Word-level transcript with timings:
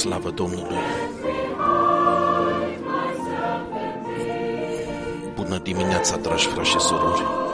Slavă 0.00 0.30
Domnului! 0.30 0.76
Bună 5.34 5.58
dimineața, 5.58 6.16
dragi 6.16 6.46
frați 6.46 6.68
și 6.68 6.78
surori! 6.78 7.49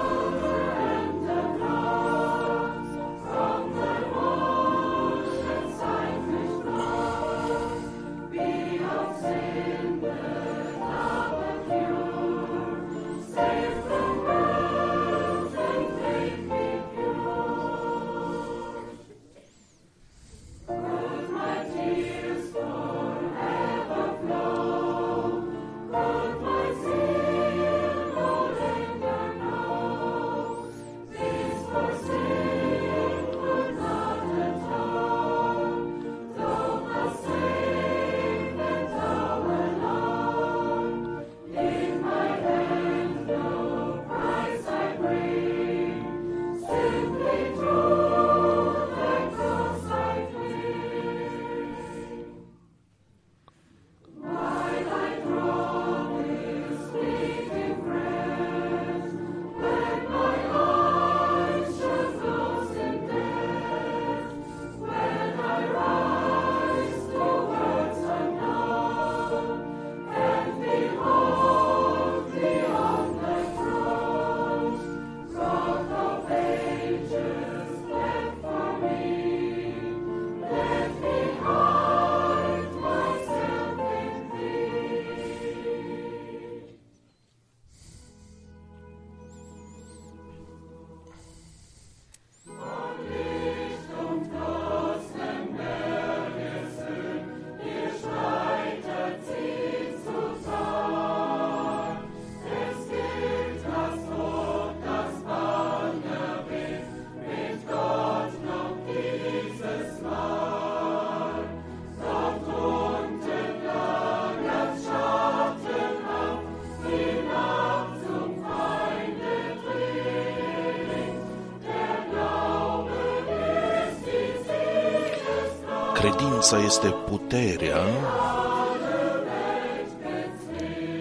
Credința 126.46 126.74
este 126.74 126.94
puterea 127.08 127.82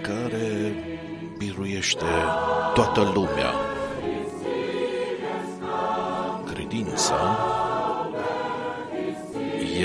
care 0.01 0.73
biruiește 1.37 2.05
toată 2.73 3.11
lumea. 3.13 3.51
Credința 6.53 7.37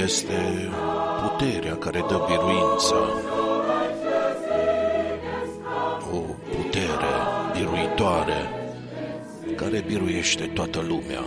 este 0.03 0.70
puterea 1.22 1.76
care 1.76 2.04
dă 2.09 2.20
biruința. 2.26 2.97
O 6.12 6.19
putere 6.56 7.15
biruitoare 7.53 8.49
care 9.56 9.84
biruiește 9.87 10.44
toată 10.54 10.84
lumea. 10.88 11.25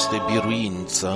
Este 0.00 0.22
biruința 0.32 1.14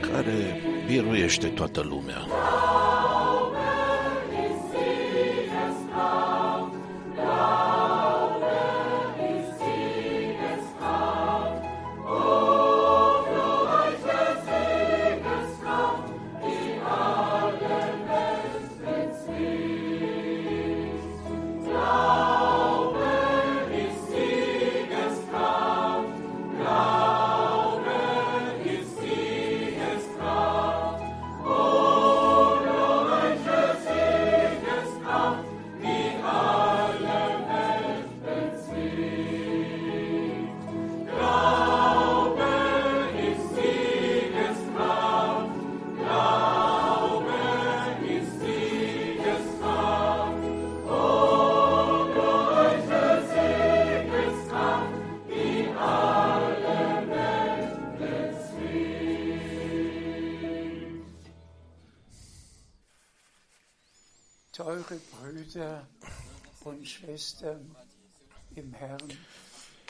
care 0.00 0.62
biruiește 0.86 1.46
toată 1.46 1.80
lumea. 1.80 2.29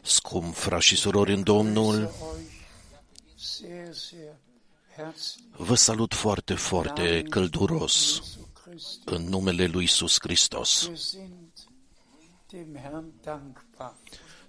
Scump 0.03 0.55
frați 0.55 0.85
și 0.87 0.97
surori 0.97 1.33
în 1.33 1.43
Domnul, 1.43 1.95
grüße 1.97 2.39
euch 2.39 2.61
sehr, 3.37 3.95
sehr 3.95 4.35
herzlich 4.97 5.49
vă 5.57 5.75
salut 5.75 6.15
foarte, 6.15 6.55
foarte 6.55 7.23
călduros 7.23 8.15
Jesu 8.15 8.49
Christi. 8.65 9.01
în 9.05 9.23
numele 9.29 9.67
lui 9.67 9.85
Isus 9.85 10.17
Hristos. 10.21 10.87
Wir 10.87 10.97
sind 10.97 11.53
dem 12.47 12.77
Herrn 12.83 13.13
dankbar 13.23 13.95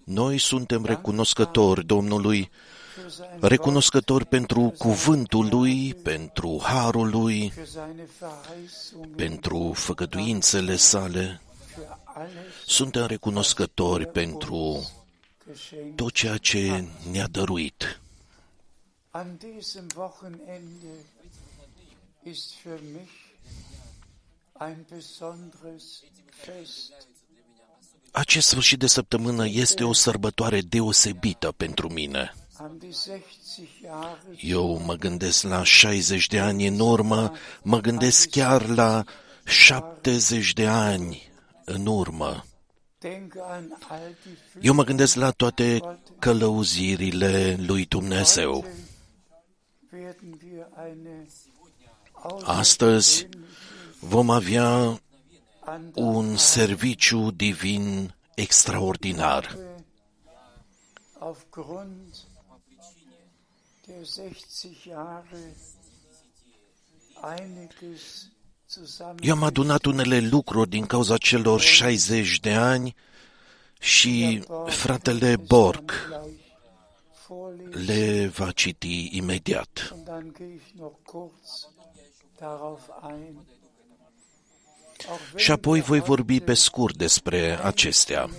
Noi 0.04 0.38
suntem 0.38 0.86
recunoscători 0.86 1.86
Domnului, 1.86 2.50
für 2.50 3.10
sein 3.10 3.40
recunoscători 3.42 4.26
pentru 4.26 4.74
cuvântul 4.78 5.48
lui, 5.50 5.94
pentru 5.94 6.60
harul 6.64 7.10
lui, 7.10 7.52
für 7.56 7.66
seine 7.66 8.08
Verheißungen, 8.20 9.16
pentru 9.16 9.72
făgăduințele 9.76 10.76
sale. 10.76 11.42
Für 12.14 12.20
alles 12.20 12.54
Suntem 12.66 13.06
recunoscători 13.06 14.08
pentru 14.08 14.90
geschenkt. 15.48 15.96
tot 15.96 16.12
ceea 16.14 16.38
ce 16.38 16.84
ne-a 17.12 17.28
dăruit. 17.28 18.00
An 19.10 19.28
diesem 19.38 19.86
Wochenende 19.96 20.88
ist 22.24 22.52
für 22.64 22.80
mich 22.94 23.12
ein 24.60 24.86
besonderes 24.90 25.84
Fest. 26.30 26.94
Acest 28.12 28.48
sfârșit 28.48 28.80
de 28.80 28.88
săptămână 28.88 29.48
este 29.48 29.84
o 29.84 29.94
sărbătoare 29.94 30.62
deosebită 30.62 31.52
pentru 31.52 31.90
mine. 31.90 32.34
An 32.58 32.78
die 32.78 32.92
60 32.92 33.70
Jahre 33.82 34.38
Eu 34.40 34.78
mă 34.86 34.94
gândesc 34.96 35.44
la 35.44 35.64
60 35.64 36.28
de 36.28 36.40
ani 36.40 36.68
în 36.68 36.80
urmă, 36.80 37.34
mă 37.62 37.80
gândesc 37.80 38.30
chiar 38.30 38.68
la 38.68 39.04
70 39.46 40.54
de 40.54 40.68
ani 40.68 41.31
în 41.66 41.86
urmă. 41.86 42.44
denke 43.00 43.40
an 43.42 43.64
all 43.90 44.16
die 44.24 44.38
Eu 44.62 44.74
mă 44.74 44.84
gândesc 44.84 45.16
la 45.16 45.32
toate 45.32 45.80
călăuzirile 46.20 47.56
lui 47.60 47.86
Dumnezeu. 47.86 48.66
Heute 49.90 50.04
werden 50.04 50.40
wir 50.44 50.68
eine 50.88 51.28
Astăzi 52.44 53.28
vom 54.00 54.30
avea 54.30 55.02
Andacht 55.60 55.96
un 55.96 56.38
serviciu 56.38 57.32
divin 57.32 58.14
extraordinar. 58.36 59.58
Aufgrund 68.78 68.88
der 68.88 68.88
60 68.88 69.00
Jahre 69.00 69.20
einiges 69.20 69.20
zusammen. 69.20 69.20
Eu 69.24 69.34
am 69.34 69.44
adunat 69.44 69.86
unele 69.86 70.20
lucruri 70.20 70.70
din 70.70 70.86
cauza 70.86 71.18
celor 71.18 71.60
60 71.60 72.40
de 72.40 72.54
ani 72.54 72.96
și 73.80 74.44
fratele 74.68 75.36
Borg 75.36 75.92
vorlesen 77.28 77.86
le 77.86 78.28
va 78.28 78.52
citi 78.52 79.10
imediat. 79.12 79.92
und 79.94 80.06
dann 80.06 80.34
gehe 80.38 80.56
ich 80.56 80.74
noch 80.76 80.96
kurz 81.04 81.68
darauf 82.40 82.82
ein. 83.04 83.36
Auch 85.10 85.20
wenn 85.34 85.44
Și 85.44 85.52
apoi 85.52 85.78
wir 85.80 85.88
voi 85.88 86.00
vorbi 86.00 86.34
heute 86.34 86.46
pe 86.46 86.54
scurt 86.54 86.98
despre 86.98 87.60
acestea. 87.64 88.30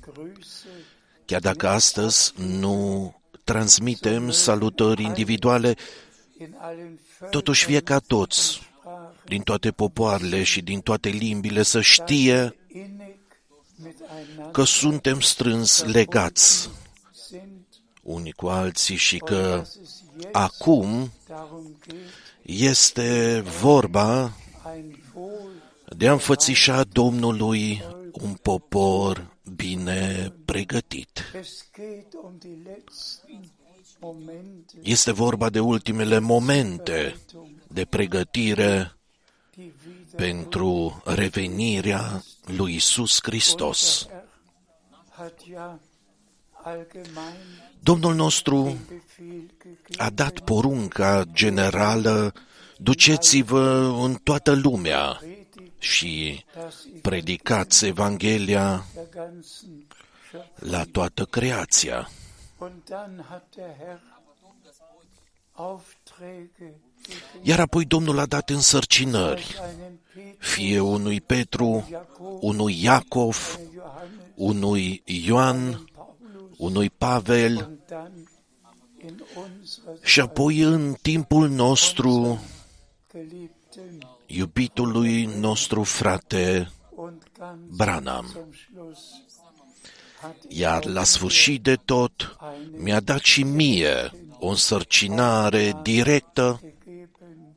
Grüße 0.00 0.68
Chiar 1.24 1.40
dacă 1.40 1.68
astăzi 1.68 2.32
nu 2.36 3.14
transmitem 3.44 4.30
salutări 4.30 5.02
individuale, 5.02 5.74
in 6.38 6.54
allen 6.58 7.00
totuși 7.30 7.64
fie 7.64 7.80
ca 7.80 7.98
toți, 7.98 8.60
Völkern 8.60 8.73
din 9.26 9.42
toate 9.42 9.70
popoarele 9.70 10.42
și 10.42 10.62
din 10.62 10.80
toate 10.80 11.08
limbile, 11.08 11.62
să 11.62 11.80
știe 11.80 12.56
innig 12.68 13.16
miteinander 13.76 14.50
că 14.52 14.64
suntem 14.64 15.20
strâns 15.20 15.82
legați 15.84 16.70
sind 17.12 17.66
unii 18.02 18.32
cu 18.32 18.46
alții 18.46 18.96
și 18.96 19.18
und 19.20 19.28
că 19.28 19.56
dass 19.56 19.78
es 19.82 20.02
jetzt 20.20 20.28
acum 20.32 21.10
darum 21.28 21.76
geht, 21.86 21.96
este 22.42 23.42
vorba 23.60 24.32
ein 24.74 25.02
Wohl 25.14 25.50
de 25.96 26.08
a 26.08 26.12
înfățișa 26.12 26.84
Domnului 26.84 27.82
un 28.12 28.32
popor 28.32 29.36
bine 29.56 30.32
pregătit. 30.44 31.32
Es 31.40 31.64
geht 31.72 32.12
um 32.22 32.34
die 32.38 32.58
letzten 32.64 33.52
Momente 34.00 34.78
Este 34.82 35.12
vorba 35.12 35.50
de 35.50 35.60
ultimele 35.60 36.18
momente 36.18 37.16
de 37.68 37.84
pregătire 37.84 38.54
die 38.54 38.72
wieder 38.72 39.03
pentru 40.16 41.02
revenirea 41.04 42.22
lui 42.46 42.74
Isus 42.74 43.18
Hristos. 43.22 44.06
Herr 44.08 44.22
hat 45.16 45.40
ja 45.50 45.80
allgemein 46.62 47.72
Domnul 47.80 48.14
nostru 48.14 48.62
Befehl 48.62 49.46
gegeben, 49.62 50.06
a 50.06 50.10
dat 50.10 50.38
porunca 50.40 51.24
generală, 51.32 52.32
duceți-vă 52.76 53.96
în 54.02 54.14
toată 54.14 54.52
lumea 54.52 55.18
predigt 55.20 55.72
și 55.78 56.44
das 56.54 56.84
ich 56.84 57.00
predicați 57.02 57.86
Evanghelia 57.86 58.84
der 58.94 59.08
ganzen 59.10 59.86
Schöpfung. 60.28 60.70
la 60.70 60.84
toată 60.84 61.24
creația. 61.24 62.10
Und 62.58 62.72
dann 62.88 63.24
hat 63.28 63.44
der 63.56 63.74
Herr 63.78 64.00
Aufträge 65.52 66.50
gegeben, 67.02 67.42
Iar 67.42 67.60
apoi 67.60 67.84
Domnul 67.84 68.18
a 68.18 68.26
dat 68.26 68.50
însărcinări, 68.50 69.42
einem 69.42 69.64
Petrus, 69.72 70.03
fie 70.38 70.78
unui 70.80 71.20
Petru, 71.20 71.84
Jakob, 71.88 72.42
unui 72.42 72.82
Iacov, 72.82 73.58
Johannes, 73.74 74.32
unui 74.34 75.02
Ioan, 75.04 75.84
Paulus 75.94 76.58
unui 76.58 76.90
Pavel 76.90 77.56
und 77.56 77.78
dann 77.88 78.28
in 78.98 79.24
unserer 79.36 79.98
și 80.02 80.20
apoi 80.20 80.60
în 80.60 80.94
timpul 81.02 81.48
nostru 81.48 82.42
geliebten 83.12 83.98
iubitului 84.26 85.24
nostru 85.24 85.82
frate 85.82 86.70
und 86.94 87.22
ganz 87.38 87.76
Branham. 87.76 88.26
zum 88.32 88.52
Schluss 88.52 89.00
hat 90.20 90.36
Iar 90.48 90.84
la 90.84 91.04
sfârșit 91.04 91.62
de 91.62 91.74
tot 91.74 92.36
mi-a 92.76 93.00
dat 93.00 93.20
și 93.20 93.42
mie 93.42 94.10
o 94.38 94.48
însărcinare 94.48 95.80
directă 95.82 96.60
gegeben 96.62 97.56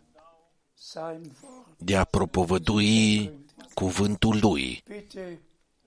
sein 0.74 1.22
Wort. 1.42 1.57
De 1.78 1.96
a 1.98 2.04
propovădui 2.04 3.32
cuvântul 3.74 4.38
lui. 4.42 4.84
Bitte 4.90 5.40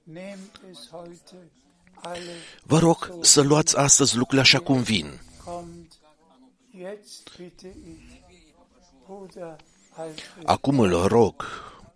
nehmt 0.03 0.61
es 0.71 0.89
heute 0.91 1.51
alle 1.95 2.33
Vă 2.63 2.79
rog 2.79 3.19
să 3.21 3.41
luați 3.41 3.77
astăzi 3.77 4.17
lucrurile 4.17 4.41
așa 4.41 4.59
cum 4.59 4.83
vin. 4.83 5.21
kommt. 5.45 5.93
Jetzt 6.79 7.37
bitte 7.37 7.67
ich 7.67 8.19
Bruder 9.07 9.57
Alfred 9.97 10.45
Acum 10.45 10.79
îl 10.81 11.07
rog 11.07 11.45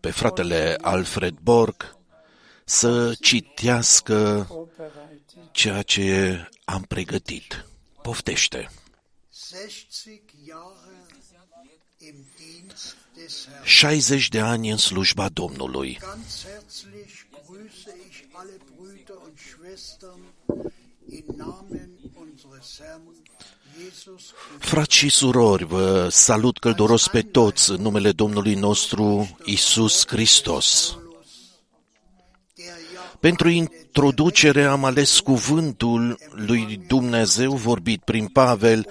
pe 0.00 0.10
fratele 0.10 0.76
Alfred 0.80 1.34
Borg 1.42 1.96
să 2.64 3.14
citească 3.20 4.46
vorbereitet. 4.48 5.52
ceea 5.52 5.82
ce 5.82 6.38
am 6.64 6.82
pregătit. 6.82 7.64
Poftește! 8.02 8.70
60 9.50 10.20
Jahre 10.46 11.06
im 11.98 12.14
Dienst 12.36 12.96
des 13.13 13.13
Herrn. 13.13 13.13
60 13.64 14.28
de 14.28 14.40
ani 14.40 14.70
în 14.70 14.76
slujba 14.76 15.28
Domnului. 15.28 15.98
Ganz 16.00 16.44
herzlich 16.52 17.12
grüße 17.48 17.92
ich 18.08 18.18
alle 18.32 18.56
Brüder 18.76 19.18
und 19.26 19.38
Schwestern 19.50 20.20
im 21.08 21.24
Namen 21.36 21.90
unseres 22.14 22.80
Herrn 22.80 23.02
Jesus 23.78 24.32
Christus. 24.32 24.68
Frați 24.68 24.96
și 24.96 25.08
surori, 25.08 25.64
vă 25.64 26.08
salut 26.10 26.58
călduros 26.58 27.08
pe 27.08 27.22
toți 27.22 27.70
în 27.70 27.82
numele 27.82 28.12
Domnului 28.12 28.54
nostru 28.54 29.36
Isus 29.44 30.06
Hristos. 30.06 30.96
der 32.54 32.64
ja 32.94 33.16
Pentru 33.20 33.48
introducere 33.48 34.64
am 34.64 34.84
ales 34.84 35.20
cuvântul 35.20 36.18
lui 36.30 36.80
Dumnezeu 36.86 37.52
vorbit 37.52 38.02
prin 38.02 38.26
Pavel 38.26 38.86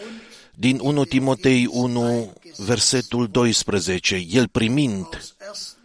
din 0.56 0.80
1 0.80 1.06
Timotei 1.06 1.66
1, 1.66 2.34
versetul 2.58 3.28
12, 3.28 4.16
el 4.30 4.48
primind 4.48 5.06
1. 5.06 5.08
Timotheus 5.08 5.76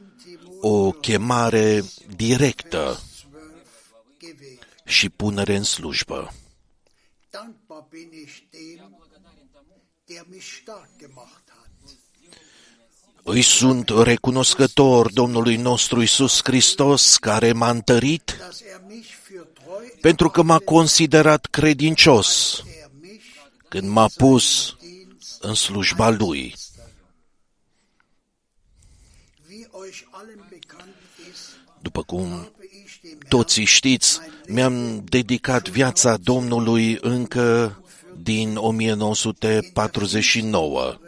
o 0.60 0.90
chemare 0.90 1.84
directă 2.16 3.00
12 3.00 3.36
gewählt. 4.18 4.66
și 4.84 5.08
punere 5.08 5.56
în 5.56 5.62
slujbă. 5.62 6.32
Dankbar 7.30 7.86
bin 7.90 8.10
ich 8.24 8.36
dem, 8.50 8.96
der 10.04 10.26
mich 10.30 10.60
stark 10.62 10.88
gemacht 10.98 11.42
hat. 11.46 11.68
Îi 13.22 13.42
sunt 13.42 13.88
recunoscător 14.02 15.12
Domnului 15.12 15.56
nostru 15.56 16.02
Isus 16.02 16.40
Hristos 16.42 17.16
care 17.16 17.52
m-a 17.52 17.70
întărit 17.70 18.36
Dass 18.38 18.60
er 18.60 18.82
mich 18.88 19.06
für 19.06 19.46
treu 19.52 19.98
pentru 20.00 20.30
că 20.30 20.42
m-a 20.42 20.58
considerat 20.58 21.46
credincios 21.46 22.52
er 22.56 22.64
mich 22.64 22.77
când 23.68 23.88
m-a 23.88 24.08
pus 24.16 24.76
Dienst, 24.80 25.42
în 25.42 25.54
slujba 25.54 26.10
Lui. 26.10 26.54
wie 29.48 29.68
euch 29.72 30.02
allen 30.10 30.46
bekannt 30.50 30.94
ist, 31.30 31.56
După 31.80 32.02
cum 32.02 32.28
habe 32.30 32.50
ich 32.84 32.92
dem 33.02 33.18
toți 33.28 33.60
știți, 33.60 34.18
mi-am 34.48 35.04
dedicat 35.04 35.68
viața 35.68 36.16
Domnului 36.16 36.98
încă 37.00 37.78
din 38.22 38.56
1949, 38.56 40.80
Herrn 40.80 40.98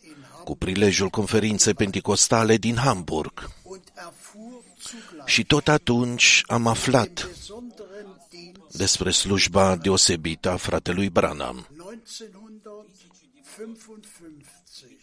in 0.00 0.14
Hamburg 0.30 0.44
cu 0.44 0.56
prilejul 0.56 1.08
conferinței 1.08 1.74
pentecostale 1.74 2.56
din 2.56 2.76
Hamburg. 2.76 3.50
und 3.62 3.82
erfuhr 3.94 4.62
zugleich 4.82 5.26
Și 5.26 5.44
tot 5.44 5.68
atunci 5.68 6.42
am 6.46 6.66
aflat 6.66 7.26
besonderen 7.26 8.06
Dienst 8.30 8.76
despre 8.76 9.10
slujba 9.10 9.76
deosebită 9.76 10.50
a 10.50 10.56
fratelui 10.56 11.10
Branham. 11.10 11.66
1955 12.06 14.96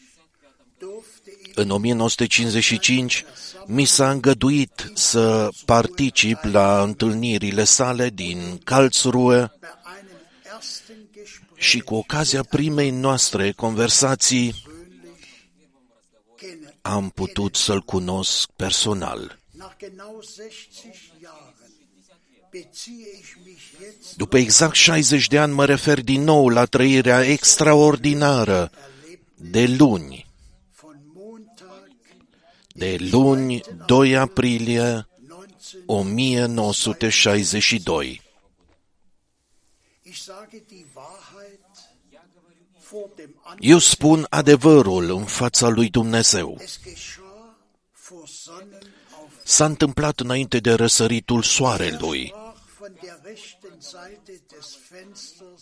durfte 0.78 1.32
ich 1.46 1.52
În 1.56 1.70
1955 1.70 3.26
mi 3.66 3.86
s-a 3.86 4.12
îngăduit 4.12 4.92
să 4.94 5.50
particip 5.66 6.38
la 6.42 6.84
întâlnirile 6.84 7.64
sale 7.64 8.10
din 8.10 8.58
Karlsruhe 8.64 9.52
bei 9.60 9.70
einem 9.86 10.18
ersten 10.56 11.08
Gespräch 11.14 11.56
și 11.56 11.80
cu 11.80 11.96
ocazia 11.96 12.44
primei 12.44 12.90
noastre 12.90 13.52
conversații 13.52 14.56
kennen. 16.36 16.74
am 16.82 17.10
putut 17.10 17.56
să-l 17.56 17.82
cunosc 17.82 18.50
personal. 18.56 19.42
După 24.16 24.38
exact 24.38 24.76
60 24.76 25.28
de 25.28 25.38
ani 25.38 25.54
mă 25.54 25.66
refer 25.66 26.02
din 26.02 26.24
nou 26.24 26.50
la 26.50 26.66
trăirea 26.66 27.26
extraordinară 27.26 28.72
de 29.36 29.66
luni, 29.66 30.32
von 30.82 31.00
Montag 31.14 31.92
de 32.74 32.98
luni 33.12 33.62
2 33.86 34.18
aprilie 34.18 35.08
19. 35.28 35.84
1962. 35.86 38.22
Ich 40.02 40.18
sage 40.18 40.62
die 40.68 40.86
Wahrheit 40.96 41.60
vor 42.90 43.10
dem 43.16 43.36
An. 43.44 43.58
Eu 43.60 43.78
spun 43.78 44.26
adevărul 44.30 45.10
în 45.10 45.26
fața 45.26 45.68
lui 45.68 45.90
Dumnezeu. 45.90 46.58
Es 46.62 46.80
geschah 46.84 47.24
vor 48.10 48.28
Sonnenaufgang. 48.28 48.92
S-a 49.44 49.66
întâmplat 49.66 50.20
înainte 50.20 50.60
de 50.60 50.74
răsăritul 50.74 51.42
soarelui. 51.42 52.34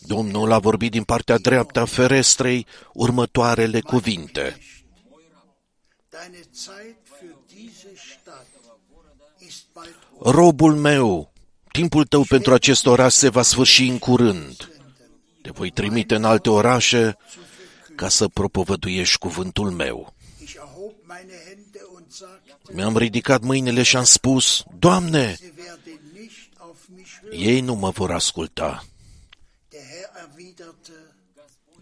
Domnul 0.06 0.52
a 0.52 0.58
vorbit 0.58 0.90
din 0.90 1.04
partea 1.04 1.38
dreaptă 1.38 1.80
a 1.80 1.84
ferestrei 1.84 2.66
următoarele 2.92 3.80
cuvinte. 3.80 4.58
Deine 6.08 6.40
Zeit 6.52 6.96
für 7.18 7.34
diese 7.46 7.92
Stadt 7.96 8.46
ist 9.38 9.64
bald 9.72 9.96
um. 10.18 10.32
Robul 10.32 10.74
meu, 10.74 11.32
timpul 11.70 12.04
tău 12.04 12.24
pentru 12.28 12.52
acest 12.52 12.86
oraș 12.86 13.12
se 13.12 13.28
va 13.28 13.42
sfârși 13.42 13.82
în 13.82 13.98
curând. 13.98 14.70
Te 15.42 15.50
voi 15.50 15.70
trimite 15.70 16.14
în 16.14 16.24
alte 16.24 16.50
orașe 16.50 17.16
ca 17.96 18.08
să 18.08 18.28
propovăduiești 18.28 19.18
cuvântul 19.18 19.70
meu. 19.70 20.14
Ich 20.42 20.54
erhob 20.54 20.92
meine 21.06 21.32
Hände 21.48 21.80
und 21.94 22.06
sagte, 22.08 22.56
Mi-am 22.72 22.96
ridicat 22.96 23.42
mâinile 23.42 23.82
și 23.82 23.96
am 23.96 24.04
spus, 24.04 24.62
Doamne, 24.78 25.36
ei 27.32 27.60
nu 27.60 27.74
mă 27.74 27.90
vor 27.90 28.10
asculta. 28.10 28.84
Der 29.68 29.80
Herr 29.80 30.28
erwiderte, 30.28 30.92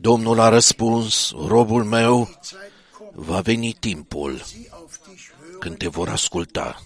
Domnul 0.00 0.40
a 0.40 0.48
răspuns, 0.48 1.30
robul 1.46 1.84
meu, 1.84 2.24
die 2.24 2.38
Zeit 2.42 2.72
kommt, 2.98 3.14
va 3.14 3.40
veni 3.40 3.72
timpul 3.72 4.42
sie 4.44 4.68
auf 4.70 4.98
dich 5.08 5.30
hören. 5.40 5.58
când 5.58 5.76
te 5.76 5.88
vor 5.88 6.08
asculta. 6.08 6.82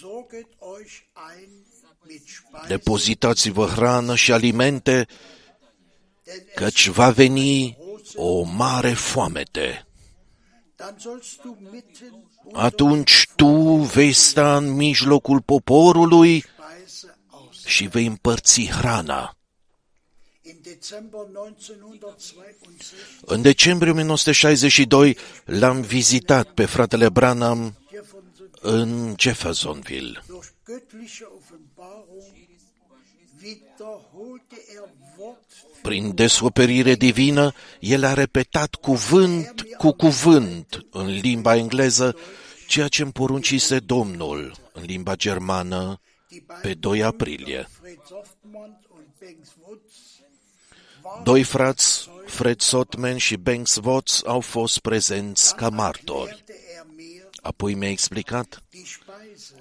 Sorget 0.00 0.48
euch 0.58 0.92
ein 1.34 1.48
mit 2.06 2.22
Speise, 2.26 2.66
Depozitați-vă 2.66 3.66
hrană 3.66 4.14
și 4.14 4.32
alimente, 4.32 5.06
denn 6.24 6.44
es, 6.46 6.54
căci 6.54 6.88
va 6.88 7.10
veni 7.10 7.76
o 8.14 8.42
mare 8.42 8.92
foamete. 8.92 9.82
dann 10.76 10.94
sollst 10.98 11.42
du 11.42 11.56
mitten 11.72 12.12
unter 12.44 12.62
Atunci 12.64 13.28
tu 13.36 13.48
vei 13.94 14.12
sta 14.12 14.56
în 14.56 14.70
mijlocul 14.70 15.40
poporului 15.40 16.38
Speise 16.38 16.54
aus. 16.56 16.57
Și 17.68 17.86
vei 17.86 18.06
împărți 18.06 18.66
hrana. 18.66 19.36
Im 20.42 20.58
Dezember 20.62 21.20
1962 21.20 22.76
În 23.20 23.42
decembrie 23.42 23.90
1962 23.90 25.16
l-am 25.44 25.80
vizitat 25.80 26.48
pe 26.50 26.64
fratele 26.64 27.08
Branham 27.08 27.74
Jefferson 27.90 28.50
în 28.60 29.14
Jeffersonville. 29.18 30.22
durch 30.26 30.46
göttliche 30.64 31.24
Offenbarung 31.38 32.32
wiederholte 33.42 34.56
er 34.74 34.88
Wort 35.18 35.38
Prin 35.82 36.14
descoperire 36.14 36.94
divină, 36.94 37.52
el 37.80 38.04
a 38.04 38.14
repetat 38.14 38.74
cuvânt 38.74 39.62
cu 39.78 39.92
cuvânt 39.92 40.86
în 40.90 41.06
limba 41.06 41.56
engleză 41.56 42.16
ceea 42.66 42.88
ce 42.88 43.02
îmi 43.02 43.12
poruncise 43.12 43.78
Domnul 43.78 44.56
în 44.72 44.82
limba 44.84 45.14
germană 45.16 46.00
die 46.00 46.07
pe 46.28 46.42
beiden 46.46 46.80
2 46.80 47.02
aprilie. 47.02 47.68
Fred 47.80 47.98
Softmund 48.08 48.76
und 48.88 49.06
Banks 49.20 49.50
Woods 49.60 50.18
Doi 51.22 51.42
frați, 51.42 52.10
Fred 52.26 52.60
Sotman 52.60 53.16
și 53.16 53.36
Banks 53.36 53.78
Watts, 53.82 54.22
au 54.26 54.40
fost 54.40 54.78
prezenți 54.78 55.54
ca 55.54 55.68
martori. 55.68 56.30
erklärte 56.30 56.52
er 56.76 56.86
mir 56.96 57.28
Apoi 57.42 57.74
mi-a 57.74 57.88
explicat, 57.90 58.62
die 58.70 58.84
Speise, 58.84 59.54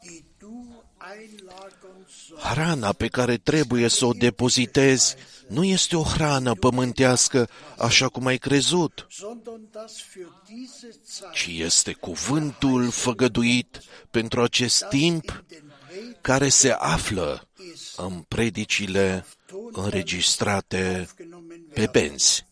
die 0.00 0.24
du 0.38 0.84
einlagern 1.14 2.06
sollst, 2.06 2.44
hrana 2.44 2.92
pe 2.92 3.06
care 3.08 3.36
trebuie 3.36 3.88
să 3.88 4.04
o 4.04 4.12
depozitezi 4.12 5.16
nu 5.48 5.64
este 5.64 5.96
o 5.96 6.02
hrană 6.02 6.54
pământească 6.54 7.48
așa 7.78 8.08
cum 8.08 8.26
ai 8.26 8.38
crezut, 8.38 9.06
sondern 9.10 9.68
das 9.72 10.02
für 10.02 10.44
diese 10.46 10.90
Zeit 11.04 11.32
ci 11.32 11.46
este 11.46 11.92
cuvântul 11.92 12.90
făgăduit 12.90 13.80
pentru 14.10 14.42
acest 14.42 14.84
timp 14.88 15.44
den 15.48 15.72
Predigt 15.88 16.20
care 16.20 16.48
se 16.48 16.70
află 16.70 17.48
ist, 17.72 17.98
în 17.98 18.22
predicile 18.28 19.26
înregistrate 19.72 20.96
aufgenommen 20.98 21.62
pe 21.72 21.80
werden. 21.80 22.08
benzi. 22.08 22.46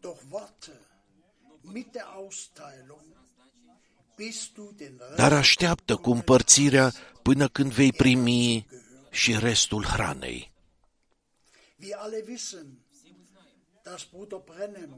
Doch 0.00 0.18
warte 0.30 0.70
mit 1.60 1.92
der 1.92 2.04
Austeilung, 2.14 3.00
bis 4.16 4.50
du 4.54 4.74
den 4.76 4.94
Rest 4.98 5.16
Dar 5.16 5.32
așteaptă 5.32 5.96
cu 5.96 6.10
împărțirea 6.10 6.92
până 7.22 7.48
când 7.48 7.72
vei 7.72 7.92
primi 7.92 8.66
și 9.10 9.38
restul 9.38 9.84
hranei. 9.84 10.51
Wir 11.82 11.98
alle 11.98 12.24
wissen, 12.28 12.80
dass 13.84 14.04
Bruder 14.04 14.38
Brennem 14.38 14.92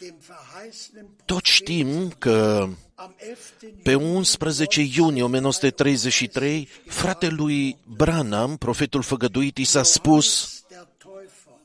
dem 0.00 0.14
verheißenen 0.20 1.06
Tot 1.24 1.44
știm 1.44 2.10
că 2.10 2.68
am 2.94 3.14
11. 3.28 3.80
pe 3.82 3.94
11 3.94 4.80
iunie 4.80 5.22
1933, 5.22 6.68
fratelui 6.86 7.76
Branham, 7.96 8.56
profetul 8.56 9.02
făgăduit, 9.02 9.58
i 9.58 9.64
s-a 9.64 9.82
spus 9.82 10.58
der 10.68 10.88
Täufer, 10.98 11.58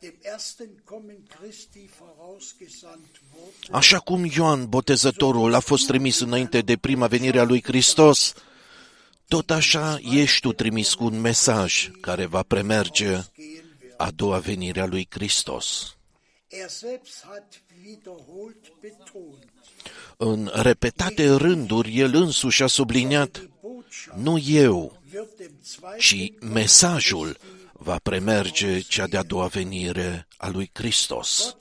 dem 0.00 0.14
ersten 0.20 0.68
Kommen 0.84 1.26
Christi 1.38 1.88
vorausgesandt 1.98 3.20
wurde, 3.34 3.68
Așa 3.70 3.98
cum 3.98 4.24
Ioan 4.24 4.68
Botezătorul 4.68 5.54
a 5.54 5.60
fost 5.60 5.86
trimis 5.86 6.20
înainte 6.20 6.60
de 6.60 6.76
prima 6.76 7.06
venire 7.06 7.38
a 7.38 7.44
lui 7.44 7.62
Hristos, 7.62 8.34
tot 9.28 9.50
așa 9.50 9.98
ești 10.02 10.40
tu 10.40 10.52
trimis 10.52 10.94
cu 10.94 11.04
un 11.04 11.20
mesaj 11.20 11.90
care 12.00 12.26
va 12.26 12.42
premerge 12.42 13.04
gehen 13.04 13.26
wird. 13.80 13.94
a 13.96 14.10
doua 14.10 14.38
venire 14.38 14.80
a 14.80 14.86
lui 14.86 15.06
Hristos. 15.10 15.96
Er 16.48 16.68
selbst 16.68 17.24
hat 17.24 17.62
wiederholt 17.84 18.72
betont, 18.80 19.44
În 20.16 20.50
repetate 20.52 21.30
rânduri, 21.30 21.98
el 21.98 22.14
însuși 22.14 22.62
a 22.62 22.66
subliniat, 22.66 23.38
die 23.38 23.50
Botschaft 23.60 24.18
nu 24.18 24.38
eu, 24.38 25.00
wird 25.12 25.36
dem 25.36 25.52
zweiten 25.62 25.98
ci 25.98 26.32
mesajul 26.40 27.36
va 27.72 27.98
premerge 27.98 28.80
cea 28.80 29.06
de-a 29.06 29.22
doua 29.22 29.46
venire 29.46 30.26
a 30.36 30.48
lui 30.48 30.70
Hristos. 30.72 31.56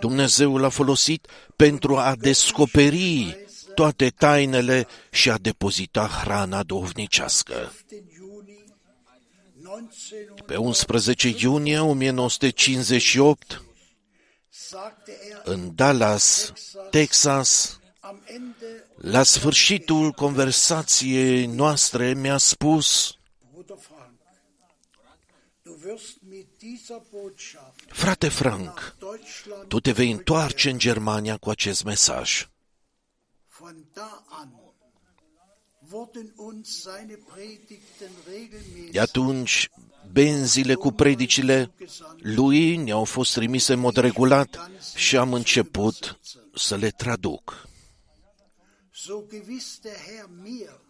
Dumnezeu 0.00 0.56
l-a 0.56 0.68
folosit 0.68 1.26
pentru 1.56 1.96
a 1.96 2.14
descoperi 2.18 3.36
toate 3.74 4.10
tainele 4.10 4.86
și 5.10 5.30
a 5.30 5.38
depozita 5.38 6.06
hrana 6.06 6.62
dovnicească. 6.62 7.72
5. 7.88 8.02
Juni 8.14 8.64
1900 9.62 10.42
Pe 10.46 10.56
11 10.56 11.34
iunie 11.38 11.78
1958, 11.78 13.62
sagte 14.48 15.18
er 15.30 15.40
în 15.44 15.74
Dallas, 15.74 16.52
Texas, 16.90 17.80
am 18.00 18.22
Ende, 18.24 18.86
la 18.96 19.22
sfârșitul 19.22 20.10
conversației 20.10 21.46
noastre 21.46 22.14
mi-a 22.14 22.36
spus, 22.36 23.16
Frate 27.86 28.28
Frank, 28.28 28.96
Deutschland 28.98 29.68
tu 29.68 29.80
te 29.80 29.92
vei 29.92 30.10
întoarce 30.10 30.70
în 30.70 30.78
Germania 30.78 31.36
cu 31.36 31.50
acest 31.50 31.84
mesaj. 31.84 32.48
von 33.58 33.84
da 33.94 34.24
an 34.28 34.48
wurden 35.90 36.32
uns 36.36 36.82
seine 36.82 37.18
Predigten 37.34 38.10
De 38.24 38.30
regelmäßig 38.30 38.98
atunci, 38.98 39.70
benzile 40.12 40.74
cu 40.74 40.90
predicile 40.90 41.70
lui 42.18 42.76
ne-au 42.76 43.04
fost 43.04 43.32
trimise 43.32 43.72
în 43.72 43.78
mod 43.78 43.96
regulat 43.96 44.70
și 44.94 45.16
am 45.16 45.32
început 45.32 46.18
să 46.54 46.76
le 46.76 46.90
traduc. 46.90 47.68
so 48.90 49.22
gewiss 49.30 49.78
der 49.82 49.92
Herr 49.92 50.28
mir 50.42 50.80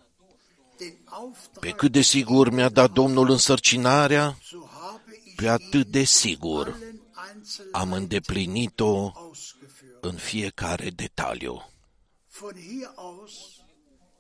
den 0.79 0.89
Pe 0.89 0.99
Auftrag, 1.05 1.77
cât 1.77 1.93
de 1.93 2.01
sigur 2.01 2.51
mi-a 2.51 2.69
dat 2.69 2.91
Domnul 2.91 3.31
însărcinarea, 3.31 4.39
so 4.43 4.57
habe 4.57 4.67
ich 4.67 4.72
pe 5.43 5.49
atât 5.49 5.87
de 5.87 6.05
sigur 6.05 6.67
allen 6.67 7.01
Einzelnen 7.35 7.73
am 7.73 7.93
îndeplinit-o 7.93 9.13
ausgeführt. 9.15 10.05
în 10.05 10.15
fiecare 10.15 10.91
detaliu. 10.91 11.73
Von 12.39 12.53
hier 12.53 12.93
aus 12.95 13.33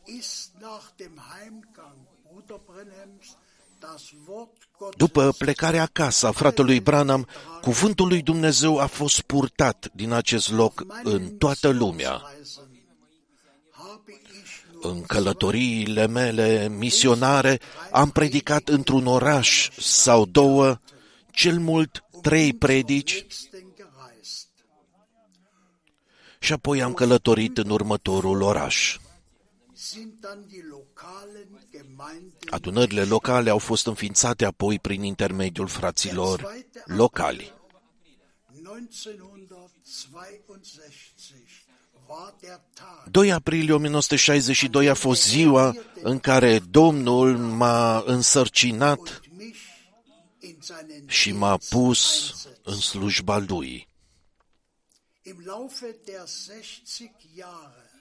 ist 0.04 0.50
nach 0.60 0.86
dem 0.96 1.20
Heimgang 1.30 1.96
Bruder 2.30 2.60
Brenhems 2.66 3.36
das 3.80 4.02
Wort 4.26 4.68
Gottes 4.78 4.96
După 4.96 5.34
plecarea 5.38 5.82
acasă 5.82 6.26
a 6.26 6.32
fratelui 6.32 6.80
Branham, 6.80 7.28
cuvântul 7.60 8.08
lui 8.08 8.22
Dumnezeu 8.22 8.78
a 8.78 8.86
fost 8.86 9.20
purtat 9.20 9.90
din 9.94 10.12
acest 10.12 10.50
loc 10.50 10.84
în 11.02 11.36
toată 11.36 11.68
lumea. 11.68 12.22
Reisen 12.34 12.70
habe 13.70 14.20
ich 14.42 14.64
nur 14.72 14.94
În 14.94 15.02
călătoriile 15.02 16.06
mele 16.06 16.68
misionare 16.68 17.60
am 17.90 18.10
predicat 18.10 18.68
într-un 18.68 19.06
oraș 19.06 19.70
sau 19.78 20.26
două, 20.26 20.78
cel 21.32 21.58
mult 21.58 22.04
trei 22.22 22.54
predici 22.54 23.12
nächsten 23.12 23.64
gereist. 23.76 24.48
și 26.38 26.52
apoi 26.52 26.82
am 26.82 26.94
călătorit 26.94 27.58
în 27.58 27.70
următorul 27.70 28.42
oraș. 28.42 28.96
Sind 29.72 30.12
dann 30.20 30.44
die 30.48 30.64
lokalen 30.70 31.66
Gemeinden 31.70 32.32
Adunările 32.50 33.04
locale 33.04 33.50
au 33.50 33.58
fost 33.58 33.86
înființate 33.86 34.44
apoi 34.44 34.78
prin 34.78 35.02
intermediul 35.02 35.66
fraților 35.66 36.52
locali. 36.84 37.52
1962 38.52 41.46
war 42.06 42.34
der 42.40 42.60
Tag, 42.74 43.10
2 43.10 43.32
aprilie 43.32 43.72
1962 43.72 44.88
a 44.88 44.94
fost 44.94 45.28
ziua 45.28 45.74
în 46.02 46.18
care 46.18 46.58
Domnul 46.58 47.36
m-a 47.36 48.02
însărcinat 48.06 48.98
und 48.98 49.20
mich 49.36 49.58
in 50.40 50.40
seinen 50.40 50.61
și 51.06 51.32
m-a 51.32 51.58
pus 51.68 52.32
în 52.62 52.76
slujba 52.76 53.38
Lui. 53.38 53.88
Im 55.22 55.42
Laufe 55.44 55.96
der 56.04 56.26
60 56.26 57.10
Jahre 57.36 57.92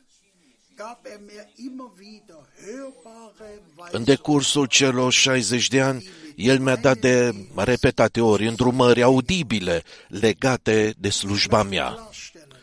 gab 0.76 1.06
er 1.06 1.20
mir 1.20 1.46
immer 1.56 1.90
wieder 2.00 2.42
hörbare 2.66 3.50
În 3.52 3.78
Weisungen 3.78 4.04
decursul 4.04 4.66
celor 4.66 5.12
60 5.12 5.68
de 5.68 5.82
ani, 5.82 6.10
El 6.36 6.60
mi-a 6.60 6.76
dat 6.76 6.98
de 6.98 7.36
repetate 7.56 8.22
ori 8.22 8.48
îndrumări 8.48 9.04
audibile 9.04 9.84
legate 10.08 10.94
de 10.98 11.10
slujba 11.10 11.64
mea. 11.64 11.92
klarstellen. 11.92 12.60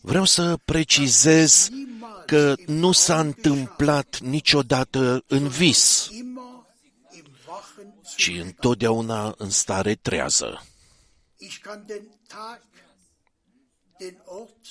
Vreau 0.00 0.24
să 0.24 0.58
precizez 0.64 1.68
că 2.26 2.54
nu 2.66 2.92
s-a 2.92 3.20
întâmplat 3.20 4.18
niciodată 4.18 5.24
în 5.26 5.48
vis, 5.48 6.08
Immer 6.12 6.18
im 6.18 6.26
wachen 6.26 6.29
ci 8.16 8.22
Zustand. 8.24 8.46
întotdeauna 8.46 9.34
în 9.38 9.50
stare 9.50 9.94
trează. 9.94 10.64
Ich 11.36 11.56
kann 11.62 11.84
den 11.86 12.02
Tag, 12.28 12.60
den 13.98 14.22
Ort 14.24 14.66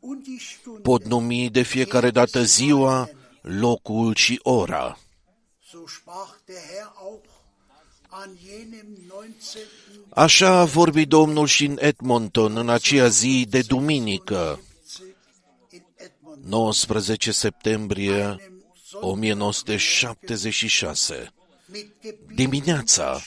und 0.00 0.22
die 0.22 0.38
Stunde, 0.38 0.80
Pot 0.80 1.04
numi 1.04 1.50
de 1.50 1.62
fiecare 1.62 2.10
dată 2.10 2.42
ziua, 2.42 3.10
locul 3.40 4.14
și 4.14 4.38
ora. 4.42 4.98
so 5.70 5.78
sprach 5.86 6.34
der 6.44 6.56
Herr 6.70 6.92
auch 6.96 7.24
an 8.08 8.30
jenem 8.44 8.86
19. 9.08 9.68
Așa 10.14 10.48
a 10.58 10.64
vorbit 10.64 11.08
Domnul 11.08 11.46
și 11.46 11.64
în 11.64 11.76
Edmonton 11.80 12.56
în 12.56 12.68
aceea 12.68 13.08
zi 13.08 13.46
de 13.48 13.60
duminică, 13.60 14.60
in 15.70 15.82
Edmond, 15.96 16.44
19 16.44 17.32
septembrie 17.32 18.12
einem 18.12 18.64
Sonntag 18.84 19.10
1976. 19.10 21.32
Mit 21.72 21.92
Gebiet 22.02 22.36
Dimineața, 22.36 23.20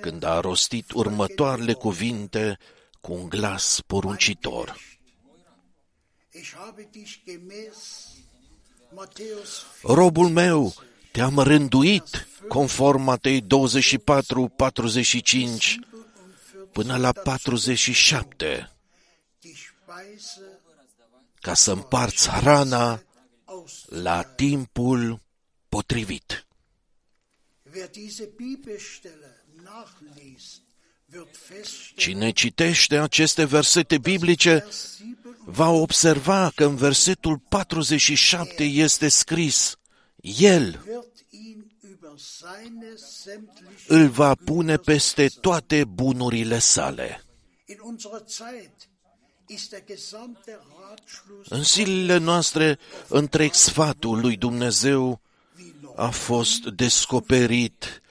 când 0.00 0.22
a 0.22 0.40
rostit 0.40 0.92
următoarele 0.92 1.72
cuvinte 1.72 2.58
cu 3.00 3.12
un 3.12 3.28
glas 3.28 3.80
poruncitor. 3.86 4.76
Ich 6.32 6.52
habe 6.54 6.88
dich 6.92 7.10
gemäß 7.24 7.78
Matthäus 8.94 9.66
Robul 9.82 10.28
meu, 10.28 10.74
te-am 11.12 11.38
rânduit 11.38 12.28
conform 12.48 13.02
Matei 13.02 13.40
24, 13.40 14.48
45 14.48 15.78
până 16.72 16.96
la 16.96 17.12
47, 17.12 18.70
die 19.40 19.52
Speise 19.54 20.60
ca 21.40 21.54
să 21.54 21.72
împarți 21.72 22.28
hrana 22.28 23.02
aus. 23.44 23.84
la 23.88 24.22
timpul 24.22 25.20
potrivit. 25.68 26.44
Cine 31.94 32.30
citește 32.30 32.98
aceste 32.98 33.44
versete 33.44 33.98
biblice 33.98 34.52
Vers 34.52 34.96
7 34.96 35.10
va 35.44 35.68
observa 35.68 36.50
că 36.54 36.64
în 36.64 36.76
versetul 36.76 37.38
47 37.38 38.62
este 38.62 39.08
scris, 39.08 39.76
El 40.20 40.84
wird 40.86 41.06
ihn 41.30 41.70
über 41.82 42.14
seine 42.16 42.94
sämtlichen 42.96 43.84
îl 43.86 44.08
va 44.08 44.34
pune 44.34 44.76
peste 44.76 45.26
toate 45.40 45.84
bunurile 45.84 46.58
sale. 46.58 47.22
In 47.66 47.76
unserer 47.82 48.22
Zeit 48.26 48.88
ist 49.46 49.70
der 49.70 49.82
gesamte 49.86 50.58
Ratschluss 50.80 51.48
În 51.48 51.62
zilele 51.62 52.16
noastre, 52.16 52.78
întreg 53.08 53.52
sfatul 53.52 54.20
lui 54.20 54.36
Dumnezeu 54.36 55.00
wie 55.00 55.10
noch. 55.10 55.28
A 56.00 56.10
fost 56.10 56.64
descoperit 56.64 58.02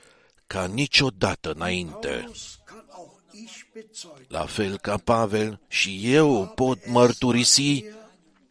ca 0.47 0.65
niciodată 0.65 1.51
înainte. 1.51 2.07
Paulus 2.07 2.59
kann 2.65 2.85
auch 2.89 3.11
ich 3.31 3.65
bezeugen, 3.73 4.25
La 4.27 4.45
fel 4.45 4.77
ca 4.77 4.97
Pavel 4.97 5.59
și 5.67 6.13
eu 6.13 6.51
pot 6.55 6.87
mărturisi 6.87 7.81
hier 7.81 7.93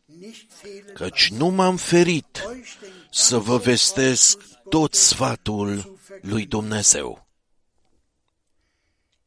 nicht 0.05 0.53
fehlen 0.53 0.95
căci 0.95 1.29
nu 1.31 1.47
m-am 1.47 1.77
ferit 1.77 2.37
euch 2.37 2.79
den 2.81 2.91
să 3.11 3.39
vă 3.39 3.57
vestesc 3.57 4.41
tot 4.69 4.95
sfatul 4.95 5.99
lui 6.23 6.47
Dumnezeu. 6.47 7.27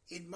In 0.08 0.30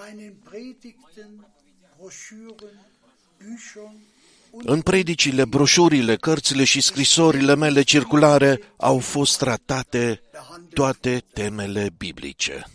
meinen 4.55 4.63
Predigten, 4.63 4.63
Broschüren, 4.63 4.63
Büchern 4.63 4.67
und 4.67 4.73
În 4.73 4.81
predicile, 4.81 5.45
broșurile, 5.45 6.15
cărțile 6.15 6.63
și 6.63 6.81
scrisorile 6.81 7.55
mele 7.55 7.81
circulare 7.81 8.59
au 8.77 8.99
fost 8.99 9.37
tratate 9.37 10.21
toate 10.73 11.23
temele 11.33 11.89
biblice. 11.97 12.65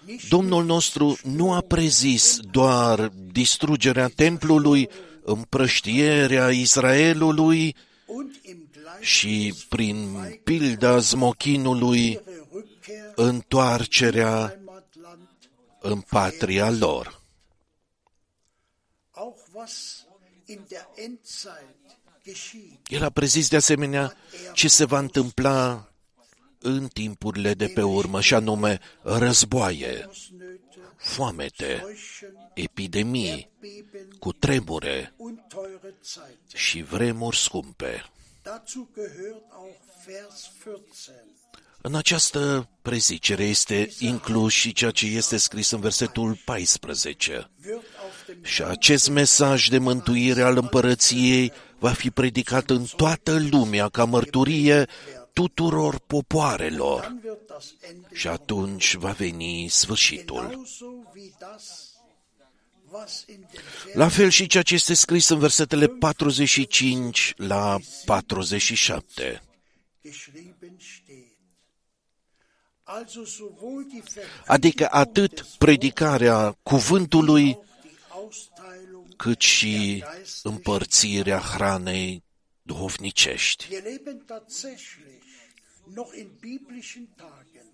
nicht 0.06 0.30
Domnul 0.30 0.66
nostru 0.66 1.18
nu 1.24 1.54
a 1.54 1.62
prezis 1.62 2.39
doar 2.52 3.12
distrugerea 3.32 4.08
templului, 4.08 4.89
împrăștierea 5.24 6.50
Israelului 6.50 7.76
und 8.06 8.36
im 8.42 8.68
gleichen 8.72 9.02
și 9.02 9.54
prin 9.70 10.18
pilda 10.44 11.00
smochinului 11.00 12.06
ihre 12.06 12.22
Rückkehr 12.54 13.13
întoarcerea 13.16 14.32
Heimatland, 14.32 14.62
în 15.84 16.02
patria 16.02 16.69
lor. 16.69 17.22
auch 19.12 19.39
was 19.54 20.06
in 20.46 20.65
der 20.67 20.88
Endzeit 20.96 21.98
geschieht, 22.24 22.88
El 22.89 23.04
a 23.04 23.10
prezis 23.10 23.50
de 23.50 23.56
asemenea 23.56 24.13
ce 24.54 24.67
se 24.67 24.86
va 24.86 25.00
întâmpla 25.00 25.88
în 26.60 26.88
timpurile 26.88 27.54
de 27.54 27.67
pe 27.67 27.82
urmă, 27.82 28.22
și 28.22 28.34
anume 28.34 28.80
războaie, 29.02 30.00
Hungersnöte, 30.02 30.80
foamete, 30.96 31.78
Seuchen, 31.78 32.52
epidemii, 32.54 33.50
Beben 33.60 34.10
cu 34.19 34.32
tremure 34.34 35.13
und 35.17 35.39
teure 35.48 35.96
Zeiten. 36.04 36.38
și 36.54 36.82
vremuri 36.82 37.38
scumpe. 37.38 38.12
În 41.86 41.96
această 41.96 42.69
prezicere 42.82 43.43
este 43.43 43.93
inclus 44.00 44.52
și 44.52 44.74
ceea 44.74 44.91
ce 44.91 45.06
este 45.06 45.38
scris 45.38 45.72
în 45.72 45.80
versetul 45.80 46.38
14. 46.46 47.50
Wird 47.65 47.84
auf 48.04 48.26
dem 48.26 48.43
Și 48.43 48.63
acest 48.63 49.10
mesaj 49.10 49.67
de 49.67 49.78
mântuire 49.78 50.41
al 50.41 50.58
împărăției 50.58 51.52
va 51.80 51.91
fi 51.91 52.12
predicat 52.12 52.69
în 52.69 52.86
toată 52.96 53.39
lumea 53.52 53.89
ca 53.89 54.04
mărturie 54.06 54.86
tuturor 55.34 56.00
popoarelor. 56.00 57.02
dann 57.02 57.22
wird 57.26 57.39
das 57.48 57.74
Ende 57.89 58.08
Și 58.13 58.28
atunci 58.28 58.93
va 58.96 59.12
veni 59.12 59.67
sfârșitul. 59.69 60.48
genauso 60.50 60.86
wie 61.15 61.32
das, 61.39 61.91
was 62.91 63.24
in 63.28 63.36
den 63.36 63.62
Versen 63.84 64.00
La 64.00 64.08
fel 64.08 64.30
și 64.30 64.48
ceea 64.48 64.63
ce 64.63 64.74
este 64.74 64.93
scris 64.93 65.30
în 65.30 65.39
versetele 65.39 65.88
45 65.88 67.34
la 67.38 67.78
47. 68.06 69.41
Adică 74.46 74.88
Verkündigung 74.89 74.89
atât 74.89 75.34
des 75.34 75.56
predicarea 75.58 76.58
cuvântului, 76.63 77.46
auch 77.52 77.63
die 77.82 77.98
Austeilung 78.10 79.15
cât 79.15 79.41
și 79.41 80.04
împărțirea 80.43 81.39
hranei 81.39 82.24
duhovnicești. 82.62 83.67
Wir 83.72 83.84
leben 83.84 84.24
tatsächlich 84.26 85.24
noch 85.93 86.12
in 86.17 86.30
biblischen 86.39 87.08
Tagen. 87.15 87.67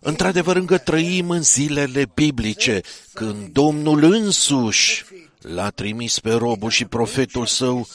Într-adevăr, 0.00 0.56
încă 0.56 0.78
trăim 0.78 1.30
în 1.30 1.42
zilele 1.42 2.10
biblice, 2.14 2.80
când 3.12 3.52
Domnul 3.52 4.02
însuși 4.02 5.04
l-a 5.38 5.70
trimis 5.70 6.18
pe 6.18 6.32
robul 6.32 6.70
și 6.70 6.84
profetul 6.84 7.46
său 7.46 7.88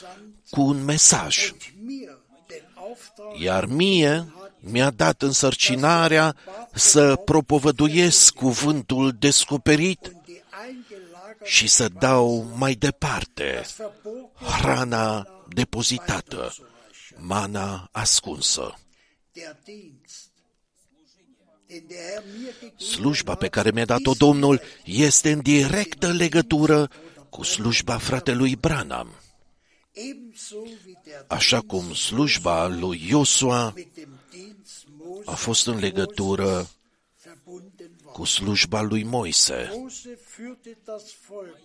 cu 0.49 0.61
un 0.61 0.83
mesaj. 0.83 1.51
Und 1.51 1.61
mir 1.85 2.17
den 2.47 2.63
Auftrag 2.75 3.41
Iar 3.41 3.65
mie 3.65 4.31
mi-a 4.59 4.89
dat 4.89 5.21
însărcinarea 5.21 6.35
să 6.73 7.15
propovăduiesc 7.15 8.33
cuvântul 8.33 9.15
descoperit 9.19 10.05
und 10.05 10.25
die 10.25 10.43
eingelagerte 10.65 11.45
și 11.45 11.67
să 11.67 11.89
dau 11.99 12.53
mai 12.57 12.73
departe 12.73 13.53
das 13.61 13.75
verbotene 13.75 14.59
hrana 14.59 15.27
depozitată, 15.47 16.55
mana 17.15 17.89
ascunsă. 17.91 18.79
der 19.33 19.55
Dienst, 19.63 20.31
den 21.67 21.83
der 21.87 21.97
Herr 21.97 22.23
mir 22.39 22.53
gegeben 22.59 22.87
Slujba 22.87 23.35
pe 23.35 23.43
hat, 23.43 23.53
care 23.53 23.71
mi-a 23.71 23.85
dat-o 23.85 24.13
Domnul 24.13 24.61
este 24.83 25.31
în 25.31 25.41
directă 25.41 26.11
legătură 26.11 26.89
cu 27.29 27.43
slujba 27.43 27.97
fratelui 27.97 28.55
Branham, 28.55 29.09
ebenso 29.91 30.55
wie 30.57 30.99
der 31.03 31.25
așa 31.27 31.61
cum 31.61 31.93
slujba 31.93 32.67
lui 32.67 33.05
Iosua 33.09 33.73
a 35.27 35.35
fost 35.35 35.67
în 35.67 35.79
legătură 35.79 36.67
verbunden 37.23 37.91
war. 38.03 38.13
cu 38.13 38.23
slujba 38.23 38.81
lui 38.81 39.03
Moise. 39.03 39.71
Mose 39.75 40.19
führte 40.31 40.77
das 40.85 41.03
Volk 41.27 41.57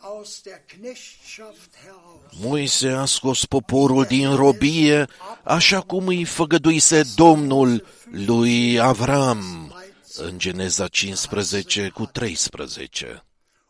aus 0.00 0.40
der 0.42 0.60
Knechtschaft 0.66 1.70
heraus. 1.82 2.40
Moise 2.40 2.88
a 2.88 3.04
scos 3.04 3.44
poporul 3.44 4.04
din 4.04 4.34
robie, 4.34 5.06
așa 5.42 5.80
cum 5.80 6.06
îi 6.06 6.24
făgăduise 6.24 7.02
Domnul 7.16 7.86
lui 8.10 8.80
Avram 8.80 9.72
în 10.16 10.38
Geneza 10.38 10.88
15 10.88 11.88
cu 11.88 12.06
13. 12.06 13.24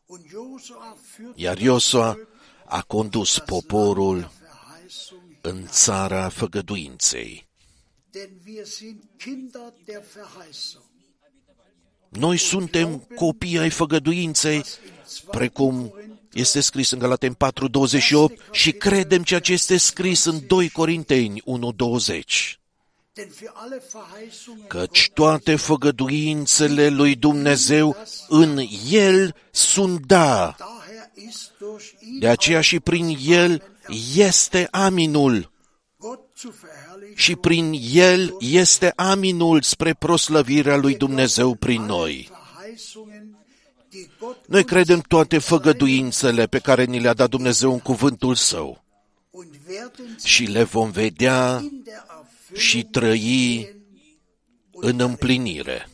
Und 0.07 0.21
Josua 0.29 0.97
führte 1.13 1.41
Iar 1.41 1.59
Iosua 1.59 2.19
a 2.65 2.83
condus 2.83 3.39
poporul 3.39 4.19
Verheißung, 4.19 5.41
în 5.41 5.67
țara 5.67 6.29
făgăduinței. 6.29 7.48
Denn 8.15 8.41
wir 8.45 8.67
sind 8.67 9.01
Kinder 9.19 9.73
der 9.87 10.03
Verheißung. 10.03 10.83
Noi 12.09 12.37
suntem 12.39 12.99
copii 13.15 13.59
ai 13.59 13.71
făgăduinței, 13.71 14.65
precum 15.31 15.93
este 16.33 16.61
scris 16.61 16.91
în 16.91 16.99
Galaten 16.99 17.35
4.28 17.35 18.51
și 18.51 18.73
credem 18.73 19.23
ceea 19.23 19.41
ce 19.41 19.53
este 19.53 19.77
scris 19.77 20.25
în 20.25 20.47
2 20.47 20.69
Corinteni 20.69 21.43
1.20. 21.43 21.45
Denn 23.13 23.31
für 23.31 23.53
alle 23.55 23.83
Verheißungen 23.93 24.67
Căci 24.67 25.11
toate 25.15 25.57
făgăduințele 25.57 26.89
lui 26.89 27.15
Dumnezeu 27.15 27.97
în 28.29 28.61
El 28.91 29.35
sunt 29.51 30.07
da. 30.07 30.55
daher 30.59 31.29
ist 31.29 31.51
durch 31.59 31.85
ihn 32.01 32.19
De 32.19 32.29
aceea 32.29 32.61
și 32.61 32.81
prin 32.81 33.19
El 33.27 33.63
este 34.15 34.69
aminul 34.71 35.53
Gott 35.97 36.39
zu 36.39 36.49
verherrlichen 36.49 36.78
și 37.19 37.37
prin 37.37 37.73
El 37.93 38.37
este 38.41 38.93
aminul 38.97 39.63
spre 39.63 39.95
proslăvirea 39.95 40.77
lui 40.77 40.97
Dumnezeu 40.97 41.55
prin 41.55 41.83
noi. 41.83 42.31
Verheißungen, 42.31 43.37
die 43.89 44.11
Gott 44.19 44.49
Noi 44.49 44.61
uns 44.61 44.71
credem 44.71 45.01
toate 45.01 45.39
făgăduințele 45.39 46.47
pe 46.47 46.59
care 46.59 46.85
ni 46.85 47.01
le-a 47.01 47.15
dat 47.15 47.31
Dumnezeu 47.31 47.73
în 47.73 47.79
cuvântul 47.79 48.35
Său 48.35 48.85
und 49.31 49.55
werden 49.69 50.17
sie 50.19 50.29
și 50.29 50.45
le 50.45 50.63
vom 50.63 50.91
vedea 50.91 51.61
in 51.63 51.83
der 51.85 51.95
Erfüllung 51.95 52.61
și 52.61 52.85
trăi 52.85 53.77
în 54.73 55.01
împlinire. 55.01 55.89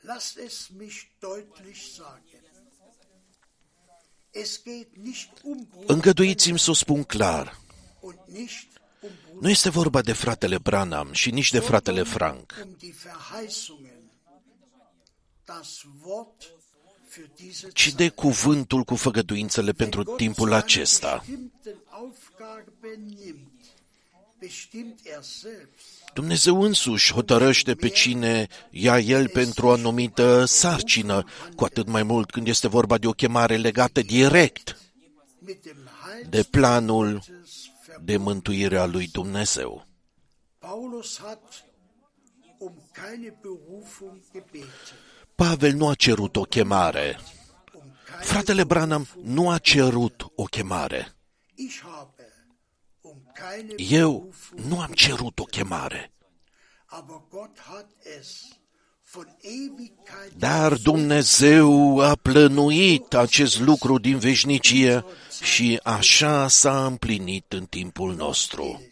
Lasst 0.00 0.38
es 0.38 0.68
mich 0.78 0.96
deutlich 1.20 1.80
sagen. 1.96 2.44
Es 4.30 4.62
geht 4.64 4.88
nicht 5.02 5.30
um 5.42 5.66
Bruder 5.70 5.94
Îngăduiți-mi 5.94 6.58
să 6.58 6.70
o 6.70 6.74
spun 6.74 7.02
clar. 7.04 7.60
und 8.00 8.18
nicht 8.26 8.66
um 9.00 9.10
Bruder, 9.22 9.25
Nu 9.40 9.50
este 9.50 9.70
vorba 9.70 10.00
de 10.00 10.12
fratele 10.12 10.58
Branham 10.58 11.12
și 11.12 11.30
nici 11.30 11.50
de 11.50 11.58
fratele 11.58 12.02
Frank, 12.02 12.54
um 12.64 12.76
die 12.78 12.94
Verheißungen. 13.04 14.04
Das 15.44 15.82
Wort 16.04 16.50
für 17.08 17.28
diese 17.36 17.68
ci 17.72 17.94
de 17.94 18.08
cuvântul 18.08 18.84
cu 18.84 18.94
făgăduințele 18.94 19.72
pentru 19.72 20.02
timpul 20.02 20.52
acesta. 20.52 21.24
bestimmten 21.26 21.76
Aufgaben 21.88 23.04
nimmt, 23.06 23.64
bestimmt 24.38 24.98
er 25.04 25.22
selbst. 25.22 26.12
Dumnezeu 26.14 26.62
însuși 26.62 27.12
hotărăște 27.12 27.74
pe 27.74 27.88
cine 27.88 28.46
ia 28.70 28.98
El 28.98 29.28
pentru 29.28 29.66
o 29.66 29.70
anumită 29.70 30.44
sarcină, 30.44 31.24
cu 31.54 31.64
atât 31.64 31.88
mai 31.88 32.02
mult 32.02 32.30
când 32.30 32.48
este 32.48 32.68
vorba 32.68 32.98
de 32.98 33.06
o 33.06 33.12
chemare 33.12 33.56
legată 33.56 34.00
direct 34.00 34.76
Mit 35.38 35.62
dem 35.62 35.88
Heil 36.02 36.26
de 36.30 36.42
planul 36.42 37.22
de 38.06 38.16
mântuire 38.16 38.78
a 38.78 38.86
lui 38.86 39.06
Dumnezeu. 39.12 39.86
Paulus 40.58 41.18
hat 41.18 41.64
um 42.58 42.74
keine 42.92 43.30
Berufung 43.40 44.20
gebeten. 44.32 44.96
Pavel 45.34 45.72
nu 45.72 45.86
a 45.88 45.94
cerut 45.94 46.36
o 46.36 46.44
chemare. 46.44 47.18
Um 47.74 47.82
keine 48.04 48.24
Fratele 48.24 48.64
Branham 48.64 49.06
nu 49.22 49.50
a 49.50 49.58
cerut 49.58 50.18
o 50.34 50.44
chemare. 50.54 51.14
Ich 51.54 51.76
habe 51.82 52.24
um 53.00 53.18
keine 53.34 53.74
Eu 53.98 54.12
Berufung, 54.12 54.60
nu 54.68 54.80
am 54.80 54.92
cerut 54.94 55.38
o 55.40 55.46
chemare. 55.54 56.10
aber 56.98 57.18
Gott 57.30 57.56
hat 57.70 57.88
es 58.18 58.28
von 59.12 59.26
Ewigkeit 59.40 60.32
Dar 60.38 60.72
Dumnezeu 60.74 62.00
a 62.00 62.14
plănuit 62.22 63.14
acest 63.14 63.60
lucru 63.60 63.98
din 63.98 64.18
veșnicie 64.18 65.04
și 65.46 65.80
așa 65.82 66.48
s-a 66.48 66.86
împlinit 66.86 67.52
în 67.52 67.64
timpul 67.64 68.14
nostru. 68.14 68.82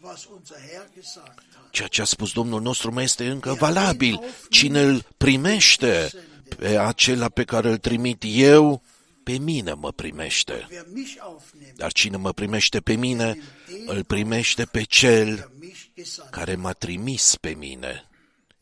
was 0.00 0.28
unser 0.32 0.56
Herr 0.56 0.88
gesagt 0.94 1.42
hat. 1.54 1.70
Ceea 1.70 1.88
ce 1.88 2.00
a 2.00 2.04
spus 2.04 2.32
Domnul 2.32 2.60
nostru 2.60 2.92
mai 2.92 3.04
este 3.04 3.28
încă 3.28 3.52
valabil. 3.52 4.20
Cine 4.50 4.82
îl 4.82 5.06
primește 5.16 6.10
pe 6.58 6.78
acela 6.78 7.28
pe 7.28 7.44
care 7.44 7.70
îl 7.70 7.76
trimit 7.76 8.22
eu, 8.26 8.82
pe 9.22 9.32
mine 9.32 9.72
mă 9.72 9.92
primește. 9.92 10.66
Wer 10.70 10.86
mich 10.92 11.16
aufnimmt, 11.18 11.76
Dar 11.76 11.92
cine 11.92 12.16
mă 12.16 12.32
primește 12.32 12.80
pe 12.80 12.94
mine, 12.94 13.38
îl 13.86 14.04
primește 14.04 14.64
pe 14.64 14.82
cel 14.82 15.34
der 15.34 15.50
mich 15.60 15.80
gesandt 15.94 16.30
care 16.30 16.54
m-a 16.54 16.72
trimis 16.72 17.36
pe 17.40 17.50
mine. 17.50 18.08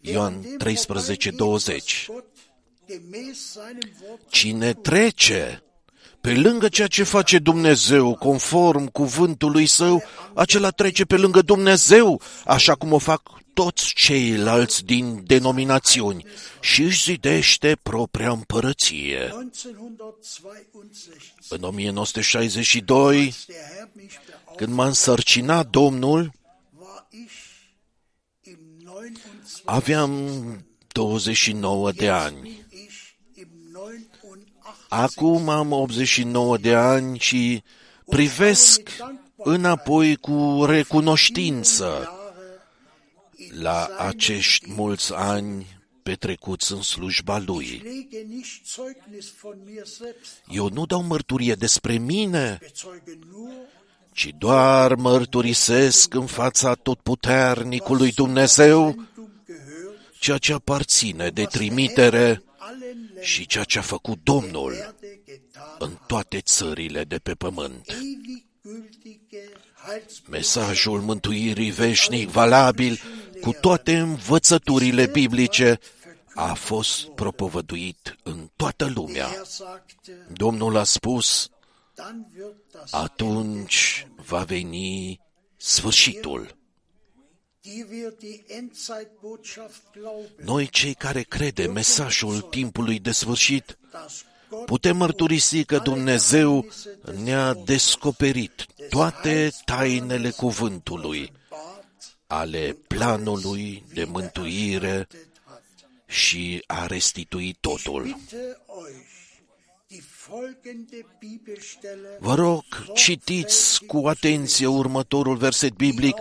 Wer 0.05 0.14
Ioan 0.14 0.33
an 0.35 0.40
dem 0.40 0.57
13, 0.57 1.31
vorbeigeht, 1.31 1.37
20. 1.37 2.07
was 2.09 2.16
Gott 2.16 2.35
gemäß 2.87 3.38
seinem 3.52 3.90
Wort 4.02 4.31
Cine 4.31 4.72
trece 4.72 5.61
pe 6.26 6.34
lângă 6.34 6.68
ceea 6.68 6.86
ce 6.86 7.02
face 7.02 7.38
Dumnezeu, 7.38 8.14
conform 8.14 8.86
cuvântului 8.86 9.66
său, 9.66 10.02
acela 10.34 10.70
trece 10.70 11.04
pe 11.04 11.16
lângă 11.16 11.42
Dumnezeu, 11.42 12.20
așa 12.44 12.74
cum 12.74 12.92
o 12.92 12.98
fac 12.98 13.22
toți 13.54 13.92
ceilalți 13.94 14.84
din 14.84 15.22
denominațiuni 15.26 16.26
și 16.60 16.82
își 16.82 17.02
zidește 17.02 17.78
propria 17.82 18.30
împărăție. 18.30 19.30
1962, 19.30 20.54
În 21.48 21.62
1962, 21.62 23.16
als 23.16 23.44
der 23.46 23.56
Herr 23.56 23.88
mich 23.92 24.14
beauftragt, 24.14 24.56
când 24.56 24.72
m-a 24.72 24.86
însărcinat 24.86 25.66
Domnul, 25.68 26.32
war 26.78 27.06
ich 27.10 27.32
im 28.42 28.58
29. 28.84 29.64
aveam 29.64 30.10
29 30.92 31.92
de 31.92 32.08
ani. 32.08 32.40
bin 32.40 32.64
ich 32.70 33.16
im 33.34 33.48
89. 33.74 34.76
Acum 34.88 35.49
am 35.49 35.72
89 35.72 36.57
de 36.57 36.75
ani 36.75 37.18
și 37.18 37.62
privesc 38.07 38.81
înapoi 39.37 40.16
cu 40.16 40.64
recunoștință 40.66 41.85
Jahre 41.85 42.16
la 43.61 43.88
acești 43.99 44.72
mulți 44.72 45.14
ani 45.14 45.66
petrecuți 46.03 46.72
în 46.72 46.83
slujba 46.83 47.38
Lui. 47.46 47.83
lege 47.85 48.25
nicht 48.29 48.66
Zeugnis 48.75 49.33
von 49.40 49.57
mir 49.64 49.87
selbst, 49.87 50.33
Eu 50.49 50.68
nu 50.68 50.87
dau 50.87 51.03
mărturie 51.03 51.55
despre 51.55 51.99
mine, 51.99 52.59
bezeuge 52.61 53.18
nur, 53.33 53.51
ci 54.12 54.35
doar 54.38 54.94
mărturisesc 54.94 56.14
în 56.14 56.27
fața 56.27 56.75
totputernicului 56.75 58.12
Dumnezeu 58.12 58.83
Sendung 58.85 59.07
gehört, 59.46 60.18
ceea 60.18 60.38
ce 60.38 60.53
aparține 60.53 61.29
de 61.29 61.44
trimitere 61.44 62.20
allen 62.20 62.35
Ländern 62.35 62.55
și 63.20 63.46
ceea 63.46 63.64
ce 63.64 63.79
a 63.79 63.83
făcut 63.83 64.18
Domnul 64.22 64.72
Erde 64.72 65.20
getan, 65.24 65.76
în 65.79 65.98
toate 66.07 66.40
țările 66.40 67.05
de 67.05 67.18
pe 67.18 67.35
pământ. 67.35 67.88
ewig 67.88 68.44
gültige 68.62 69.38
Heilsbotschaft 69.87 70.29
Mesajul 70.29 71.00
mântuirii 71.00 71.70
veșnic 71.70 72.29
valabil 72.29 73.00
cu 73.40 73.52
toate 73.61 73.96
învățăturile 73.96 75.07
biblice 75.07 75.79
a 76.35 76.55
fost 76.55 77.09
propovăduit 77.09 78.16
în 78.22 78.50
toată 78.57 78.90
lumea. 78.94 79.29
Er 79.35 79.44
sagte, 79.44 80.26
Domnul 80.33 80.76
a 80.76 80.85
spus, 80.85 81.48
dann 81.94 82.26
wird 82.37 82.55
das 82.72 82.92
atunci 82.92 84.07
va 84.26 84.44
veni 84.44 85.20
sfârșitul. 85.57 86.57
Noi 90.37 90.68
cei 90.68 90.94
care 90.94 91.22
credem 91.22 91.72
mesajul 91.72 92.40
timpului 92.40 92.98
de 92.98 93.11
sfârșit, 93.11 93.79
dass 93.90 94.24
Gott 94.48 94.66
putem 94.66 94.96
mărturisi 94.96 95.64
că 95.64 95.79
Dumnezeu 95.79 96.66
ne-a 97.22 97.55
descoperit 97.55 98.66
toate 98.88 99.50
tainele 99.64 100.31
cuvântului, 100.31 101.33
bat, 101.50 102.16
ale 102.26 102.76
planului 102.87 103.85
de 103.92 104.05
mântuire 104.05 105.09
hat. 105.44 105.62
și 106.07 106.62
a 106.66 106.87
restituit 106.87 107.57
totul. 107.61 108.02
Bitte 108.02 108.37
euch, 108.68 109.16
die 109.87 110.00
folgende 110.00 111.07
Bibelstelle 111.18 112.16
Vă 112.18 112.35
rog, 112.35 112.64
citiți 112.94 113.85
cu 113.85 114.07
atenție 114.07 114.66
următorul 114.66 115.37
verset 115.37 115.72
biblic 115.72 116.16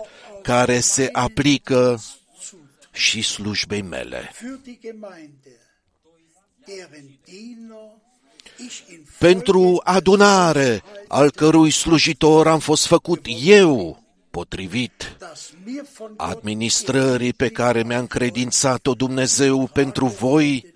care 0.46 0.80
se 0.80 1.08
aplică 1.12 2.00
și 2.92 3.22
slujbei 3.22 3.82
mele. 3.82 4.30
für 4.34 4.62
die 4.62 4.78
Gemeinde, 4.80 5.56
deren 6.66 7.18
Diener 7.24 7.90
ich 8.66 8.78
in 8.90 9.06
Pentru 9.18 9.80
adunare, 9.84 10.82
al 11.08 11.30
cărui 11.30 11.70
slujitor 11.70 12.46
am 12.48 12.58
fost 12.58 12.86
făcut 12.86 13.26
eu, 13.40 14.02
potrivit 14.30 15.16
das 15.18 15.52
mir 15.64 15.84
von 15.98 16.14
Gott 16.16 16.30
administrării 16.30 17.32
pe 17.32 17.48
care 17.48 17.82
mi-a 17.82 17.98
încredințat-o 17.98 18.94
Dumnezeu 18.94 19.66
pentru 19.66 20.06
voi, 20.06 20.74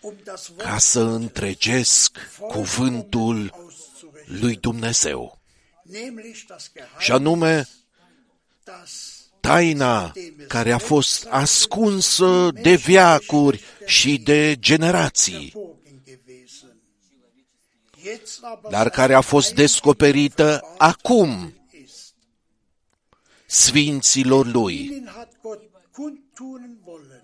um 0.00 0.14
das 0.24 0.48
Wort 0.48 0.62
ca 0.62 0.78
să 0.78 1.00
întregesc 1.00 2.18
cuvântul 2.38 3.50
auszurichten, 3.52 4.40
lui 4.40 4.56
Dumnezeu. 4.56 5.40
nämlich 5.84 6.44
das 6.48 6.62
Și 6.64 6.70
Geheimnis, 6.72 7.08
anume, 7.08 7.54
das 7.56 7.81
taina 9.40 10.12
care 10.48 10.72
a 10.72 10.78
fost 10.78 11.26
ascunsă 11.30 12.50
de 12.62 12.74
viacuri 12.74 13.62
și 13.86 14.18
de 14.18 14.56
generații, 14.58 15.52
verborgen 15.54 16.02
gewesen, 16.04 16.76
jetzt 18.04 18.38
aber 18.42 18.70
dar 18.70 18.90
care 18.90 19.14
a 19.14 19.20
fost 19.20 19.54
descoperită 19.54 20.74
acum 20.78 21.52
ist. 21.84 22.14
sfinților 23.46 24.46
lui. 24.46 24.74
Ihnen 24.74 25.10
hat 25.14 25.28
Gott 25.42 25.62
kundtun 25.92 26.78
wollen, 26.84 27.22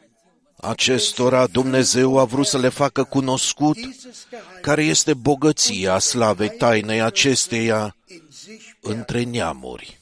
Acestora 0.61 1.47
Dumnezeu 1.47 2.19
a 2.19 2.25
vrut 2.25 2.47
să 2.47 2.59
le 2.59 2.69
facă 2.69 3.05
cunoscut 3.05 3.75
dieses 3.75 4.27
Geheimnis 4.31 4.61
care 4.61 4.85
este 4.85 5.15
bogăția 5.15 5.99
slavei 5.99 6.51
tainei 6.51 7.01
acesteia 7.01 7.97
in 8.07 8.23
sich 8.31 8.77
între 8.81 9.23
neamuri. 9.23 9.98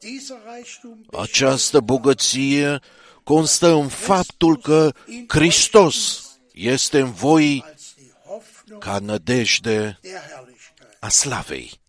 Dieser 0.00 0.36
Reichtum 0.52 1.06
Această 1.18 1.80
bogăție 1.80 2.80
constă 3.24 3.68
în 3.68 3.88
faptul 3.88 4.58
că 4.58 4.92
Hristos 5.28 6.24
este 6.52 7.00
în 7.00 7.12
voi 7.12 7.64
als 7.66 7.94
die 7.96 8.12
Hoffnung 8.26 8.82
ca 8.82 8.98
nădejde 8.98 9.98
der 10.02 10.12
Herrlichkeit. 10.12 10.96
a 11.00 11.08
slavei. 11.08 11.80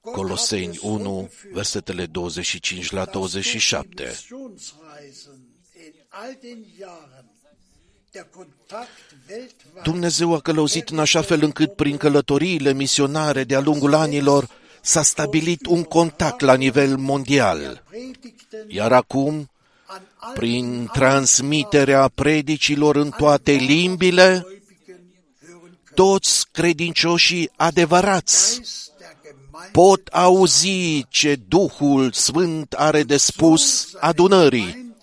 Gott 0.00 0.16
Coloseni 0.16 0.66
hat 0.66 0.74
es 0.74 0.80
so 0.80 0.86
1, 0.88 1.28
geführt, 1.28 1.52
versetele 1.54 2.06
25 2.06 2.90
la 2.90 3.04
dass 3.04 3.12
durch 3.12 3.32
die 3.32 3.42
27. 3.42 4.04
Missionsreisen 4.04 5.38
in 5.86 5.92
all 6.08 6.36
den 6.40 6.64
Jahren 6.78 7.24
der 8.10 8.26
Kontakt 8.30 9.14
weltweit 9.28 9.82
Dumnezeu 9.82 10.34
a 10.34 10.40
călăuzit 10.40 10.88
în 10.88 10.98
așa 10.98 11.22
fel 11.22 11.42
încât 11.42 11.74
prin 11.74 11.96
călătoriile 11.96 12.72
misionare 12.72 13.44
de-a 13.44 13.60
lungul 13.60 13.94
anilor 13.94 14.48
s-a 14.84 15.02
stabilit 15.02 15.66
un 15.66 15.82
contact 15.82 16.40
la 16.40 16.54
nivel 16.54 16.96
mondial. 16.96 17.82
predigten 17.88 18.66
Iar 18.68 18.92
acum, 18.92 19.34
an 19.86 20.02
allen 20.18 20.34
prin 20.34 20.88
transmiterea 20.92 22.08
predicilor 22.08 22.96
în 22.96 23.10
toate 23.10 23.52
limbile, 23.52 24.28
Gläubigen 24.28 25.00
hören 25.42 25.76
können. 25.76 25.94
toți 25.94 26.46
credincioșii 26.52 27.50
adevărați 27.56 28.54
Geist 28.54 28.90
der 28.98 29.16
Gemeinde 29.22 29.70
pot 29.72 30.06
auzi 30.06 31.06
ce 31.08 31.36
Duhul 31.48 32.12
Sfânt 32.12 32.72
are 32.72 33.02
de 33.02 33.16
spus 33.16 33.88
adunării, 34.00 34.94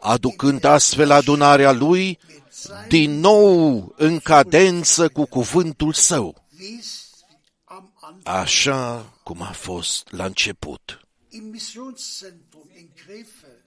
aducând 0.00 0.64
astfel 0.64 1.10
adunarea 1.10 1.72
lui 1.72 2.18
din 2.88 3.20
nou 3.20 3.92
în 3.96 4.18
cadență 4.18 5.08
cu 5.08 5.24
cuvântul 5.24 5.92
său, 5.92 6.44
așa 8.22 9.12
cum 9.22 9.42
a 9.42 9.52
fost 9.52 10.10
la 10.12 10.24
început. 10.24 11.00
im 11.28 11.44
Missionszentrum 11.50 12.68
in 12.78 12.88
Krefeld 12.94 13.62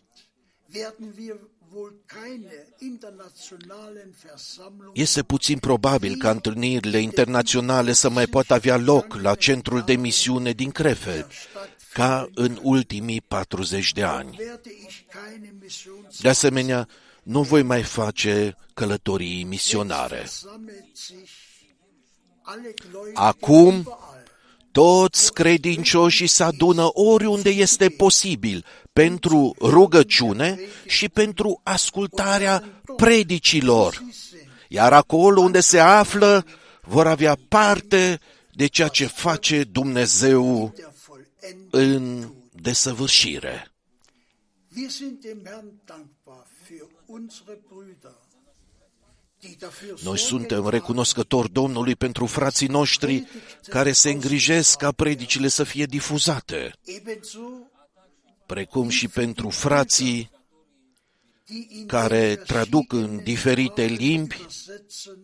werden 0.73 1.13
wir 1.17 1.35
wohl 1.73 1.93
keine 2.05 2.67
internationalen 2.79 4.15
Versammlungen 4.23 4.91
Este 4.93 5.23
puțin 5.23 5.57
probabil 5.59 6.15
ca 6.17 6.29
întâlnirile 6.29 6.97
internaționale 6.99 7.91
să 7.93 8.09
mai 8.09 8.27
poată 8.27 8.53
avea 8.53 8.77
loc 8.77 9.13
la 9.13 9.35
centrul 9.35 9.81
de 9.81 9.93
misiune 9.95 10.51
din 10.51 10.71
Krefeld, 10.71 11.27
ca 11.93 12.29
în 12.33 12.59
ultimii 12.61 13.21
40 13.21 13.91
de 13.93 14.03
ani. 14.03 14.35
werde 14.39 14.69
ich 14.87 14.99
keine 15.07 15.53
Missions 15.61 16.19
De 16.21 16.29
asemenea, 16.29 16.87
nu 17.23 17.41
voi 17.41 17.63
mai 17.63 17.83
face 17.83 18.57
călătorii 18.73 19.43
misionare. 19.43 20.15
versammelt 20.17 20.85
sich 20.93 21.29
alle 22.43 22.73
Gläubigen 22.73 23.13
Acum, 23.15 23.75
überall. 23.79 24.10
Toți 24.71 25.33
credincioșii 25.33 26.27
se 26.27 26.43
adună 26.43 26.89
oriunde 26.93 27.49
este 27.49 27.89
posibil 27.89 28.65
pentru 28.93 29.55
rugăciune 29.59 30.59
și 30.87 31.09
pentru 31.09 31.59
ascultarea 31.63 32.81
predicilor. 32.95 34.03
Iar 34.67 34.93
acolo 34.93 35.41
unde 35.41 35.59
se 35.59 35.79
află, 35.79 36.45
vor 36.81 37.07
avea 37.07 37.37
parte 37.47 38.19
de 38.53 38.67
ceea 38.67 38.87
ce 38.87 39.05
face 39.05 39.63
Dumnezeu 39.63 40.73
der 40.75 40.93
Vollendung 41.05 41.67
în 41.71 42.29
desăvârșire. 42.51 43.71
Wir 44.75 44.89
sind 44.89 45.19
dem 45.21 45.41
Herrn 45.43 45.81
dankbar 45.85 46.45
für 46.63 46.87
unsere 47.05 47.53
Brüder, 47.67 47.87
die 47.89 47.99
dafür 48.01 48.30
Noi 49.41 50.17
sorgen, 50.17 50.17
suntem 50.17 50.67
recunoscători 50.67 51.51
Domnului 51.51 51.95
pentru 51.95 52.25
frații 52.25 52.67
noștri 52.67 53.27
care 53.69 53.91
se 53.91 54.09
îngrijesc 54.09 54.77
ca 54.77 54.91
predicile 54.91 55.47
să 55.47 55.63
fie 55.63 55.85
difuzate, 55.85 56.73
ebenso 56.85 57.39
precum 58.45 58.89
și 58.89 59.07
pentru 59.07 59.49
frații 59.49 60.31
die 61.45 61.67
in 61.69 61.85
care 61.87 62.35
den 62.35 62.43
traduc 62.45 62.93
în 62.93 62.99
verschiedenen 62.99 63.23
diferite 63.23 63.85
Sprachen 63.85 64.07
limbi, 64.07 64.35
übersetzen 64.35 65.17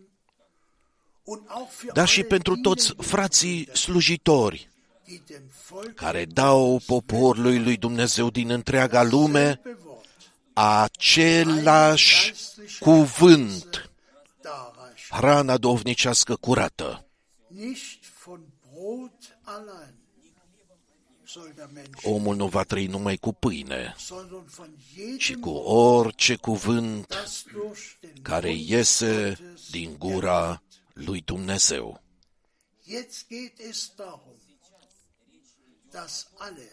und 1.24 1.42
auch 1.48 1.70
für 1.70 1.92
dar 1.92 2.08
și 2.08 2.18
alle 2.20 2.28
pentru 2.28 2.56
toți 2.56 2.84
dienenden 2.84 3.06
frații 3.10 3.64
Brüder, 3.64 3.74
slujitori 3.76 4.68
die 5.04 5.22
dem 5.26 5.42
Volk 5.68 5.94
care 5.94 6.24
dau 6.24 6.80
poporului 6.86 7.62
lui 7.62 7.76
Dumnezeu 7.76 8.30
din 8.30 8.50
întreaga 8.50 9.02
lume 9.02 9.60
dasselbe 9.62 9.78
Wort 9.84 10.06
același 10.52 12.34
cuvânt, 12.78 13.60
darreichen. 13.60 13.87
Hrana 15.10 15.56
dovnicească 15.56 16.36
curată. 16.36 17.06
Nicht 17.48 18.04
von 18.24 18.40
Brot 18.62 19.38
allein 19.42 19.94
soll 21.28 21.52
der 21.56 21.68
Mensch, 21.72 22.02
Omul 22.02 22.36
nu 22.36 22.46
va 22.46 22.62
trăi 22.62 22.86
numai 22.86 23.16
cu 23.16 23.32
pâine, 23.32 23.94
sondern 23.98 24.44
von 24.56 24.70
ci 25.18 25.26
jedem 25.26 25.40
cu 25.40 25.48
Wort, 25.48 26.04
orice 26.04 26.36
cuvânt 26.36 27.08
das 27.08 27.44
durch 27.52 27.80
den 28.00 28.22
care 28.22 28.48
Mund 28.48 28.68
iese 28.68 29.36
Gottes 29.38 29.70
din 29.70 29.96
gura 29.98 30.62
lui 30.92 31.20
Dumnezeu. 31.24 32.00
Jetzt 32.84 33.26
geht 33.28 33.58
es 33.70 33.92
darum, 33.96 34.38
dass 35.90 36.26
alle, 36.38 36.68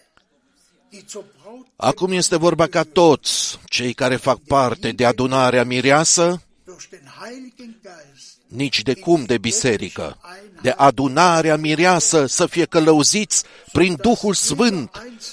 die 0.90 1.06
zur 1.06 1.26
Braut 1.42 1.68
Acum 1.76 2.12
este 2.12 2.36
vorba 2.36 2.68
ca 2.68 2.84
toți 2.84 3.60
cei 3.70 3.94
care 3.94 4.16
fac 4.16 4.38
parte 4.38 4.92
de 4.92 5.06
adunarea 5.06 5.64
mireasă, 5.64 6.42
durch 6.76 6.90
den 6.90 7.08
Heiligen 7.20 7.76
Geist 7.82 8.36
nici 8.48 8.84
de 8.84 8.94
cum 8.94 9.26
de 9.26 9.38
biserică, 9.38 10.18
de 10.62 10.70
adunarea 10.70 11.56
mireasă 11.56 12.26
să 12.26 12.46
fie 12.46 12.66
călăuziți 12.66 13.44
prin 13.72 13.96
Duhul 14.02 14.34
Sfânt 14.34 14.90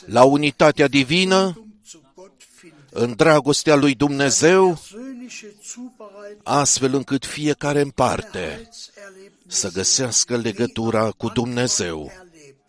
la 0.06 0.24
unitatea 0.24 0.88
divină, 0.88 1.66
zu 1.88 2.00
Gott 2.14 2.42
finden. 2.60 2.78
în 2.90 3.14
dragostea 3.16 3.74
lui 3.74 3.94
Dumnezeu, 3.94 4.74
Persönliche 4.74 5.46
Zubereitung 5.64 6.40
astfel 6.42 6.94
încât 6.94 7.26
fiecare 7.26 7.80
în 7.80 7.90
parte 7.90 8.38
Heilserlebnis 8.38 9.54
să 9.54 9.70
găsească 9.70 10.36
legătura 10.36 11.10
cu 11.10 11.28
Dumnezeu, 11.28 12.10
erlebt 12.10 12.62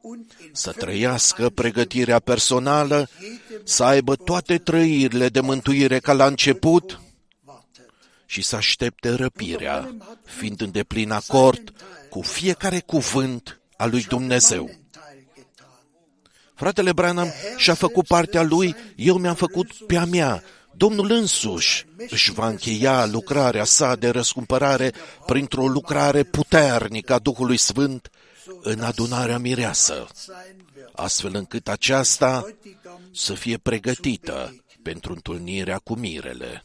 und 0.00 0.24
in 0.42 0.50
să 0.52 0.72
trăiască 0.72 1.50
pregătirea 1.50 2.18
personală, 2.18 3.08
să 3.64 3.84
aibă 3.84 4.16
toate 4.16 4.58
trăirile 4.58 5.28
de 5.28 5.40
mântuire 5.40 5.98
ca 5.98 6.12
la 6.12 6.26
început 6.26 6.82
wartet. 6.82 7.03
Și 8.34 8.42
să 8.42 8.56
aștepte 8.56 9.14
răpirea, 9.14 9.94
fiind 10.24 10.60
în 10.60 10.70
deplin 10.70 11.10
acord 11.10 11.72
cu 12.10 12.20
fiecare 12.20 12.80
cuvânt 12.80 13.60
al 13.76 13.90
lui 13.90 14.02
Dumnezeu. 14.02 14.64
Meinen 14.64 14.86
Teil 14.90 15.26
getan. 15.34 15.68
Fratele 16.54 16.92
Branham 16.92 17.28
și-a 17.56 17.74
făcut 17.74 18.06
partea 18.06 18.42
lui, 18.42 18.74
eu 18.96 19.16
mi-am 19.16 19.34
făcut 19.34 19.72
pe 19.86 19.96
a 19.96 20.04
mea. 20.04 20.42
Domnul 20.76 21.10
însuși 21.10 21.86
își 22.08 22.32
va 22.32 22.48
încheia 22.48 23.06
lucrarea 23.06 23.64
sa 23.64 23.96
de 23.96 24.08
răscumpărare 24.08 24.92
printr-o 25.26 25.68
lucrare 25.68 26.22
puternică 26.22 27.12
a 27.12 27.18
Duhului 27.18 27.56
Sfânt 27.56 28.10
în 28.62 28.80
adunarea 28.80 29.38
mireasă, 29.38 30.06
Sein 30.14 30.34
wird. 30.76 30.90
astfel 30.92 31.34
încât 31.34 31.68
aceasta 31.68 32.40
Bräutigam, 32.40 33.00
să 33.12 33.34
fie 33.34 33.56
pregătită 33.56 34.64
pentru 34.82 35.12
întâlnirea 35.12 35.78
cu 35.78 35.94
mirele. 35.94 36.64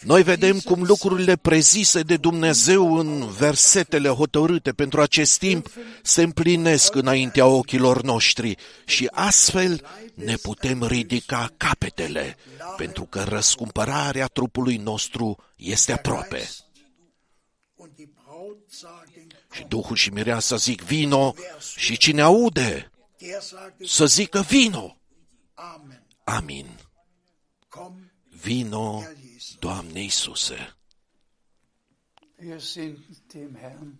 Noi 0.00 0.22
vedem 0.22 0.60
cum 0.60 0.82
lucrurile 0.82 1.36
prezise 1.36 2.02
de 2.02 2.16
Dumnezeu 2.16 2.94
în 2.94 3.28
versetele 3.28 4.08
hotărâte 4.08 4.72
pentru 4.72 5.00
acest 5.00 5.38
timp 5.38 5.70
se 6.02 6.22
împlinesc 6.22 6.94
înaintea 6.94 7.46
ochilor 7.46 8.02
noștri 8.02 8.56
și 8.84 9.08
astfel 9.10 9.86
ne 10.14 10.36
putem 10.36 10.84
ridica 10.84 11.50
capetele, 11.56 12.36
pentru 12.76 13.04
că 13.04 13.22
răscumpărarea 13.22 14.26
trupului 14.26 14.76
nostru 14.76 15.44
este 15.56 15.92
aproape. 15.92 16.48
und 17.80 17.92
die 17.96 18.08
Braut 18.24 18.58
sagen, 18.68 19.26
Și 19.52 19.64
Duhul 19.68 19.96
și 19.96 20.10
Mireasa 20.10 20.56
zic 20.56 20.82
vino 20.82 21.34
și 21.76 21.96
cine 21.96 22.20
aude 22.20 22.90
der 23.18 23.40
sage, 23.40 23.86
să 23.86 24.06
zică 24.06 24.40
vino. 24.40 24.96
Amen. 25.54 26.06
Amin. 26.24 26.79
Komm, 28.40 28.52
Vino, 28.52 29.00
Herr 29.02 29.14
Jesus. 29.16 29.56
Doamne 29.60 30.00
Iisuse. 30.00 30.74
Wir 32.38 32.60
sind 32.60 32.98
dem 33.32 33.54
Herrn 33.54 33.98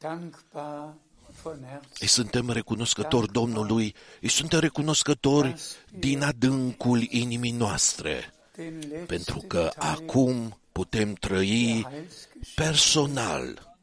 dankbar 0.00 0.94
von 1.42 1.62
Herzen. 1.64 1.90
Îi 2.00 2.06
suntem 2.06 2.50
recunoscători 2.50 3.32
Domnului, 3.32 3.94
îi 4.20 4.28
suntem 4.28 4.58
recunoscători 4.60 5.54
din 5.98 6.22
adâncul 6.22 7.02
inimii 7.10 7.50
noastre, 7.50 8.32
Den 8.56 8.78
letzten 8.78 9.06
pentru 9.06 9.38
că 9.46 9.70
Teil 9.78 9.92
acum 9.92 10.58
putem 10.72 11.12
trăi 11.14 11.80
der 11.82 11.90
Heilsgeschichte 11.92 12.52
personal 12.54 13.76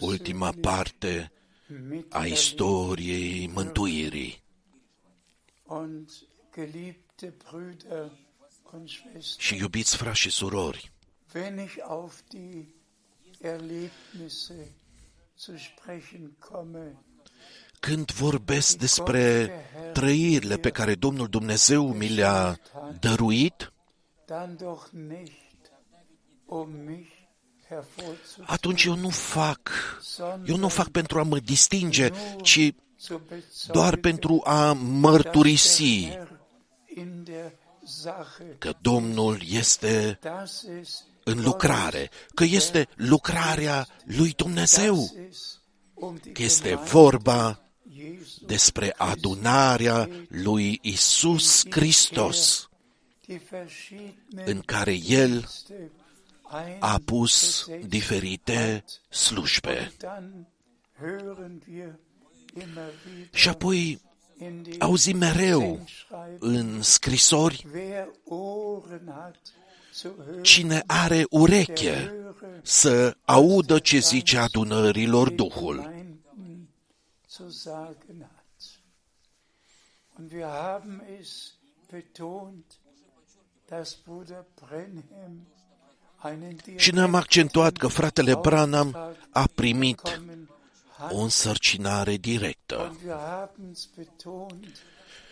ultima 0.00 0.50
persönlich 0.50 0.60
parte 0.70 1.32
a 1.68 1.72
miterlebt. 1.88 2.32
istoriei 2.36 3.46
mântuirii. 3.54 4.42
Und 7.22 7.30
geliebte 7.30 7.32
Brüder 7.50 8.10
und 8.72 8.88
Schwestern, 8.88 9.40
Și 9.40 9.56
iubiți 9.56 9.96
frați 9.96 10.18
și 10.18 10.30
surori, 10.30 10.92
wenn 11.34 11.58
ich 11.58 11.76
auf 11.88 12.20
die 12.28 12.74
Erlebnisse 13.40 14.74
zu 15.38 15.52
sprechen 15.56 16.36
komme, 16.38 16.96
când 17.80 18.10
vorbesc 18.10 18.76
despre 18.76 19.50
trăirile 19.92 20.56
pe 20.56 20.70
care 20.70 20.94
Domnul 20.94 21.28
Dumnezeu 21.28 21.92
mi 21.92 22.08
le-a 22.08 22.58
dăruit, 23.00 23.72
dann 24.26 24.56
doch 24.56 24.88
nicht, 24.90 25.72
um 26.44 26.70
mich 26.86 27.10
hervorzuheben, 27.68 28.46
atunci 28.46 28.84
eu 28.84 28.94
nu 28.94 29.08
fac, 29.08 29.70
sondern 30.02 30.44
eu 30.48 30.56
nu 30.56 30.68
fac 30.68 30.88
pentru 30.88 31.18
a 31.18 31.22
mă 31.22 31.38
distinge, 31.38 32.10
ci 32.42 32.74
zu 33.00 33.20
doar 33.72 33.96
bezeugen, 33.96 34.00
pentru 34.00 34.40
a 34.44 34.66
dass 34.66 34.78
der 34.78 34.86
mărturisi 34.86 36.08
că 38.58 38.74
Domnul 38.80 39.40
este 39.48 40.18
dass 40.20 40.62
es 40.80 41.04
în 41.24 41.42
lucrare, 41.42 42.10
că 42.34 42.44
este 42.44 42.88
lucrarea 42.94 43.86
lui 44.04 44.32
Dumnezeu, 44.36 44.94
dass 44.94 45.14
es 45.30 45.60
um 45.94 46.18
die 46.22 46.32
că 46.32 46.42
este 46.42 46.68
Gemeinde 46.68 46.90
vorba 46.90 47.60
Jesu 47.94 48.44
despre 48.46 48.94
adunarea 48.96 50.08
lui 50.28 50.78
Isus 50.82 51.64
Hristos, 51.70 52.68
die 53.26 53.40
verschiedenen 53.50 54.44
în 54.46 54.60
care 54.60 54.92
El 54.92 55.30
Dienste 55.30 55.90
a 56.80 56.98
pus 57.04 57.66
eingesetzt 57.68 57.88
diferite 57.88 58.84
hat. 58.84 59.00
slujbe. 59.08 59.92
Dann 59.98 60.46
hören 61.00 61.62
wir 61.66 61.98
immer 62.54 62.90
Și 63.32 63.48
wieder 63.48 63.54
apoi 63.54 63.88
in 63.90 63.96
die 63.96 64.11
auzim 64.78 65.16
mereu 65.18 65.60
Sendschreiben, 65.60 66.36
în 66.40 66.82
scrisori, 66.82 67.66
wer 67.72 68.08
Ohren 68.24 69.12
hat 69.14 69.40
zu 69.92 70.08
hören, 70.08 70.42
cine 70.42 70.82
are 70.86 71.24
ureche 71.30 71.94
höre, 71.94 72.60
să 72.62 73.16
audă 73.24 73.78
ce 73.78 73.98
zice 73.98 74.38
adunărilor 74.38 75.30
Duhul. 75.30 75.76
Gemeinden 75.76 76.68
zu 77.28 77.48
sagen 77.48 78.20
hat. 78.20 78.80
Und 80.18 80.32
wir 80.32 80.46
haben 80.46 81.02
es 81.20 81.54
betont, 81.90 82.64
dass 83.68 83.96
Bruder 84.04 84.44
Brenhem 84.60 85.46
einen 86.22 86.56
Și 86.76 86.90
ne-am 86.90 87.14
accentuat 87.14 87.76
că 87.76 87.86
fratele 87.86 88.34
Branham 88.34 88.86
Auftrag 88.94 89.16
a 89.30 89.44
primit 89.54 90.02
bekommen 90.02 90.48
hat. 90.48 90.61
O 91.10 91.18
însărcinare 91.18 92.16
directă. 92.16 92.76
Und 92.76 93.00
wir 93.04 93.16
haben 93.16 93.70
es 93.72 93.88
betont, 93.96 94.82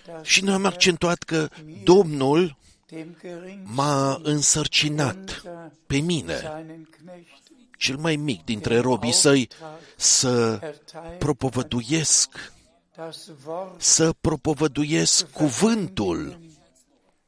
dass 0.06 0.26
Și 0.26 0.44
ne-am 0.44 0.64
er 0.64 0.70
accentuat 0.72 1.22
că 1.22 1.48
Domnul 1.84 2.56
dem 2.86 3.16
geringsten 3.20 3.62
m-a 3.74 4.20
însărcinat 4.22 5.16
unter 5.16 5.72
pe 5.86 5.96
mine, 5.96 6.36
seinen 6.36 6.88
Knechten 6.90 7.50
cel 7.78 7.96
mai 7.96 8.16
mic 8.16 8.44
dintre 8.44 8.78
robii 8.78 9.12
săi, 9.12 9.48
să 9.96 10.58
erteilt 10.62 11.18
propovăduiesc, 11.18 12.52
das 12.96 13.30
Wort 13.46 13.80
să 13.80 14.12
propovăduiesc 14.20 15.30
cuvântul 15.30 16.38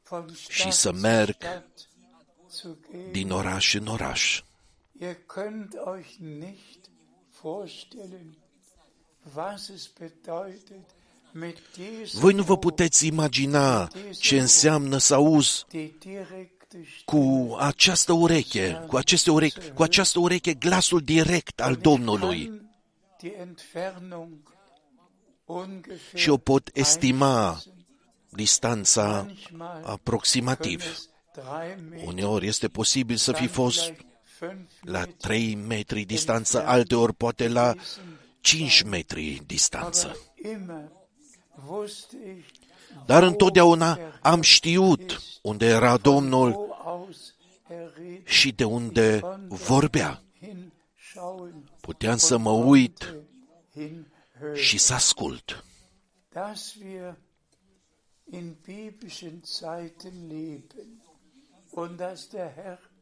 von 0.09 0.33
și 0.49 0.71
Stadt 0.71 0.73
să 0.73 0.91
zu 0.93 0.99
merg 0.99 1.35
Stadt 1.39 1.89
zu 2.51 2.77
gehen. 2.91 3.11
din 3.11 3.31
oraș 3.31 3.73
în 3.73 3.87
oraș. 3.87 4.43
Voi 12.13 12.33
nu 12.33 12.43
vă 12.43 12.51
Ohr 12.53 12.59
puteți 12.59 13.07
imagina 13.07 13.87
ce 14.19 14.39
înseamnă 14.39 14.97
să 14.97 15.13
auzi 15.13 15.65
die 15.69 15.95
direkte 15.99 16.87
cu 17.05 17.55
această 17.59 18.13
ureche, 18.13 18.85
cu 18.87 18.95
aceste 18.97 19.31
urechi, 19.31 19.71
cu 19.71 19.83
această 19.83 20.19
ureche 20.19 20.53
glasul 20.53 20.99
direct 20.99 21.61
al 21.61 21.75
Domnului 21.75 22.45
kann 22.45 22.63
die 23.23 23.37
Entfernung 23.39 24.53
ungefähr 25.45 26.19
și 26.19 26.29
o 26.29 26.37
pot 26.37 26.69
estima 26.73 27.49
einschätzen. 27.49 27.73
distanța 28.29 29.25
Manchmal 29.25 29.81
können 29.81 29.85
aproximativ. 29.85 30.81
es 30.81 31.09
drei 31.33 31.75
Meter, 31.89 32.07
Uneori 32.07 32.47
este 32.47 32.67
posibil 32.67 33.15
să 33.15 33.31
fi 33.31 33.37
dann 33.37 33.47
fost 33.47 33.79
vielleicht 33.79 33.97
fünf 33.97 34.12
la 34.81 34.99
Meter 34.99 35.13
3 35.17 35.55
metri 35.55 36.05
distanță, 36.05 36.65
alteori 36.65 37.13
poate 37.13 37.47
la 37.47 37.73
5 38.41 38.81
metri 38.83 39.41
distanță. 39.45 40.07
Aber 40.07 40.51
immer 40.51 40.91
wusste 41.67 42.17
ich, 42.37 42.45
Dar 43.05 43.23
întotdeauna 43.23 43.99
am 44.21 44.41
știut 44.41 45.21
unde 45.41 45.65
era 45.65 45.97
Domnul 45.97 46.51
wo 46.51 46.73
aus 46.83 47.35
er 47.69 47.93
redet, 47.97 48.27
și 48.27 48.51
de 48.51 48.63
unde 48.63 49.19
vorbea. 49.47 50.21
hinschauen 50.39 51.69
Puteam 51.81 52.17
să 52.17 52.37
mă 52.37 52.51
uit 52.51 53.15
hinhören. 53.71 54.55
și 54.55 54.77
să 54.77 54.93
ascult. 54.93 55.63
Dass 56.31 56.75
wir 56.81 57.17
in 58.31 58.55
biblischen 58.65 59.41
Zeiten 59.45 60.27
leben 60.27 61.01
und 61.69 61.97
dass 61.97 62.27
der 62.27 62.51
Herr 62.55 62.79
zu 62.79 62.79
den 62.79 62.89
Propheten 62.89 62.92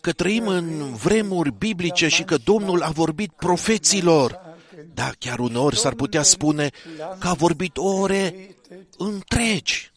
Că 0.00 0.12
trăim 0.12 0.46
în 0.46 0.94
vremuri 0.94 1.52
biblice 1.52 2.08
și 2.08 2.24
că 2.24 2.36
Domnul 2.36 2.82
a 2.82 2.90
vorbit 2.90 3.32
profeților. 3.32 4.56
Da, 4.94 5.10
chiar 5.18 5.38
uneori 5.38 5.78
s-ar 5.78 5.94
putea 5.94 6.22
spune 6.22 6.70
că 7.18 7.28
a 7.28 7.32
vorbit 7.32 7.76
ore 7.76 8.48
redet, 8.68 8.94
întregi, 8.98 9.92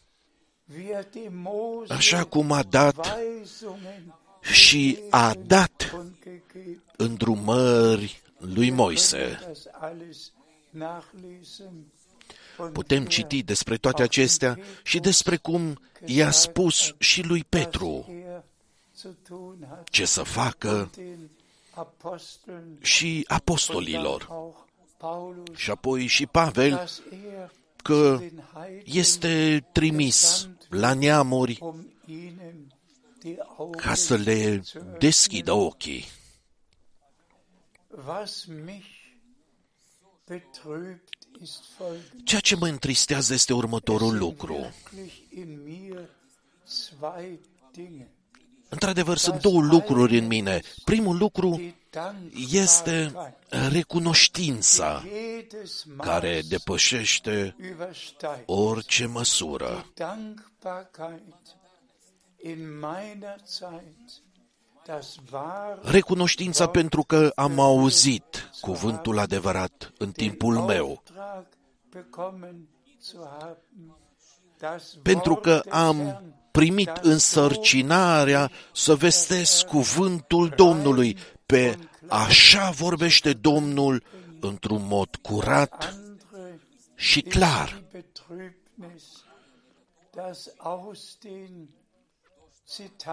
wie 0.66 0.92
er 0.92 1.04
dem 1.12 1.34
Mose 1.34 1.92
așa 1.92 2.24
cum 2.24 2.52
a 2.52 2.62
dat 2.62 3.18
Weisungen 3.18 4.14
și 4.40 4.98
a 5.10 5.34
dat 5.46 5.94
und 5.98 6.14
gegeben. 6.22 6.82
îndrumări 6.96 8.22
lui 8.38 8.68
Wir 8.68 8.72
Moise. 8.72 9.54
Putem 12.72 12.98
wir 12.98 13.08
citi 13.08 13.42
despre 13.42 13.76
toate 13.76 14.02
acestea 14.02 14.58
și 14.82 14.98
despre 14.98 15.36
cum 15.36 15.80
i-a 16.06 16.30
spus 16.30 16.94
și 16.98 17.22
lui 17.22 17.44
Petru 17.44 18.06
er 18.26 18.42
zu 18.96 19.08
tun 19.28 19.66
hat 19.68 19.88
ce 19.88 20.04
să 20.04 20.22
facă 20.22 20.90
den 20.96 21.30
Aposteln 21.74 22.78
și 22.82 23.14
und 23.14 23.24
apostolilor. 23.28 24.24
dann 24.28 24.38
auch 24.38 24.56
Paulus, 24.96 25.56
Și 25.56 25.70
apoi 25.70 26.06
și 26.06 26.26
Pavel 26.26 26.70
dass 26.70 27.02
er 27.34 27.52
că 27.82 28.16
den 28.18 28.44
Heiden 28.54 28.82
este 28.84 29.64
trimis 29.72 30.48
la 30.68 30.94
neamuri 30.94 31.58
um 31.60 31.86
ihnen 32.06 32.74
die 33.18 33.36
Augen 33.56 33.80
ca 33.80 33.94
să 33.94 34.16
le 34.16 34.60
zu 34.60 34.78
öffnen. 34.78 34.98
deschidă 34.98 35.52
ochii. 35.52 36.04
Was 41.40 41.40
mich 41.40 41.40
betrübt 41.40 41.42
ist 41.42 41.62
folgendes. 41.76 42.20
Ceea 42.24 42.40
ce 42.40 42.56
mă 42.56 42.68
întristează 42.68 43.32
este 43.34 43.52
următorul 43.52 44.16
lucru. 44.18 44.54
Wirklich 44.54 45.12
in 45.30 45.60
mir 45.64 46.08
zwei 46.64 47.40
Dinge. 47.72 48.06
Într-adevăr, 48.68 49.16
sunt 49.16 49.40
două 49.40 49.60
lucruri 49.62 50.18
în 50.18 50.26
mine. 50.26 50.60
Primul 50.84 51.16
lucru 51.16 51.50
Die 51.50 51.74
este 52.60 52.90
Dankbarkeit, 52.90 53.72
recunoștința 53.72 55.04
jedes 55.06 55.84
Maß 55.84 56.06
care 56.06 56.42
depășește 56.48 57.56
übersteigt. 57.58 58.42
orice 58.46 59.06
măsură. 59.06 59.86
Recunoștința 65.82 66.68
pentru 66.68 67.02
că 67.02 67.32
am 67.34 67.58
auzit 67.58 68.50
cuvântul 68.60 69.18
adevărat 69.18 69.92
în 69.98 70.10
timpul 70.10 70.54
meu, 70.54 70.86
Auftrag 70.88 71.46
bekommen 71.90 72.68
zu 73.00 73.16
haben, 73.38 73.96
das 74.58 74.96
pentru 75.02 75.34
că 75.34 75.50
Wort 75.50 75.64
des 75.64 75.72
am 75.72 75.96
Herrn, 75.96 76.34
primit 76.50 76.86
das 76.86 77.04
însărcinarea 77.04 78.50
să 78.72 78.94
vestesc 78.94 79.66
cuvântul 79.66 80.48
Domnului. 80.56 81.16
Pe 81.46 81.78
așa 82.08 82.70
vorbește 82.70 83.32
Domnul 83.32 84.02
într-un 84.40 84.86
mod 84.86 85.16
curat 85.16 85.94
andere 85.94 86.60
și 86.94 87.18
ist 87.18 87.36
clar. 87.36 87.82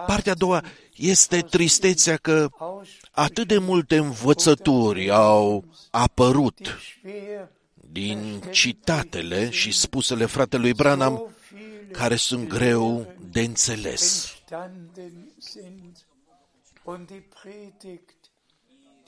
Partea 0.06 0.32
a 0.32 0.34
doua 0.34 0.62
este 0.96 1.40
tristețea 1.40 2.16
că 2.16 2.48
aus 2.58 2.88
atât 3.10 3.48
de 3.48 3.58
multe 3.58 3.96
învățături 3.96 5.10
au 5.10 5.64
apărut 5.90 6.58
die 6.58 6.72
schwer 6.98 7.48
din 7.92 8.42
citatele 8.50 9.50
și 9.50 9.72
spusele 9.72 10.26
fratelui 10.26 10.72
Branham 10.72 11.16
so 11.16 11.28
viele 11.52 11.90
care 11.92 12.16
sunt 12.16 12.48
greu 12.48 13.14
de 13.30 13.40
înțeles. 13.40 14.34
entstanden 14.50 15.32
sind 15.38 15.96
und 16.84 17.06
die 17.06 17.24
Predigt, 17.42 18.30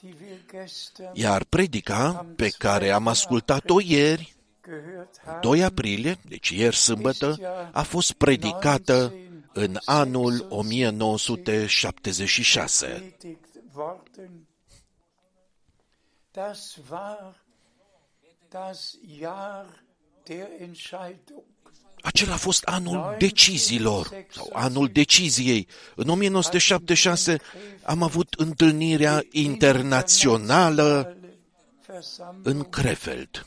die 0.01 0.15
wir 0.21 0.39
gestern 0.51 1.11
Iar 1.15 1.45
predica 1.45 2.27
pe 2.37 2.49
care 2.49 2.91
am 2.91 3.09
ascultat-o 3.09 3.81
ieri, 3.81 4.35
gehört 4.63 5.21
haben, 5.25 5.41
2 5.41 5.63
aprilie, 5.63 6.19
deci 6.29 6.49
ieri 6.49 6.77
sâmbătă, 6.77 7.39
a 7.73 7.83
fost 7.83 8.13
predicată 8.13 9.13
în 9.53 9.79
anul 9.85 10.47
1976. 10.49 12.87
predigt 12.87 13.49
worden. 13.75 14.47
Das 16.33 16.79
war 16.91 17.45
das 18.49 18.99
Jahr 19.19 19.85
der 20.23 20.49
Entscheidung. 20.61 21.45
Acela 22.03 22.33
a 22.33 22.37
fost 22.37 22.65
anul 22.65 23.15
deciziilor, 23.19 24.27
sau 24.31 24.51
anul 24.53 24.89
deciziei. 24.89 25.69
În 25.95 26.09
1976 26.09 27.41
am 27.83 28.03
avut 28.03 28.33
întâlnirea 28.33 29.23
internațională 29.31 31.17
Versammlung 31.87 32.47
în 32.47 32.63
Krefeld. 32.63 33.47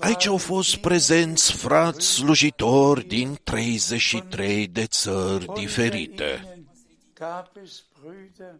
Aici 0.00 0.26
au 0.26 0.36
fost 0.36 0.76
prezenți 0.76 1.52
frați 1.52 2.06
slujitori 2.06 3.04
din 3.06 3.38
33 3.44 4.66
de 4.66 4.86
țări 4.86 5.46
diferite. 5.54 6.40
ihnen 6.44 6.58
gab 7.14 7.46
es 7.64 7.82
Brüder, 8.00 8.54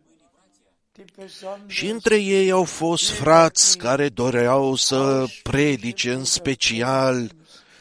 die 0.93 1.05
besonders 1.17 1.73
Și 1.73 1.89
între 1.89 2.17
ei 2.17 2.51
au 2.51 2.65
fost 2.65 3.11
frați 3.11 3.79
care 3.79 4.09
doreau 4.09 4.75
să 4.75 5.25
predice 5.43 6.13
în 6.13 6.25
special 6.25 7.31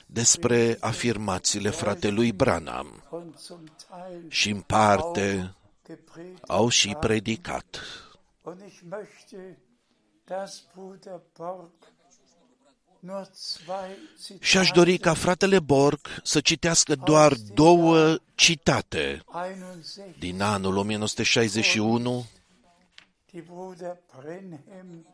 despre 0.05 0.77
afirmațiile 0.79 1.69
fratelui 1.69 2.31
Branham 2.31 3.03
und 3.09 3.37
zum 3.39 3.63
Teil 3.89 4.25
și 4.29 4.49
în 4.49 4.61
parte 4.61 5.55
gepredigt 5.87 6.43
au 6.47 6.69
și 6.69 6.87
haben. 6.87 7.07
predicat. 7.07 7.81
Și 14.39 14.57
aș 14.57 14.71
dori 14.71 14.97
ca 14.97 15.13
Zitate 15.13 15.13
fratele 15.13 15.59
Borg 15.59 15.99
să 16.23 16.39
citească 16.39 16.95
doar 16.95 17.33
două 17.53 18.17
citate 18.35 19.23
61, 19.31 20.13
din 20.19 20.41
anul 20.41 20.77
1961 20.77 22.25
die 23.31 23.41
Bruder 23.41 23.97
Brenhem 24.15 25.05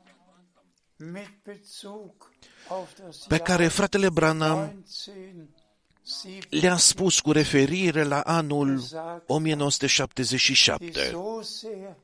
mit 0.98 1.34
Bezug 1.44 2.32
auf 2.68 2.90
das 3.00 3.18
pe 3.28 3.38
care 3.38 3.68
fratele 3.68 4.10
Branham 4.10 4.60
1907 4.60 6.48
le-a 6.50 6.78
spus 6.78 7.20
cu 7.20 7.32
referire 7.32 8.04
la 8.04 8.20
anul 8.20 8.78
die 8.80 9.24
1977 9.28 11.10
so 11.12 11.42
sehr 11.42 11.96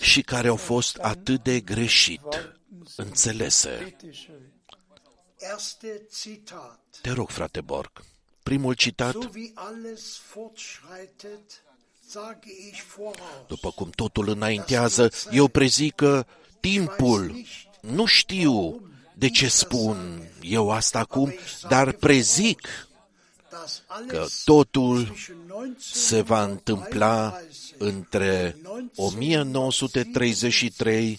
și 0.00 0.22
care 0.22 0.48
au 0.48 0.56
fost 0.56 0.96
atât 0.96 1.42
de 1.42 1.60
greșit 1.60 2.56
înțelese. 2.96 3.96
Te 7.00 7.10
rog, 7.10 7.30
frate 7.30 7.60
Borg. 7.60 8.04
Primul 8.42 8.74
citat, 8.74 9.12
So 9.12 9.28
wie 9.34 9.50
alles 9.54 10.16
fortschreitet, 10.16 11.62
sage 12.08 12.50
ich 12.70 12.82
voraus. 12.96 13.46
după 13.46 13.70
cum 13.70 13.90
totul 13.90 14.28
înaintează, 14.28 15.10
eu 15.30 15.48
prezic 15.48 15.94
că 15.94 16.24
timpul, 16.60 17.34
nu 17.80 18.06
știu 18.06 18.80
de 19.14 19.28
ce 19.28 19.48
spun 19.48 20.22
eu 20.40 20.70
asta 20.70 20.98
acum, 20.98 21.34
dar 21.68 21.92
prezic 21.92 22.68
dass 23.50 23.82
că 24.06 24.16
alles 24.16 24.42
totul 24.44 25.04
zwischen 25.04 25.76
se 25.78 26.20
va 26.20 26.42
întâmpla 26.42 27.40
1933 27.78 27.78
între 27.78 28.56
1933 28.96 31.18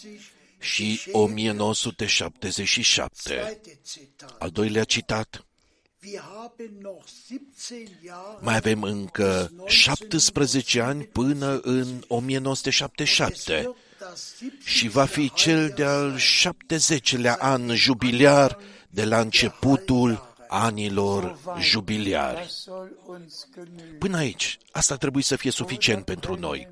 și 0.63 1.01
1977. 1.11 3.11
Zweite 3.23 3.79
Zitat. 3.85 4.35
Al 4.39 4.49
doilea 4.49 4.83
citat. 4.83 5.45
Wir 6.03 6.19
haben 6.19 6.81
noch 6.81 7.07
17 7.07 7.89
Jahre 8.03 8.37
Mai 8.41 8.55
avem 8.55 8.83
încă 8.83 9.51
17 9.65 10.81
ani 10.81 11.03
până 11.03 11.59
în 11.59 12.03
1977 12.07 13.53
wird 13.53 13.75
das 13.99 14.35
70. 14.35 14.67
și 14.67 14.87
va 14.87 15.05
fi 15.05 15.31
cel 15.33 15.69
de-al 15.69 16.17
70-lea 16.17 17.37
an 17.39 17.75
jubiliar 17.75 18.57
de 18.89 19.05
la 19.05 19.19
începutul 19.19 20.35
anilor 20.47 21.37
jubiliari. 21.59 22.35
Das 22.35 22.61
soll 22.61 22.97
uns 23.07 23.47
genügen. 23.53 23.97
Până 23.99 24.17
aici, 24.17 24.57
asta 24.71 24.97
trebuie 24.97 25.23
să 25.23 25.35
fie 25.35 25.51
suficient 25.51 26.05
pentru 26.05 26.35
noi. 26.35 26.67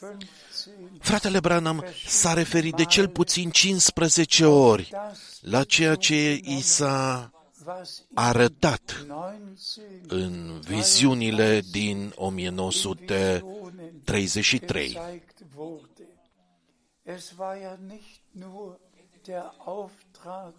Hat 0.00 0.10
er 0.10 0.16
mindestens 0.16 0.64
15 0.64 0.98
Fratele 1.00 1.40
Branham 1.40 1.84
s-a 2.06 2.32
referit 2.32 2.74
de 2.74 2.84
cel 2.84 3.08
puțin 3.08 3.50
15 3.50 4.44
ori 4.44 4.88
das, 4.90 5.18
la 5.40 5.64
ceea 5.64 5.94
ce 5.94 6.40
i 6.42 6.60
s-a 6.60 7.30
was 7.66 8.06
arătat 8.14 9.04
19 9.06 10.04
în 10.08 10.60
viziunile 10.60 11.60
din 11.70 12.12
1933. 12.16 14.86
gezeigt 14.86 15.38
wurde. 15.54 16.08
Es 17.02 17.32
war 17.38 17.60
ja 17.60 17.78
nicht 17.88 18.20
nur 18.30 18.80
der 19.24 19.54
Auftrag, 19.64 20.54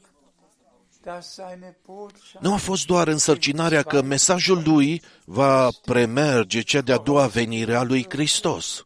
dass 1.03 1.33
seine 1.33 1.77
Botschaft 1.85 2.43
Nu 2.43 2.53
a 2.53 2.57
fost 2.57 2.85
doar 2.85 3.07
însărcinarea 3.07 3.83
că 3.83 4.01
mesajul 4.01 4.61
lui 4.65 5.01
va 5.25 5.69
premerge 5.85 6.61
cea 6.61 6.81
de-a 6.81 6.97
doua 6.97 7.27
venire 7.27 7.75
a 7.75 7.83
lui 7.83 8.05
Hristos. 8.09 8.85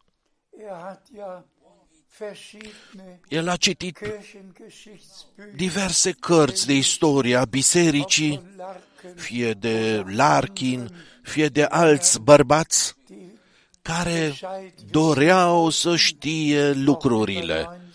El 3.28 3.48
a 3.48 3.56
citit 3.56 3.98
Kirchengeschichtsbücher 3.98 5.54
diverse 5.54 6.12
cărți 6.12 6.66
de 6.66 6.72
istoria 6.72 7.44
bisericii, 7.44 8.36
von 8.36 8.54
Larken, 8.56 9.14
fie 9.16 9.52
de 9.52 10.04
Larkin, 10.06 10.90
fie 11.22 11.48
de 11.48 11.62
alți 11.62 12.20
bărbați 12.20 12.94
die 13.06 13.32
care 13.82 14.34
doreau 14.90 15.70
să 15.70 15.96
știe 15.96 16.72
lucrurile 16.72 17.62
19 17.62 17.86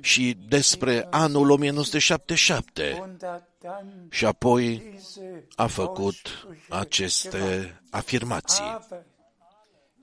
și 0.00 0.36
despre 0.48 1.06
anul 1.10 1.50
1977 1.50 2.98
und 3.00 3.22
hat 3.22 3.48
dann 3.60 4.06
și 4.10 4.24
apoi 4.24 4.82
diese 4.94 5.46
a 5.56 5.66
făcut 5.66 6.14
Aussprüche 6.14 6.66
gemacht. 6.68 6.82
aceste 6.82 7.80
afirmații. 7.90 8.78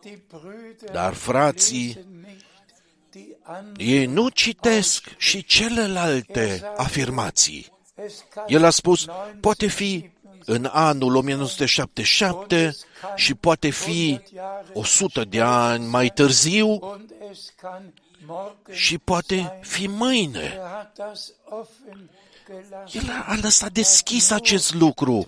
Aber 0.06 0.12
die 0.12 0.22
Brüder 0.30 0.93
Dar 0.93 1.14
frații, 1.14 1.88
lesen 1.88 2.22
nicht 2.22 2.45
die 3.12 3.36
anderen. 3.43 3.76
ei 3.78 4.06
nu 4.06 4.30
citesc 4.30 5.16
și 5.18 5.43
celelalte 5.43 6.72
afirmații. 6.76 7.74
Es 8.06 8.24
kann 8.34 8.45
El 8.47 8.64
a 8.64 8.70
spus, 8.70 9.06
poate 9.39 9.68
fi 9.68 10.10
în 10.45 10.70
anul 10.72 11.16
1977 11.16 12.76
și 13.16 13.36
poate 13.36 13.70
fi 13.70 14.20
100 14.74 15.24
de 15.24 15.41
ani 15.41 15.86
mai 15.86 16.10
târziu 16.10 16.70
und 16.70 17.14
es 17.32 17.53
kann 17.62 17.93
morgen 18.26 18.76
și 18.76 18.97
poate 18.97 19.60
fi 19.62 19.88
mâine. 19.88 20.39
Er 20.39 20.60
hat 20.72 20.93
das 20.95 21.32
offen 21.43 22.10
gelassen. 22.45 23.01
El 23.01 23.24
a 23.26 23.38
lăsat 23.41 23.72
deschis 23.72 24.32
acest 24.32 24.74
lucru. 24.74 25.26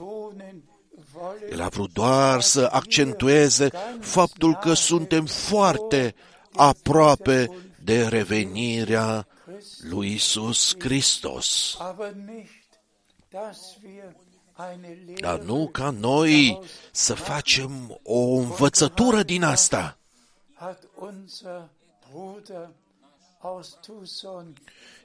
Tonen 1.18 1.32
wollen 1.40 1.52
El 1.52 1.62
a 1.62 1.68
vrut 1.68 1.94
doar 1.94 2.42
să 2.42 2.70
accentueze 2.72 3.70
faptul 4.00 4.56
că 4.56 4.74
suntem 4.74 5.26
foarte 5.26 6.16
aproape 6.54 7.52
de 7.84 8.08
revenirea 8.08 9.28
lui 9.82 10.14
Isus 10.14 10.76
Hristos. 10.80 11.76
aber 11.80 12.12
nicht, 12.12 12.68
dass 13.30 13.58
wir 13.84 14.16
eine 14.72 14.98
Dar 15.20 15.38
Lehre 15.38 15.46
nu 15.46 15.68
ca 15.68 15.90
noi 15.90 16.60
să 16.92 17.14
facem 17.14 18.00
o 18.04 18.20
învățătură 18.20 19.24
din 19.24 19.44
asta. 19.44 19.98
hat 20.54 20.84
unser 20.96 21.70
Bruder 22.12 22.70
aus 23.40 23.78
Tucson 23.86 24.54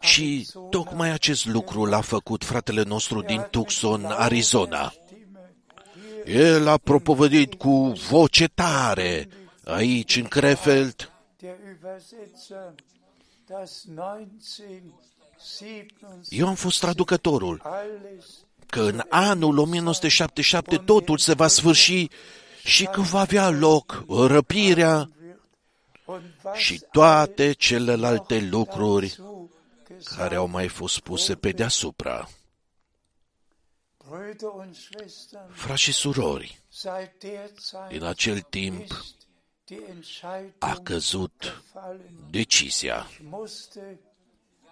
Și 0.00 0.22
Arizona, 0.22 0.68
tocmai 0.68 1.10
acest 1.10 1.46
lucru 1.46 1.84
l-a 1.84 2.00
făcut 2.00 2.44
fratele 2.44 2.82
nostru 2.82 3.22
din 3.22 3.46
Tucson, 3.50 4.04
Arizona. 4.04 4.92
Stimme 6.22 6.38
hier 6.38 6.56
El 6.56 6.68
a 6.68 6.76
propovădit 6.76 7.54
cu 7.54 7.92
voce 8.08 8.46
tare 8.46 9.28
aici 9.64 10.16
în 10.16 10.24
Krefeld 10.24 11.12
der 11.42 11.56
Übersetzer 11.76 12.74
das 13.46 13.84
1977 13.88 15.94
Eu 16.28 16.46
am 16.46 16.54
fost 16.54 16.80
traducătorul, 16.80 17.60
alles 17.64 18.24
că 18.66 18.80
în 18.80 19.02
anul 19.08 19.58
1977 19.58 20.76
totul 20.76 21.18
se 21.18 21.34
va 21.34 21.46
sfârși 21.46 22.06
și 22.64 22.84
că 22.84 23.00
va 23.00 23.20
avea 23.20 23.50
loc 23.50 24.04
răpirea 24.26 24.96
wird 24.96 25.10
und 26.04 26.22
was 26.44 26.56
și 26.56 26.82
toate 26.92 27.52
celelalte 27.52 28.38
noch 28.38 28.50
lucruri 28.50 29.06
dazu 29.06 29.50
gesagt 29.88 30.18
care 30.18 30.34
au 30.34 30.46
mai 30.46 30.68
fost 30.68 31.00
puse 31.00 31.34
pe 31.34 31.50
deasupra. 31.50 32.28
Brüder 34.12 34.54
und 34.54 34.76
Schwestern, 34.76 35.52
Frați 35.52 35.80
și 35.80 35.92
surori, 35.92 36.58
seit 36.68 37.10
der 37.18 37.50
Zeit 37.60 38.00
în 38.00 38.06
acel 38.06 38.40
timp 38.40 38.80
ist 38.80 39.14
die 39.64 39.80
Entscheidung 39.88 40.52
a 40.58 40.80
căzut 40.82 41.32
gefallen. 41.40 42.10
decizia. 42.30 43.06
Ich 43.10 43.20
musste 43.30 44.00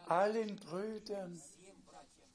allen 0.06 0.58
Brüdern, 0.64 1.42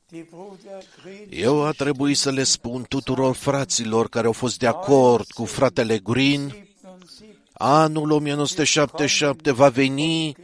die 0.07 0.27
Bruder 0.29 0.83
Green 1.01 1.27
Eu 1.29 1.63
a 1.63 1.71
trebuit 1.71 2.17
să 2.17 2.31
le 2.31 2.43
spun 2.43 2.85
tuturor 2.89 3.35
fraților 3.35 4.09
care 4.09 4.25
au 4.25 4.33
fost 4.33 4.59
de 4.59 4.67
acord 4.67 5.31
cu 5.31 5.45
fratele 5.45 5.97
Green, 5.97 6.49
77 6.49 7.39
anul 7.53 8.11
1977 8.11 9.51
va 9.51 9.69
veni 9.69 10.35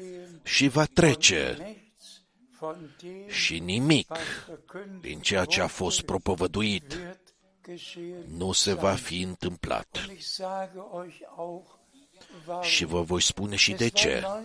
și 0.44 0.68
va 0.68 0.86
trece 0.86 1.58
nichts 1.58 1.62
von 1.62 1.68
dem, 1.68 1.81
și 3.28 3.60
nimic 3.60 4.10
was 4.10 4.20
verkündigt 4.48 5.02
din 5.02 5.20
ceea 5.20 5.46
ce 5.46 5.62
a 5.62 5.68
fost 5.68 6.02
propovăduit 6.02 6.94
wird, 6.94 7.20
geschehen. 7.68 8.24
nu 8.38 8.52
se 8.52 8.74
va 8.74 8.94
fi 8.94 9.22
întâmplat. 9.22 9.98
Und 10.08 10.18
ich 10.18 10.26
sage 10.26 10.72
euch 10.94 11.16
auch, 11.38 11.68
warum. 12.48 12.64
Și 12.64 12.86
vă 12.86 13.02
voi 13.02 13.22
spune 13.22 13.56
și 13.56 13.74
de 13.74 13.86
Es 13.86 13.92
ce. 13.94 14.22
war 14.24 14.44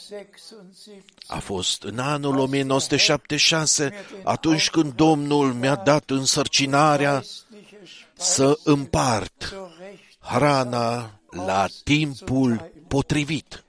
1976, 0.00 1.04
A 1.26 1.38
fost 1.38 1.82
în 1.82 1.98
anul 1.98 2.38
1976, 2.38 3.92
atunci 4.24 4.70
când 4.70 4.92
Domnul 4.94 5.52
mi-a 5.52 5.76
dat 5.76 6.10
însărcinarea 6.10 7.18
geistliche 7.20 7.78
să 8.14 8.58
împart 8.64 9.44
zur 9.48 9.76
Recht. 9.78 10.18
hrana 10.20 11.20
la 11.30 11.66
timpul 11.84 12.70
potrivit. 12.88 13.64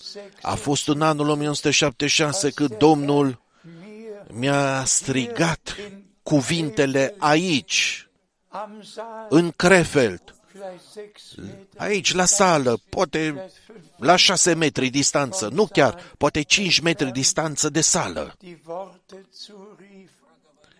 Es 0.00 0.14
war 0.14 0.24
1976 0.24 0.42
A 0.42 0.54
fost 0.54 0.88
în 0.88 1.02
anul 1.02 1.28
1976 1.28 2.50
când 2.50 2.76
Domnul 2.76 3.42
mir 3.80 4.38
mi-a 4.38 4.84
strigat 4.84 5.76
cuvintele 6.22 7.14
aici, 7.18 8.08
am 8.48 8.82
Saal, 8.82 9.26
în 9.28 9.50
Krefeld, 9.50 10.34
vielleicht 10.52 10.90
sechs 10.92 11.34
Meter, 11.36 11.66
aici 11.76 12.12
la 12.12 12.24
sală, 12.24 12.80
poate 12.88 13.18
vielleicht 13.18 13.56
fünf, 13.66 13.78
la 13.96 14.16
șase 14.16 14.54
metri 14.54 14.88
distanță, 14.88 15.48
nu 15.48 15.66
chiar, 15.66 16.14
poate 16.18 16.42
cinci 16.42 16.80
metri 16.80 17.10
distanță 17.12 17.68
de 17.68 17.80
sală. 17.80 18.34
die 18.38 18.60
Worte 18.66 19.26
zurief, 19.34 20.10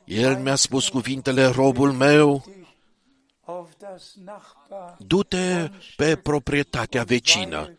El 0.05 0.37
mi-a 0.37 0.55
spus 0.55 0.89
cuvintele, 0.89 1.47
robul 1.47 1.93
meu, 1.93 2.43
dich 2.47 2.67
auf 3.45 3.69
das 3.79 4.15
Nachbar, 4.25 4.97
du-te 4.99 5.71
pe 5.97 6.17
proprietatea 6.17 7.03
vecină 7.03 7.59
weil 7.59 7.73
es 7.73 7.78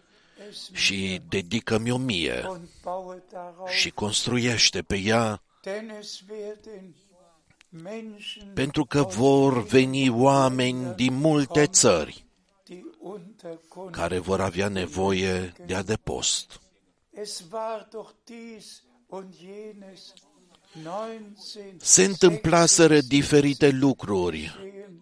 și 0.72 1.22
dedică-mi 1.30 1.91
o 1.91 1.97
mie 1.97 2.45
und 2.50 2.68
baue 2.84 3.24
darauf, 3.32 3.70
și 3.70 3.89
construiește 3.89 4.82
pe 4.82 4.97
ea, 4.97 5.41
denn 5.62 5.89
es 6.00 6.24
werden 6.30 6.95
Menschen 7.70 8.52
pentru 8.54 8.86
că 8.86 9.02
vor 9.02 9.64
veni 9.64 10.10
oameni 10.10 10.95
din 10.95 11.14
multe 11.14 11.66
țări 11.66 12.26
die 12.64 12.86
Unterkunft. 13.00 13.95
care 13.95 14.20
vor 14.20 14.41
avea 14.41 14.68
nevoie 14.68 15.54
de 15.66 15.76
adăpost. 15.76 16.60
Es 17.14 17.43
war 17.52 17.88
doch 17.91 18.10
dies 18.24 18.84
und 19.08 19.34
jenes 19.38 20.14
19 20.84 21.76
Se 21.78 22.04
întâmplaseră 22.04 23.00
diferite 23.02 23.70
lucruri 23.70 24.58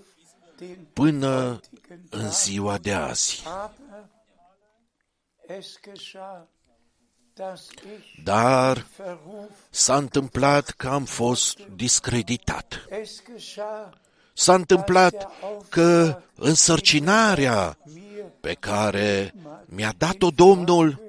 până 0.93 1.30
heutigen 1.45 2.01
în 2.10 2.20
Tag. 2.22 2.32
ziua 2.32 2.78
de 2.78 2.93
azi. 2.93 3.43
Aber 3.47 4.06
es 5.47 5.76
geschah, 5.84 6.41
dass 7.34 7.62
ich 7.97 8.24
Dar 8.24 8.86
verruf, 8.97 9.49
s-a 9.70 9.95
întâmplat 9.97 10.70
că 10.70 10.88
am 10.88 11.06
fost 11.06 11.60
discreditat. 11.76 12.86
es 13.01 13.22
geschah, 13.34 13.89
S-a 14.38 14.53
întâmplat 14.53 15.28
că 15.70 16.20
însărcinarea 16.36 17.78
mir 17.84 18.24
pe 18.41 18.53
care 18.53 19.34
mi-a 19.66 19.93
dat-o 19.97 20.30
Domnul 20.30 21.01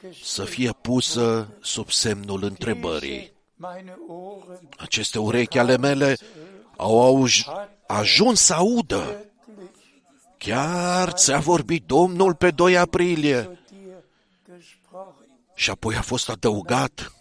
geschah. 0.00 0.22
să 0.24 0.44
fie 0.44 0.72
pusă 0.72 1.48
sub 1.60 1.90
semnul 1.90 2.42
întrebării. 2.42 3.32
Meine 3.56 3.96
Ohren 4.08 4.68
Aceste 4.78 5.18
urechi 5.18 5.58
ale 5.58 5.76
mele 5.76 6.16
au 6.76 7.00
auj- 7.26 7.46
ajuns 7.88 8.40
să 8.40 8.54
audă. 8.54 9.02
wirklich 9.06 9.26
Chiar 10.38 11.12
ți-a 11.12 11.38
vorbit 11.38 11.84
Domnul 11.86 12.34
pe 12.34 12.50
2 12.50 12.76
aprilie. 12.78 13.42
zu 13.42 13.56
dir 13.70 14.02
gesprochen, 14.46 15.26
Și 15.54 15.70
apoi 15.70 15.94
a 15.96 16.02
fost 16.02 16.28
adăugat, 16.28 17.12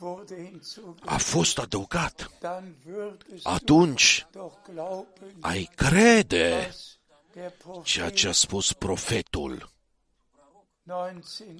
wurde 0.00 0.34
hinzugefügt. 0.50 1.02
a 1.08 1.16
fost 1.16 1.58
adăugat. 1.58 2.30
Dann 2.40 2.74
würdest 2.86 3.42
Atunci 3.42 4.26
du 4.32 4.38
doch 4.38 4.54
glauben, 4.72 5.34
ai 5.40 5.68
crede 5.74 6.64
was 6.66 6.98
der 7.32 7.52
ceea 7.82 8.04
Prophet 8.04 8.14
ce 8.16 8.28
a 8.28 8.32
spus 8.32 8.72
profetul 8.72 9.70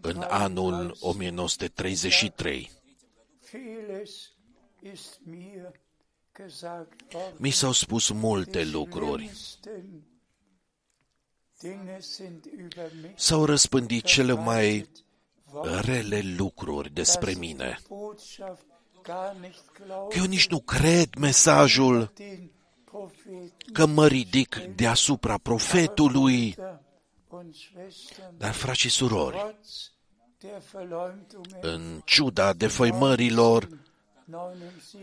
în 0.02 0.20
anul 0.28 0.96
1933. 1.00 2.70
Mi 7.36 7.50
s-au 7.50 7.72
spus 7.72 8.10
multe 8.10 8.62
Die 8.62 8.70
lucruri. 8.72 9.30
schlimmsten 9.32 10.02
Dinge 11.60 11.98
sind 12.00 12.44
über 12.46 12.90
mich 13.02 13.12
S-au 13.18 13.44
răspândit 13.44 14.04
cele 14.04 14.32
mai 14.34 14.70
verbreitet 14.72 15.04
worden, 15.52 15.80
rele 15.80 16.34
lucruri 16.36 16.88
dass 16.90 16.94
despre 16.94 17.30
ich 17.30 17.38
mine. 17.38 17.74
die 17.78 17.86
Botschaft 17.88 18.64
gar 19.02 19.36
nicht 19.40 19.62
glaube, 19.84 20.14
Că 20.14 20.18
eu 20.18 20.24
nici 20.24 20.48
nu 20.48 20.60
cred 20.60 21.14
mesajul 21.14 22.10
den 22.14 22.50
Propheten, 22.84 23.52
că 23.72 23.86
mă 23.86 24.06
ridic 24.06 24.56
deasupra 24.74 25.38
profetului. 25.38 26.54
Brüder 26.54 26.78
und 27.28 27.54
Schwestern, 27.54 28.38
Dar, 28.38 28.52
frați 28.52 28.78
și 28.78 28.88
surori, 28.88 29.36
trotz 29.36 29.90
der 30.38 30.62
Verleumdungen 30.72 31.58
în 31.60 32.00
ciuda 32.04 32.52
defăimărilor 32.52 33.62
79 33.62 33.80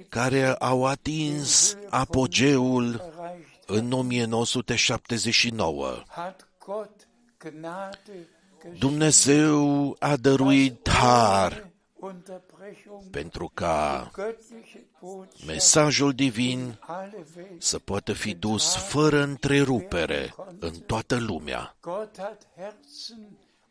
care 0.09 0.53
au 0.53 0.85
atins 0.85 1.77
apogeul 1.89 2.85
erreicht 2.85 3.63
în 3.65 3.91
1979, 3.91 6.03
hat 6.07 6.47
Gott 6.65 7.07
Gnade 7.37 8.27
geschenkt. 8.63 8.79
Dumnezeu 8.79 9.95
a 9.99 10.15
dăruit 10.15 10.89
har 10.89 11.71
Unterbrechung 11.99 13.09
pentru 13.11 13.51
ca 13.53 14.11
göttliche 14.13 14.79
Botschaft 15.01 15.45
mesajul 15.45 16.13
divin 16.13 16.77
alle 16.79 17.25
Welt. 17.35 17.61
să 17.61 17.79
poată 17.79 18.13
fi 18.13 18.33
dus 18.33 18.75
fără 18.75 19.21
întrerupere 19.21 20.35
în 20.59 20.79
toată 20.79 21.19
lumea. 21.19 21.75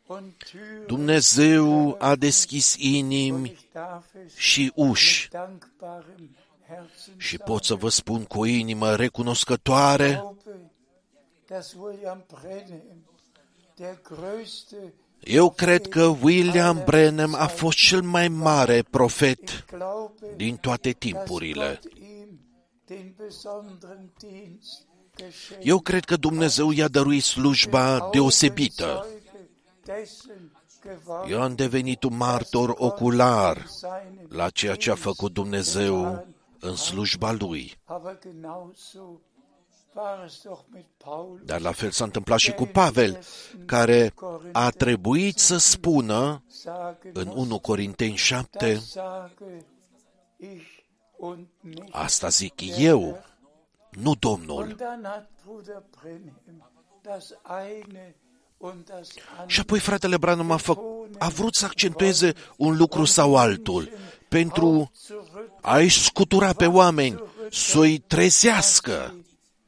Gott 0.07 0.17
hat 0.17 0.23
Herzen 0.23 0.25
und 0.25 0.39
Türen. 0.39 0.87
Dumnezeu 0.87 1.97
a 1.99 2.15
deschis 2.15 2.75
inimi 2.75 3.49
Ich 3.49 3.71
darf 3.73 4.05
es 4.25 4.35
și 4.35 4.71
uși 4.75 5.21
mit 5.21 5.31
dankbarem 5.31 6.29
Herzen 6.67 7.13
și 7.17 7.37
sagen. 7.37 7.53
pot 7.53 7.63
să 7.63 7.75
vă 7.75 7.89
spun 7.89 8.23
cu 8.23 8.39
o 8.39 8.45
inimă 8.45 8.95
recunoscătoare 8.95 10.07
glaube, 10.07 10.71
dass 11.47 11.73
William 11.73 12.23
Branham 12.27 13.03
der 13.75 13.99
größte 14.01 14.93
Eu 15.19 15.49
cred 15.49 15.87
că 15.87 16.05
William 16.21 16.81
Branham 16.85 17.33
a 17.33 17.47
fost 17.47 17.77
cel 17.77 18.01
mai 18.01 18.27
mare 18.27 18.81
profet 18.89 19.65
glaube, 19.65 20.33
din 20.35 20.55
toate 20.55 20.89
dass 20.89 20.99
timpurile. 20.99 21.79
Gott 21.81 21.93
ihm 21.97 22.39
den 22.85 23.13
besonderen 23.17 24.11
Dienst 24.19 24.85
geschenkt 25.15 25.65
Eu 25.65 25.79
cred 25.79 26.05
că 26.05 26.15
Dumnezeu 26.15 26.71
i-a 26.71 26.87
dăruit 26.87 27.23
slujba 27.23 28.09
deosebită. 28.11 29.05
Augenzeuge 29.83 30.01
dessen 30.01 30.51
geworden, 30.81 31.31
Eu 31.31 31.41
am 31.41 31.55
devenit 31.55 32.03
un 32.03 32.17
martor 32.17 32.75
ocular 32.77 33.67
seinen 33.67 34.27
la 34.29 34.49
ceea 34.49 34.75
ce 34.75 34.91
a 34.91 34.95
făcut 34.95 35.33
Dumnezeu 35.33 36.27
în 36.59 36.75
slujba 36.75 37.31
lui. 37.31 37.77
Aber 37.85 38.19
genauso 38.21 39.21
war 39.95 40.23
es 40.25 40.41
doch 40.43 40.61
mit 40.69 40.85
Paulus. 40.97 41.45
Dar 41.45 41.61
la 41.61 41.71
fel 41.71 41.91
s-a 41.91 42.03
întâmplat 42.03 42.39
și 42.39 42.51
cu 42.51 42.65
Pavel, 42.65 43.19
care 43.65 44.13
a 44.51 44.69
trebuit 44.69 45.37
să 45.37 45.57
spună 45.57 46.43
Sage 46.47 47.09
în 47.13 47.27
muss, 47.27 47.35
1 47.35 47.59
Corinteni 47.59 48.15
7, 48.15 48.73
das 48.73 48.89
sage 48.89 49.65
ich 50.37 50.81
und 51.17 51.47
nicht. 51.59 51.87
asta 51.91 52.27
zic 52.27 52.61
eu, 52.77 53.23
nu 53.89 54.15
Domnul. 54.15 54.75
Und 58.63 58.87
dann 58.87 59.03
hat 59.03 59.07
Bruder 59.07 59.09
Brenhem 59.09 59.09
das 59.09 59.09
eine 59.15 59.41
und 59.41 59.47
das 59.47 59.47
Și 59.47 59.59
andere 59.59 59.61
apoi 59.61 59.79
fratele 59.79 60.17
Branham 60.17 60.51
a, 60.51 60.57
fă, 60.57 60.77
a 61.17 61.29
vrut 61.29 61.55
să 61.55 61.65
accentueze 61.65 62.33
un 62.57 62.77
lucru 62.77 63.05
sau 63.05 63.35
altul 63.35 63.89
pentru 64.27 64.91
zurück 65.05 65.59
a-i 65.61 65.89
scutura 65.89 66.53
pe 66.53 66.67
oameni, 66.67 67.23
să-i 67.51 67.97
trezească, 67.97 69.15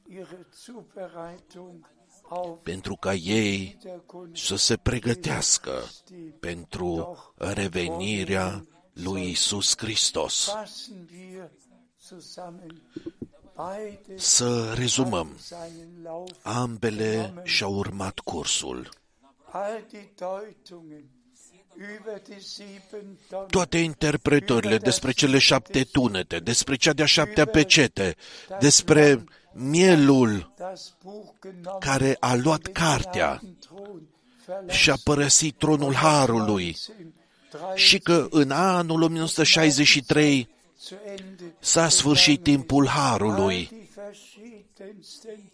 ihre 0.09 0.47
Zubereitung 0.63 1.89
auf 2.29 2.59
pentru 2.63 2.95
ca 2.95 3.13
ei 3.13 3.77
Wiederkunft 3.83 4.45
să 4.45 4.55
se 4.55 4.77
pregătească 4.77 5.83
pentru 6.39 7.17
revenirea 7.35 8.65
lui 8.93 9.29
Isus 9.29 9.77
Hristos. 9.77 10.51
Fassen 13.55 13.79
wir 13.83 13.97
zusammen. 13.97 13.99
Beide 14.05 14.19
Să 14.19 14.73
rezumăm, 14.77 15.35
seinen 15.39 15.89
Lauf. 16.03 16.29
ambele 16.41 17.33
și-au 17.43 17.73
urmat 17.73 18.19
cursul. 18.19 18.89
All 19.51 19.85
die 19.89 20.11
Deutungen 20.17 21.03
über 21.75 22.21
die 22.27 22.39
sieben 22.39 23.17
Tonnen, 23.29 23.47
Toate 23.47 23.77
interpretările 23.77 24.77
despre 24.77 25.11
cele 25.11 25.37
șapte 25.37 25.83
tunete, 25.83 26.37
despre 26.37 26.75
cea 26.75 26.93
de-a 26.93 27.05
șaptea 27.05 27.45
pecete, 27.45 28.15
despre 28.59 29.23
mielul 29.53 30.53
das 30.57 30.95
Buch 31.03 31.33
genommen 31.41 31.79
care 31.79 32.17
a 32.19 32.35
luat 32.35 32.61
den 32.61 32.73
cartea 32.73 33.39
Gnadenthron 33.41 34.01
și 34.69 34.89
a 34.89 34.93
verlassen, 34.93 35.03
părăsit 35.03 35.57
tronul 35.57 35.93
Harului 35.93 36.77
și 37.75 37.99
că 37.99 38.27
în 38.29 38.51
anul 38.51 39.01
1963 39.01 40.33
zu 40.33 40.39
Ende 40.39 40.49
s-a 41.59 41.89
sfârșit 41.89 42.43
timpul 42.43 42.87
Harului. 42.87 43.69
all 43.71 43.77
die 43.77 43.89
verschiedensten 43.95 45.51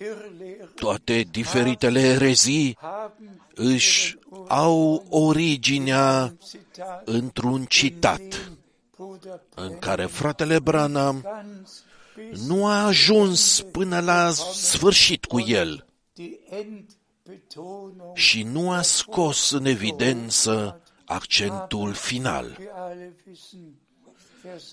Irrlehren 0.00 0.68
Toate 0.74 1.22
diferitele 1.30 2.00
erezii 2.00 2.76
haben 2.80 3.46
își 3.54 4.16
au 4.48 5.04
originea 5.08 6.34
Zitat 6.48 7.08
într-un 7.08 7.64
citat 7.64 8.18
dem 8.18 8.58
Bruder 8.96 9.40
în 9.54 9.78
care 9.78 10.06
fratele 10.06 10.58
Branham 10.58 11.20
ganz 11.22 11.82
bis 12.14 12.46
nu 12.46 12.66
a 12.66 12.84
ajuns 12.84 13.60
până 13.60 14.00
la 14.00 14.30
sfârșit 14.52 15.24
cu 15.24 15.40
el 15.40 15.86
die 16.18 16.38
Endbetonung 16.50 18.16
și 18.16 18.42
nu 18.42 18.70
a 18.70 18.82
scos 18.82 19.50
în 19.50 19.64
evidență 19.64 20.80
accentul 21.04 21.92
final. 21.92 22.58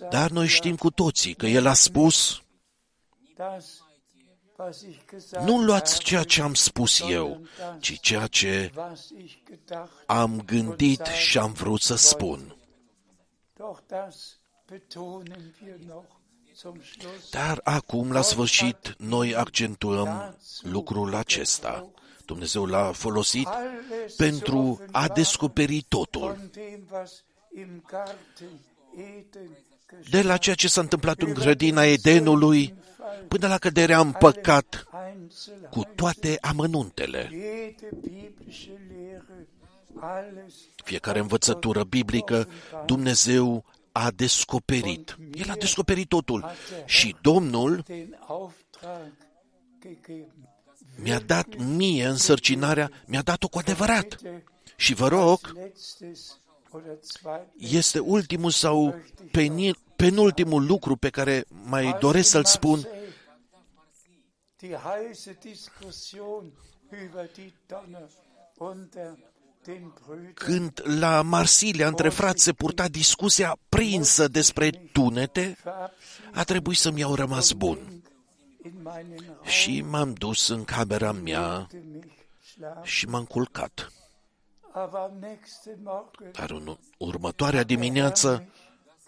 Dar 0.09 0.29
noi 0.29 0.47
știm 0.47 0.75
cu 0.75 0.89
toții 0.91 1.33
că 1.33 1.45
el 1.45 1.67
a 1.67 1.73
spus 1.73 2.39
dass 3.35 3.83
was 4.57 4.81
ich 4.81 5.05
gesagt 5.05 5.45
Nu 5.45 5.63
luați 5.63 5.91
habe, 5.91 6.03
ceea 6.03 6.23
ce 6.23 6.41
am 6.41 6.53
spus 6.53 6.99
eu, 7.09 7.47
ci 7.79 7.99
ceea 7.99 8.27
ce 8.27 8.71
was 8.75 9.09
ich 9.09 9.33
gedacht 9.49 9.91
am 10.05 10.41
gândit 10.41 11.05
și 11.05 11.37
am 11.37 11.51
vrut 11.51 11.81
să 11.81 11.95
spun. 11.95 12.55
Doch 13.57 13.79
das 13.87 14.37
betonen 14.67 15.55
wir 15.63 15.75
noch 15.87 16.05
zum 16.55 16.81
Schluss. 16.81 17.29
Dar 17.31 17.61
acum, 17.63 18.11
la 18.11 18.21
sfârșit, 18.21 18.95
noi 18.97 19.35
accentuăm 19.35 20.37
lucrul 20.61 21.15
acesta. 21.15 21.89
Dumnezeu 22.25 22.65
l-a 22.65 22.91
folosit 22.91 23.47
Alles 23.47 24.15
pentru 24.15 24.57
zu 24.57 24.61
a 24.61 24.73
offenbaren 24.81 25.13
descoperi 25.13 25.81
totul. 25.81 26.49
Von 28.95 29.25
dem, 29.31 29.49
was 29.49 29.59
im 29.59 29.75
Garten 29.87 30.01
Eden 30.01 30.09
De 30.09 30.21
la 30.21 30.37
ceea 30.37 30.55
ce 30.55 30.67
s-a 30.67 30.81
întâmplat 30.81 31.21
în 31.21 31.33
grădina 31.33 31.83
Edenului 31.83 32.73
până 33.27 33.47
la 33.47 33.57
căderea 33.57 33.99
în 33.99 34.11
păcat 34.11 34.87
Einzelheiten, 34.93 35.69
cu 35.69 35.83
toate 35.95 36.37
amănuntele. 36.41 37.29
jede 37.31 37.89
biblische 38.01 38.71
Lehre, 38.89 39.47
alles 39.99 40.53
Fiecare 40.83 41.19
învățătură 41.19 41.83
biblică, 41.83 42.47
Dumnezeu 42.85 43.65
a 43.91 44.11
descoperit. 44.11 45.17
El 45.33 45.49
a 45.49 45.55
descoperit 45.55 46.07
totul. 46.07 46.45
Și 46.85 47.15
Domnul 47.21 47.83
den 47.85 48.17
Auftrag 48.27 49.13
gegeben. 49.81 50.49
mi-a 50.95 51.19
dat 51.19 51.55
mie 51.55 52.05
însărcinarea, 52.05 52.91
mi-a 53.05 53.21
dat-o 53.21 53.47
cu 53.47 53.57
adevărat. 53.57 54.07
Bitte 54.07 54.43
Și 54.75 54.93
vă 54.93 55.07
rog, 55.07 55.39
letztes 55.55 55.59
oder 55.59 55.73
zweites 55.75 56.39
este 57.57 57.99
ultimul 57.99 58.51
sau 58.51 58.95
peni- 59.31 59.77
penultimul 59.95 60.65
lucru 60.65 60.95
pe 60.95 61.09
care 61.09 61.45
mai 61.65 61.95
doresc 61.99 62.29
să-l 62.29 62.45
spun. 62.45 62.87
Die 64.57 64.75
heiße 64.77 65.37
Diskussion 65.41 66.51
über 67.05 67.29
die 67.35 67.53
Donner 67.67 68.09
unter 68.57 69.17
den 69.65 69.93
Brüdern 70.05 70.33
Când 70.33 70.81
la 70.99 71.21
Marsilia 71.21 71.87
între 71.87 72.09
frați 72.09 72.43
se 72.43 72.53
purta 72.53 72.87
discuția 72.87 73.57
prinsă 73.69 74.27
despre 74.27 74.69
tunete, 74.69 75.57
verabschiedet 75.63 76.35
a 76.37 76.43
trebuit 76.43 76.77
să-mi 76.77 76.99
iau 76.99 77.15
rămas 77.15 77.51
bun. 77.51 77.77
in 78.65 78.71
meinen 78.83 79.23
Raum 79.27 79.43
Și 79.43 79.81
m-am 79.81 80.13
dus 80.13 80.47
în 80.47 80.63
camera 80.63 81.11
mea 81.11 81.67
mich 81.91 82.05
schlafen. 82.51 82.83
și 82.83 83.05
m-am 83.07 83.25
culcat. 83.25 83.91
Dar 86.31 86.49
în 86.51 86.77
următoarea 86.97 87.63
dimineață 87.63 88.47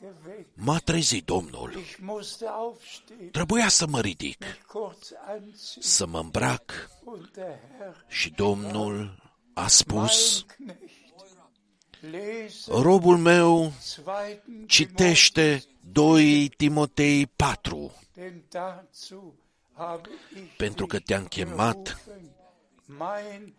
geweckt. 0.01 0.49
m-a 0.53 0.77
trezit 0.77 1.25
Domnul. 1.25 1.73
Ich 1.77 1.95
musste 2.01 2.45
aufstehen, 2.45 3.29
Trebuia 3.31 3.67
să 3.67 3.87
mă 3.87 3.99
ridic, 3.99 4.43
mich 4.45 4.61
kurz 4.67 5.11
anziehen. 5.27 5.81
să 5.81 6.05
mă 6.07 6.19
îmbrac. 6.19 6.89
Und 7.03 7.29
der 7.33 7.59
Herr, 7.79 7.95
și 8.07 8.29
Domnul 8.29 9.23
a 9.53 9.67
spus, 9.67 10.45
mein 10.57 10.77
Knecht, 10.77 12.11
lese 12.11 12.71
robul 12.81 13.17
meu 13.17 13.71
zweiten 13.81 14.65
citește 14.67 15.63
2 15.91 16.47
Timotei 16.49 17.27
4, 17.27 17.91
denn 18.13 18.43
dazu 18.49 19.33
habe 19.73 20.09
ich 20.35 20.55
pentru 20.57 20.85
că 20.85 20.95
dich 20.97 21.07
te-am 21.07 21.25
chemat 21.25 21.75
berufen, 21.83 22.13
mein 22.21 22.31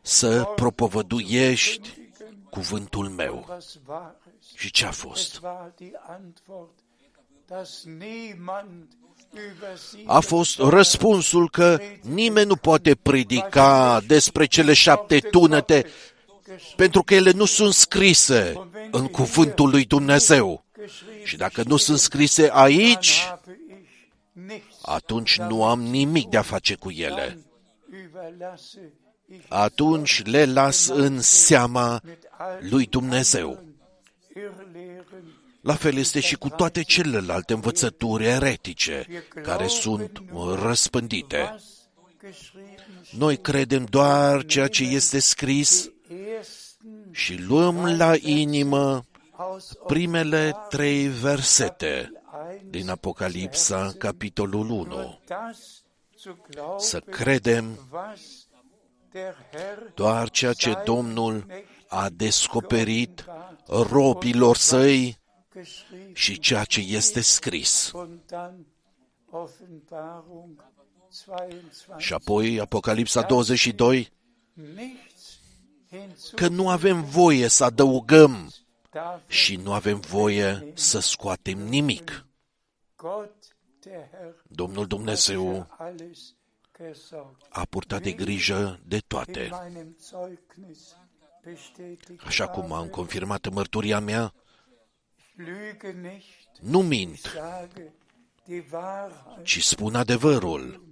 să 0.03 0.27
Wort 0.35 0.55
propovăduiești 0.55 1.89
zu 1.89 1.95
kündigen. 1.95 2.37
cuvântul 2.51 3.09
meu. 3.09 3.47
Was 3.49 3.79
war 3.87 4.15
es? 4.41 4.47
Și 4.57 4.71
ce 4.71 4.85
a 4.85 4.89
Es 4.89 4.97
fost? 4.97 5.41
war 5.43 5.73
die 5.77 5.93
Antwort, 6.09 6.79
dass 7.47 7.85
niemand 7.85 8.87
über 9.33 9.77
sie 9.91 10.03
A 10.07 10.21
fost 10.21 10.59
răspunsul 10.59 11.51
că 11.51 11.81
nimeni 12.01 12.47
nu 12.47 12.57
poate 12.57 12.95
predica 12.95 14.01
despre 14.07 14.47
cele 14.47 14.73
șapte 14.73 15.19
tunete 15.19 15.87
pentru 16.77 17.03
că 17.03 17.15
ele 17.15 17.31
nu 17.31 17.45
sunt 17.45 17.75
scrise 17.75 18.69
în 18.91 19.07
cuvântul 19.07 19.71
lui 19.71 19.85
Dumnezeu. 19.85 20.65
geschrieben 20.81 21.25
Și 21.27 21.37
dacă 21.37 21.63
nu 21.67 21.77
sunt 21.77 21.99
scrise 21.99 22.51
aici, 22.53 23.27
habe 23.29 23.59
ich 23.69 23.89
nichts. 24.33 24.77
atunci 24.83 25.39
nu 25.39 25.65
am 25.65 25.83
nimic 25.83 26.29
de 26.29 26.37
a 26.37 26.43
face 26.43 26.75
cu 26.75 26.91
ele. 26.91 27.39
Überlasse 29.29 29.37
ich 29.37 29.47
Atunci 29.49 30.25
le 30.25 30.45
las 30.45 30.87
în 30.87 31.21
seama 31.21 32.01
mit 32.05 32.29
allen 32.39 32.71
lui 32.71 32.87
Dumnezeu. 32.87 33.63
Irrlehren 34.35 35.25
La 35.61 35.75
fel 35.75 35.97
este 35.97 36.21
și 36.21 36.37
cu 36.37 36.49
toate 36.49 36.83
celelalte 36.83 37.53
învățături 37.53 38.25
eretice 38.25 39.07
care 39.43 39.67
sunt 39.67 40.23
răspândite. 40.63 41.37
was 41.39 41.63
geschrieben 42.21 43.01
steht. 43.03 43.21
Noi 43.21 43.37
credem 43.37 43.85
doar 43.85 44.45
ceea 44.45 44.69
ce 44.69 44.85
este 44.85 45.19
scris 45.19 45.91
Ersten 46.09 47.09
și 47.11 47.37
luăm 47.43 47.97
la 47.97 48.15
inimă 48.21 49.05
aus 49.37 49.73
primele 49.87 50.53
trei 50.69 51.07
versete 51.07 52.11
1 52.33 52.71
din 52.71 52.89
Apocalipsa, 52.91 53.93
capitolul 53.99 54.71
1. 54.71 55.19
das 55.27 55.83
zu 56.19 56.45
glauben, 56.51 56.79
Să 56.79 57.01
credem 57.01 57.65
was 57.93 58.21
der 58.21 58.21
Herr 58.21 58.48
doar 59.95 60.31
ceea 60.31 60.53
ce 60.53 60.83
Domnul 60.85 61.47
a 61.89 62.09
descoperit 62.09 63.25
robilor 63.67 64.57
săi 64.57 65.19
geschrieben 65.55 66.15
și 66.15 66.39
ceea 66.39 66.65
ce 66.65 66.81
este 66.81 67.21
scris. 67.21 67.91
und 67.95 68.21
dann 68.27 68.67
Offenbarung 69.31 70.65
22 71.27 71.99
Și 71.99 72.13
apoi 72.13 72.61
Apocalipsa 72.61 73.23
22, 73.23 74.13
nichts 74.53 75.41
hinzu 75.91 76.35
că 76.35 76.49
nu 76.49 76.69
avem 76.69 77.05
voie 77.05 77.49
să 77.49 77.65
adăugăm 77.65 78.53
darf 78.91 79.21
și 79.27 79.57
nu 79.57 79.73
avem 79.73 80.01
voie 80.01 80.73
să 80.75 80.99
scoatem 80.99 81.59
nimic. 81.59 82.27
Gott 82.97 83.57
der 83.81 84.09
Herr 84.11 84.35
Domnul 84.49 84.87
Dumnezeu 84.87 85.67
für 85.69 85.77
alles 85.79 85.99
gesorgt. 85.99 86.38
A 87.49 87.65
purtat 87.65 88.03
de 88.03 88.13
grijă 88.13 88.81
de 88.87 88.95
In 88.95 89.03
toate. 89.07 89.49
meinem 89.51 89.97
Zeugnis 90.01 90.97
bestätigt 91.45 92.23
Așa 92.25 92.49
cum 92.49 92.63
am 92.63 92.71
habe, 92.71 92.91
confirmat 92.91 93.47
în 93.47 93.53
mărturia 93.53 94.01
mea, 94.01 94.35
lüge 95.37 95.93
nicht, 95.93 96.61
nu 96.61 96.83
mint, 96.83 97.19
sage 97.19 97.93
die 98.45 98.65
Wahrheit, 98.73 99.45
ci 99.45 99.65
spun 99.65 99.95
adevărul 99.95 100.87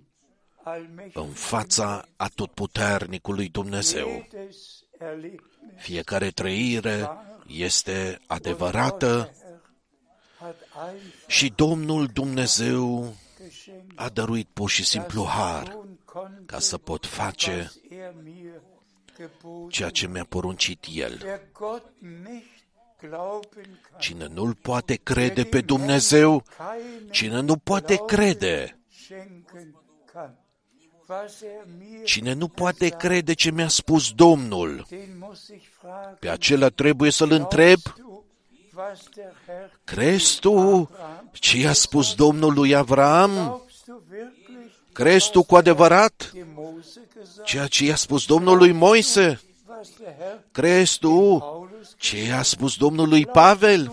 allmächtig. 0.63 1.13
în 1.15 1.29
fața 1.29 2.09
atotputernicului 2.17 3.49
Dumnezeu. 3.49 4.27
Jedes 4.31 4.85
Erlebnis 4.99 5.41
Fiecare 5.77 6.31
trăire 6.31 7.09
este 7.47 8.21
adevărată 8.27 9.31
hat 10.39 10.57
einfach 10.75 11.27
și 11.27 11.53
Domnul 11.57 12.07
Dumnezeu 12.07 12.99
geschenkt, 13.01 13.26
a 13.95 14.09
dăruit 14.09 14.49
pur 14.53 14.71
și 14.71 14.85
simplu 14.85 15.25
har 15.25 15.69
tun 15.69 15.99
konnte, 16.05 16.43
ca 16.47 16.59
să 16.59 16.79
pot 16.79 17.07
face 17.07 17.51
was 17.51 17.99
er 17.99 18.15
mir 18.23 18.61
geboten 19.17 19.69
ceea 19.69 19.91
ce 19.91 20.07
mi-a 20.07 20.25
poruncit 20.25 20.85
El. 20.95 21.21
Wer 21.25 21.41
Gott 21.53 21.93
nicht 22.01 22.65
glauben 23.01 23.81
kann, 23.91 23.99
Cine 23.99 24.27
nu-L 24.27 24.55
poate 24.55 24.95
crede 24.97 25.45
pe 25.45 25.61
Dumnezeu, 25.61 26.43
keine 26.57 27.11
cine 27.11 27.41
nu 27.41 27.57
poate 27.57 27.97
crede, 28.07 28.79
schenken 28.89 29.75
kann. 30.13 30.39
Was 31.09 31.43
er 31.43 31.67
mir, 31.79 32.05
cine 32.05 32.33
nu 32.33 32.49
poate 32.49 32.89
crede 32.89 33.33
ce 33.33 33.51
mi-a 33.51 33.69
spus 33.69 34.13
Domnul, 34.13 34.87
den 34.89 35.19
muss 35.19 35.49
ich 35.49 35.67
fragen, 35.81 36.17
pe 36.21 36.29
acela 36.29 36.69
trebuie 36.69 37.11
să-L 37.11 37.31
întreb, 37.31 37.79
du, 37.83 37.93
was 37.93 38.05
der 38.05 38.17
Herr, 38.17 38.66
crezi 39.85 40.39
tu 40.41 40.89
ce 41.33 41.57
i-a 41.59 41.73
spus 41.73 42.15
Domnul 42.15 42.55
lui 42.55 42.75
Avram? 42.75 43.31
glaubst 43.33 43.85
du 43.87 44.03
wirklich, 44.11 44.73
Crezi 44.93 45.31
tu 45.31 45.43
cu 45.43 45.57
adevărat 45.57 46.31
dem 46.33 46.47
Mose 46.55 47.01
gesagt, 47.15 47.45
ceea 47.47 47.67
ce 47.67 47.85
i-a 47.85 47.97
spus 47.97 48.27
Domnul 48.27 48.57
lui 48.59 48.73
Moise? 48.73 49.41
was 49.69 49.89
der 49.99 50.15
Herr 50.19 50.39
Crezi 50.53 50.99
tu 50.99 51.39
Paulus, 51.39 51.95
ce 51.97 52.17
i-a 52.23 52.43
spus 52.43 52.77
Domnul 52.77 53.09
lui 53.09 53.27
Pavel? 53.27 53.93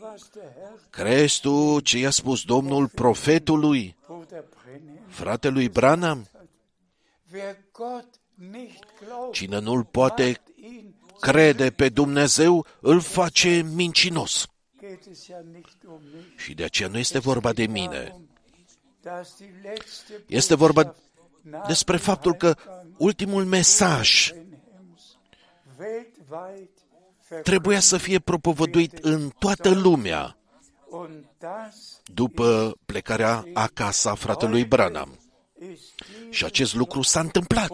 was 0.00 0.28
der 0.34 0.42
Herr, 0.56 0.78
Crezi 0.90 1.40
tu 1.40 1.80
ce 1.80 1.98
i-a 1.98 2.10
spus 2.10 2.44
Domnul 2.44 2.88
profetului, 2.88 3.96
Bruder 4.06 4.44
Brennan, 4.64 5.04
fratelui 5.08 5.68
Branham? 5.68 6.26
wer 7.32 7.56
Gott 7.72 8.06
nicht 8.34 8.84
glaubt, 9.04 9.34
Cine 9.34 9.58
nu-L 9.58 9.84
poate 9.90 10.24
macht 10.26 10.40
ihn, 10.46 10.51
crede 11.30 11.70
pe 11.70 11.88
Dumnezeu, 11.88 12.66
îl 12.80 13.00
face 13.00 13.62
mincinos. 13.74 14.46
geht 14.80 15.04
es 15.10 15.26
ja 15.26 15.40
nicht 15.52 15.76
um 15.86 16.00
mich, 16.14 16.42
Și 16.42 16.54
de 16.54 16.64
aceea 16.64 16.88
nu 16.88 16.98
este 16.98 17.18
vorba 17.18 17.52
de 17.52 17.66
mine. 17.66 18.16
dass 19.02 19.36
die 19.38 19.54
letzte 19.62 20.12
Este 20.26 20.54
vorba 20.54 20.82
Botschaft 20.82 21.00
nach 21.42 21.66
despre 21.66 21.96
dem 21.96 22.04
faptul 22.04 22.34
că 22.34 22.54
Heilgang 22.56 22.94
ultimul 22.96 23.44
mesaj 23.44 24.30
Brenhams 24.30 25.02
weltweit 25.78 26.70
trebuia 27.42 27.80
să 27.80 27.96
fie 27.96 28.18
propovăduit 28.18 28.98
în 28.98 29.30
toată 29.38 29.70
lumea 29.70 30.36
Und 30.90 31.24
das 31.38 32.00
după 32.04 32.76
plecarea 32.86 33.44
acasă 33.54 34.08
a 34.08 34.14
fratelui 34.14 34.64
Branham. 34.64 35.18
ist 35.72 35.94
die 36.20 36.30
Și 36.30 36.44
acest 36.44 36.74
lucru 36.74 37.02
s-a 37.02 37.20
întâmplat. 37.20 37.70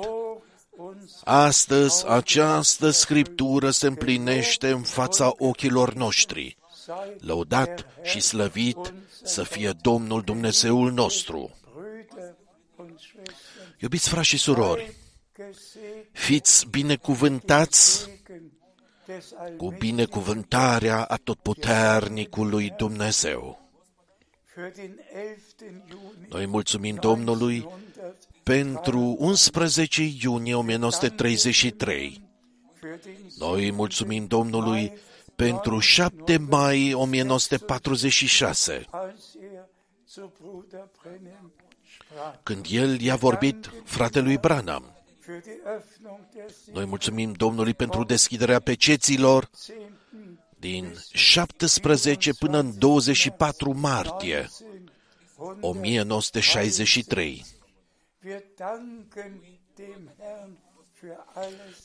Vor 0.78 0.94
uns 0.94 1.20
Astăzi 1.24 2.08
această 2.08 2.90
scriptură 2.90 3.70
se 3.70 3.86
împlinește 3.86 4.70
în 4.70 4.82
fața 4.82 5.32
ochilor 5.38 5.94
noștri. 5.94 6.56
sei 6.84 7.16
Lăudat 7.20 7.86
și 8.02 8.20
slăvit 8.20 8.94
să 9.22 9.42
fie 9.42 9.72
Domnul 9.80 10.22
Dumnezeul 10.22 10.92
nostru. 10.92 11.50
Brüder 11.62 12.34
und 12.76 12.98
Schwestern, 12.98 13.74
Iubiți 13.78 14.08
frați 14.08 14.26
și 14.26 14.36
surori, 14.36 14.92
gesegnet 15.36 16.06
fiți 16.12 16.66
binecuvântați 16.66 17.98
Segen 17.98 18.52
des 19.06 19.28
cu 19.56 19.66
Allmächtigen 19.66 19.78
binecuvântarea 19.78 21.04
atotputernicului 21.04 22.74
Dumnezeu. 22.76 23.66
für 24.54 24.72
den 24.74 24.98
11. 25.12 25.82
Juni 25.88 26.26
Noi 26.28 26.46
mulțumim 26.46 26.94
Domnului 26.94 27.58
1900 27.58 27.87
pentru 28.48 29.16
11 29.20 30.02
iunie 30.22 30.54
1933. 30.54 32.20
für 32.80 32.98
den 33.04 33.16
Noi 33.38 33.70
mulțumim 33.72 34.26
Domnului 34.26 34.92
pentru 35.36 35.78
7 35.78 36.36
mai 36.36 36.92
1946, 36.92 38.84
als 38.90 39.34
er 39.54 39.68
zu 40.08 40.32
Bruder 40.40 40.88
Brennan 41.02 41.52
sprach, 41.98 42.34
când 42.42 42.66
el 42.70 43.00
i-a 43.00 43.16
vorbit 43.16 43.70
fratelui 43.84 44.38
Branham. 44.38 44.84
für 45.20 45.40
die 45.42 45.60
Öffnung 45.78 46.20
der 46.34 46.44
Noi 46.72 46.84
mulțumim 46.84 47.32
Domnului 47.32 47.74
pentru 47.74 48.04
deschiderea 48.04 48.60
peceților 48.60 49.50
10. 49.66 49.78
din 50.58 50.94
17 51.12 52.32
până 52.34 52.58
în 52.58 52.78
24 52.78 53.72
martie 53.78 54.48
1963. 55.60 57.56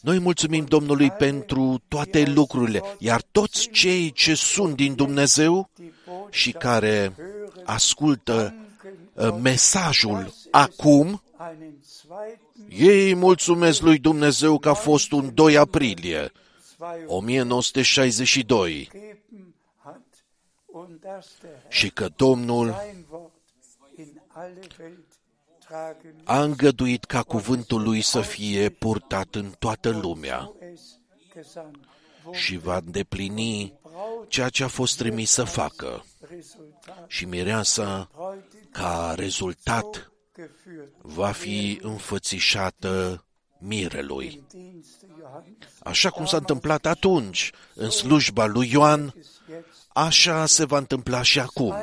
Noi 0.02 0.20
mulțumim 0.20 0.66
Domnului 0.66 1.12
pentru 1.12 1.82
toate 1.88 2.24
lucrurile, 2.26 2.82
iar 3.00 3.22
toți 3.32 3.70
cei 3.70 4.12
ce 4.12 4.34
sunt 4.36 4.76
din 4.76 4.96
Dumnezeu 4.96 5.70
die 5.76 5.94
Botschaft 6.06 6.34
și 6.34 6.52
care 6.52 7.16
ascultă 7.64 8.34
danken 8.34 9.36
uh, 9.36 9.42
mesajul 9.42 10.34
acum, 10.52 11.22
einen 11.50 11.74
zweiten 11.84 12.44
ei 12.70 13.16
mulțumesc 13.16 13.82
lui 13.82 13.98
Dumnezeu 13.98 14.60
că 14.60 14.70
a 14.70 14.74
fost 14.74 15.12
un 15.12 15.34
2 15.34 15.58
aprilie 15.58 16.32
2 16.78 17.04
1962 17.06 18.90
gegeben 18.92 19.54
hat 19.84 20.26
und 20.66 21.00
dass 21.02 21.28
der 21.42 21.52
Herr 21.52 21.74
și 21.74 21.90
că 21.90 22.10
Domnul 22.16 22.76
a 26.24 26.42
îngăduit 26.42 27.04
ca 27.04 27.24
cuvântul 27.24 27.82
lui 27.82 28.02
să 28.02 28.22
fie 28.22 28.70
purtat 28.70 29.36
în 29.36 29.52
toată 29.60 29.90
lumea 29.90 30.40
wo 30.40 30.66
es 30.74 30.82
gesandt 31.34 31.80
wurde. 32.26 32.38
și 32.38 32.58
va 32.58 32.78
îndeplini 32.78 33.74
ceea 34.28 34.50
ce 34.50 34.64
a 34.64 34.68
fost 34.68 34.98
trimis 34.98 35.32
să 35.32 35.44
facă. 35.44 36.06
Resultat 36.30 37.06
Și 37.08 37.26
mireasa, 37.26 38.10
heute 38.16 38.68
ca 38.72 39.14
rezultat, 39.16 40.12
geführt 40.36 40.94
va 41.02 41.32
fi 41.32 41.80
înfățișată 41.82 43.26
mirelui. 43.60 44.26
im 44.26 44.46
Dienste 44.50 45.06
Johannes 45.20 45.58
Așa 45.84 46.10
cum 46.10 46.26
s-a 46.26 46.38
întâmplat 46.38 46.86
atunci, 46.86 47.52
în 47.76 47.90
slujba 47.90 48.46
lui 48.46 48.70
Ioan, 48.72 49.14
ist 49.20 49.42
jetzt 49.50 49.88
așa 49.94 50.46
se 50.46 50.66
va 50.66 50.78
întâmpla 50.78 51.22
și 51.22 51.40
acum. 51.40 51.76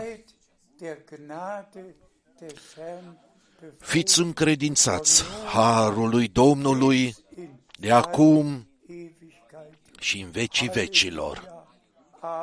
Zeit 3.61 3.71
der 3.71 3.71
Gnade 3.71 3.79
des 3.79 3.79
Herrn 3.81 3.91
Fiți 3.91 4.21
încredințați 4.21 5.23
harului 5.47 6.29
Domnului 6.29 7.15
in 7.37 7.49
de 7.79 7.91
acum 7.93 8.69
Ewigkeit. 8.89 10.01
și 10.01 10.21
în 10.21 10.31
vecii 10.31 10.69
vecilor. 10.69 11.49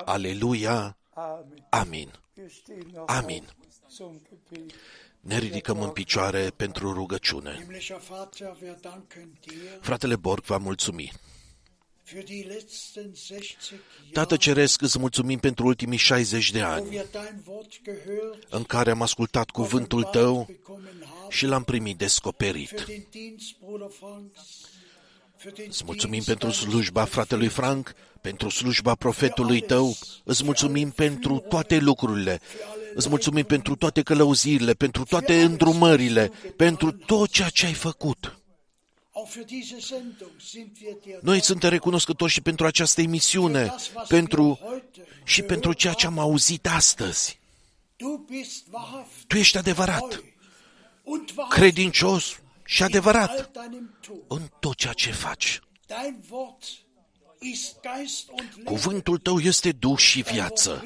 Aleluia, 0.05 0.97
Amen. 1.13 1.63
amin, 1.69 2.11
Wir 2.37 2.49
stehen 2.51 2.87
noch 2.93 3.09
amin. 3.15 3.43
auf 3.43 3.89
zum 3.89 4.21
Gebet. 4.29 4.71
Ne 5.19 5.37
ridicăm 5.37 5.81
în 5.81 5.89
picioare 5.89 6.49
pentru 6.55 6.93
rugăciune. 6.93 7.53
Himmlischer 7.53 7.99
Vater, 8.09 8.55
wir 8.61 8.75
danken 8.81 9.37
dir 9.41 9.79
Fratele 9.81 10.15
Borg 10.15 10.43
va 10.43 10.57
mulțumi. 10.57 11.11
für 11.11 11.15
die 11.15 11.15
letzten 11.15 11.25
60 11.85 11.96
Tată 14.11 14.35
Jahre, 14.35 14.37
Ceresc, 14.37 14.81
îți 14.81 14.99
mulțumim 14.99 15.39
pentru 15.39 15.65
ultimii 15.65 15.97
60 15.97 16.51
de 16.51 16.59
wo 16.59 16.65
ani 16.65 16.87
wir 16.89 17.05
dein 17.11 17.43
Wort 17.45 17.81
gehört, 17.83 18.43
în 18.49 18.63
care 18.63 18.91
am 18.91 19.01
ascultat 19.01 19.49
cuvântul 19.49 20.03
Tău 20.03 20.45
bekommen 20.47 20.93
haben, 21.05 21.29
și 21.29 21.45
l-am 21.45 21.63
primit 21.63 21.97
descoperit. 21.97 22.69
für 22.69 22.85
den 22.85 23.05
Dienst, 23.11 23.55
Bruder 23.59 23.87
Franks, 23.99 24.41
für 25.37 25.53
den 25.55 25.65
Îți 25.67 25.83
mulțumim 25.85 26.21
Dienst 26.23 26.27
pentru 26.27 26.47
deines 26.47 26.69
slujba 26.69 27.05
fratelui 27.05 27.47
Frank, 27.47 27.93
pentru 28.21 28.49
slujba 28.49 28.95
profetului 28.95 29.61
tău. 29.61 29.95
Îți 30.23 30.43
mulțumim 30.43 30.89
pentru 30.89 31.43
toate 31.49 31.77
lucrurile. 31.77 32.39
Îți 32.93 33.09
mulțumim 33.09 33.43
pentru 33.43 33.75
toate 33.75 34.01
călăuzirile, 34.01 34.73
pentru 34.73 35.03
toate 35.03 35.41
îndrumările, 35.41 36.31
pentru 36.55 36.91
tot 36.91 37.29
ceea 37.29 37.49
ce 37.49 37.65
ai 37.65 37.73
făcut. 37.73 38.37
Noi 41.21 41.41
suntem 41.41 41.69
recunoscători 41.69 42.31
și 42.31 42.41
pentru 42.41 42.65
această 42.65 43.01
emisiune, 43.01 43.73
pentru 44.07 44.59
și 45.23 45.41
pentru 45.41 45.73
ceea 45.73 45.93
ce 45.93 46.05
am 46.05 46.19
auzit 46.19 46.67
astăzi. 46.67 47.39
Du 47.95 48.25
bist 48.29 48.63
wahrhaft 48.71 49.09
Tu 49.27 49.37
ești 49.37 49.57
adevărat, 49.57 50.07
treu 50.07 50.23
und 51.03 51.29
wahrhaft 51.29 51.59
credincios 51.59 52.39
și 52.65 52.79
in 52.81 52.85
adevărat 52.85 53.29
all 53.29 53.49
deinem 53.53 53.97
Tun. 54.01 54.21
în 54.27 54.41
tot 54.59 54.75
ceea 54.75 54.93
ce 54.93 55.11
faci. 55.11 55.59
Dein 55.85 56.23
Wort 56.29 56.63
ist 57.39 57.75
Geist 57.81 58.29
und 58.29 58.49
Leben. 58.55 58.63
Cuvântul 58.63 59.17
tău 59.17 59.39
este 59.39 59.71
duh 59.71 59.97
și 59.97 60.21
viață. 60.21 60.83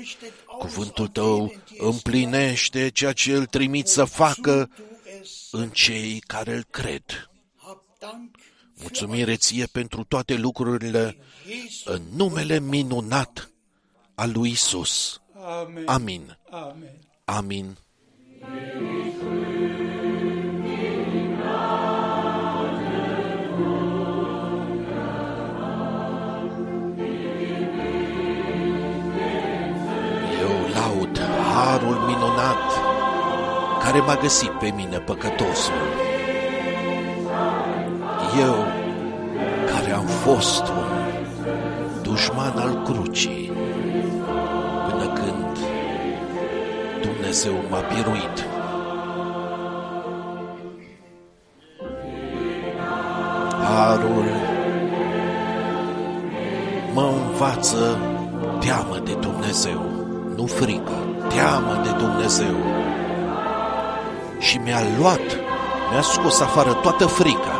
Cuvântul 0.60 1.08
tău 1.08 1.54
împlinește 1.78 2.90
ceea 2.90 3.14
ce 3.14 3.34
îl 3.34 3.46
trimit 3.46 3.88
să 3.88 4.04
facă 4.04 4.70
Du 4.76 4.84
es 5.22 5.48
în 5.52 5.70
cei 5.70 6.20
care 6.20 6.56
îl 6.56 6.64
cred. 6.70 7.31
Hab 8.02 8.10
Dank 8.10 8.36
Mulțumire 8.80 9.36
ție 9.36 9.66
pentru 9.66 10.04
toate 10.04 10.36
lucrurile 10.36 11.18
Jesu. 11.48 11.92
în 11.92 12.02
numele 12.16 12.60
minunat 12.60 13.52
al 14.16 14.32
lui 14.32 14.50
Isus. 14.50 15.22
Amen. 15.46 15.84
Amin. 15.88 16.38
Amen. 16.50 17.00
Amin. 17.26 17.78
Eu 30.42 30.70
laud 30.74 31.20
harul 31.54 31.96
minunat 31.96 32.72
care 33.84 34.00
m-a 34.00 34.16
găsit 34.16 34.50
pe 34.50 34.72
mine 34.72 35.00
păcătosul. 35.00 36.11
Eu, 38.40 38.56
care 39.74 39.92
am 39.92 40.06
fost 40.06 40.62
un 40.68 40.92
dușman 42.02 42.58
al 42.58 42.82
crucii, 42.84 43.52
până 44.90 45.06
când 45.14 45.58
Dumnezeu 47.02 47.54
m-a 47.70 47.80
biruit. 47.94 48.46
Harul 53.64 54.26
mă 56.94 57.02
învață 57.02 57.98
teamă 58.60 58.98
de 59.04 59.14
Dumnezeu, 59.14 59.82
nu 60.36 60.46
frică, 60.46 60.98
teamă 61.28 61.82
de 61.84 61.90
Dumnezeu. 61.98 62.56
Și 64.40 64.58
mi-a 64.58 64.82
luat, 65.00 65.40
mi-a 65.92 66.02
scos 66.02 66.42
afară 66.42 66.74
toată 66.74 67.06
frica. 67.06 67.51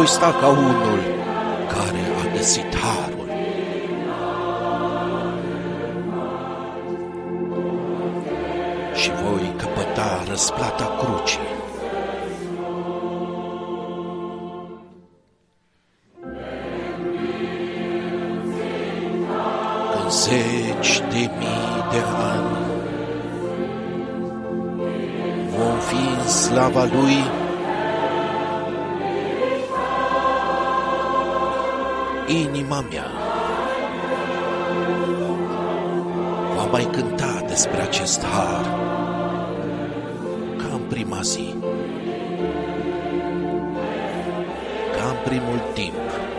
Voi 0.00 0.08
sta 0.08 0.32
ca 0.40 0.48
unul 0.48 1.00
care 1.68 2.02
a 2.22 2.36
găsit 2.36 2.76
harul. 2.76 3.28
Și 8.94 9.10
voi 9.22 9.54
căpăta 9.56 10.22
răsplata 10.28 10.96
crucii. 10.98 11.38
Când 19.92 20.10
zeci 20.10 20.98
de 20.98 21.30
mii 21.38 21.84
de 21.90 22.02
ani 22.32 22.56
vom 25.56 25.78
fi 25.78 26.20
în 26.22 26.28
slava 26.28 26.84
Lui, 26.84 27.39
inima 32.30 32.80
mea 32.90 33.06
va 36.56 36.64
mai 36.70 36.88
cânta 36.92 37.44
despre 37.46 37.80
acest 37.80 38.24
har 38.24 38.64
ca 40.56 40.68
în 40.72 40.80
prima 40.88 41.20
zi, 41.22 41.54
ca 44.96 45.08
în 45.08 45.16
primul 45.24 45.60
timp. 45.74 46.29